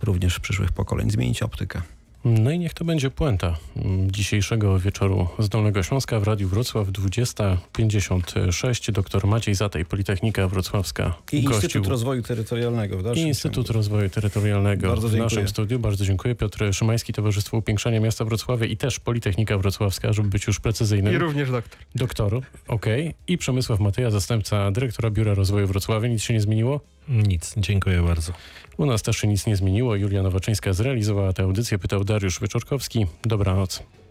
również 0.03 0.41
przyszłych 0.41 0.73
pokoleń. 0.73 1.11
Zmienić 1.11 1.43
optykę. 1.43 1.83
No 2.25 2.51
i 2.51 2.59
niech 2.59 2.75
to 2.75 2.85
będzie 2.85 3.11
puenta 3.11 3.57
mm, 3.77 4.11
dzisiejszego 4.11 4.79
wieczoru 4.79 5.29
z 5.39 5.49
Dolnego 5.49 5.83
Śląska 5.83 6.21
w 6.21 6.23
Radiu 6.23 6.49
Wrocław 6.49 6.89
20.56. 6.89 8.93
Doktor 8.93 9.27
Maciej 9.27 9.55
Zatej, 9.55 9.85
Politechnika 9.85 10.49
Wrocławska. 10.49 11.15
I 11.33 11.43
gościł 11.43 11.55
Instytut 11.55 11.87
Rozwoju 11.87 12.23
Terytorialnego. 12.23 12.99
W 12.99 13.17
i 13.17 13.21
Instytut 13.21 13.67
ciągu. 13.67 13.79
Rozwoju 13.79 14.11
Terytorialnego 14.11 14.89
Bardzo 14.89 15.09
w 15.09 15.11
dziękuję. 15.11 15.25
naszym 15.25 15.49
studiu. 15.49 15.79
Bardzo 15.79 16.05
dziękuję. 16.05 16.35
Piotr 16.35 16.75
Szymański, 16.75 17.13
Towarzystwo 17.13 17.57
Upiększania 17.57 18.01
Miasta 18.01 18.25
Wrocławia 18.25 18.67
i 18.67 18.77
też 18.77 19.01
Politechnika 19.01 19.59
Wrocławska, 19.59 20.13
żeby 20.13 20.29
być 20.29 20.47
już 20.47 20.61
precyzyjnym. 20.61 21.15
I 21.15 21.19
również 21.19 21.51
doktor. 21.51 21.79
Doktor, 21.95 22.41
okej. 22.69 23.15
I 23.29 23.39
Przemysław 23.39 23.81
Matyja, 23.81 24.11
zastępca 24.11 24.71
dyrektora 24.71 25.11
Biura 25.11 25.35
Rozwoju 25.35 25.67
Wrocławia. 25.67 26.09
Nic 26.09 26.23
się 26.23 26.35
nie 26.35 26.41
zmieniło? 26.41 26.81
Nic, 27.09 27.55
dziękuję 27.57 28.03
bardzo. 28.03 28.33
U 28.77 28.87
nas 28.87 29.03
też 29.03 29.17
się 29.17 29.29
nic 29.29 29.47
nie 29.47 29.57
zmieniło. 29.57 29.97
Julia 29.97 30.23
Nowaczyńska 30.23 30.73
zrealizowała 30.73 31.33
tę 31.33 31.43
audycję. 31.43 31.79
Pytał 31.79 32.05
Dariusz 32.05 32.41
Wyczorkowski. 32.41 33.07
Dobranoc. 33.23 33.83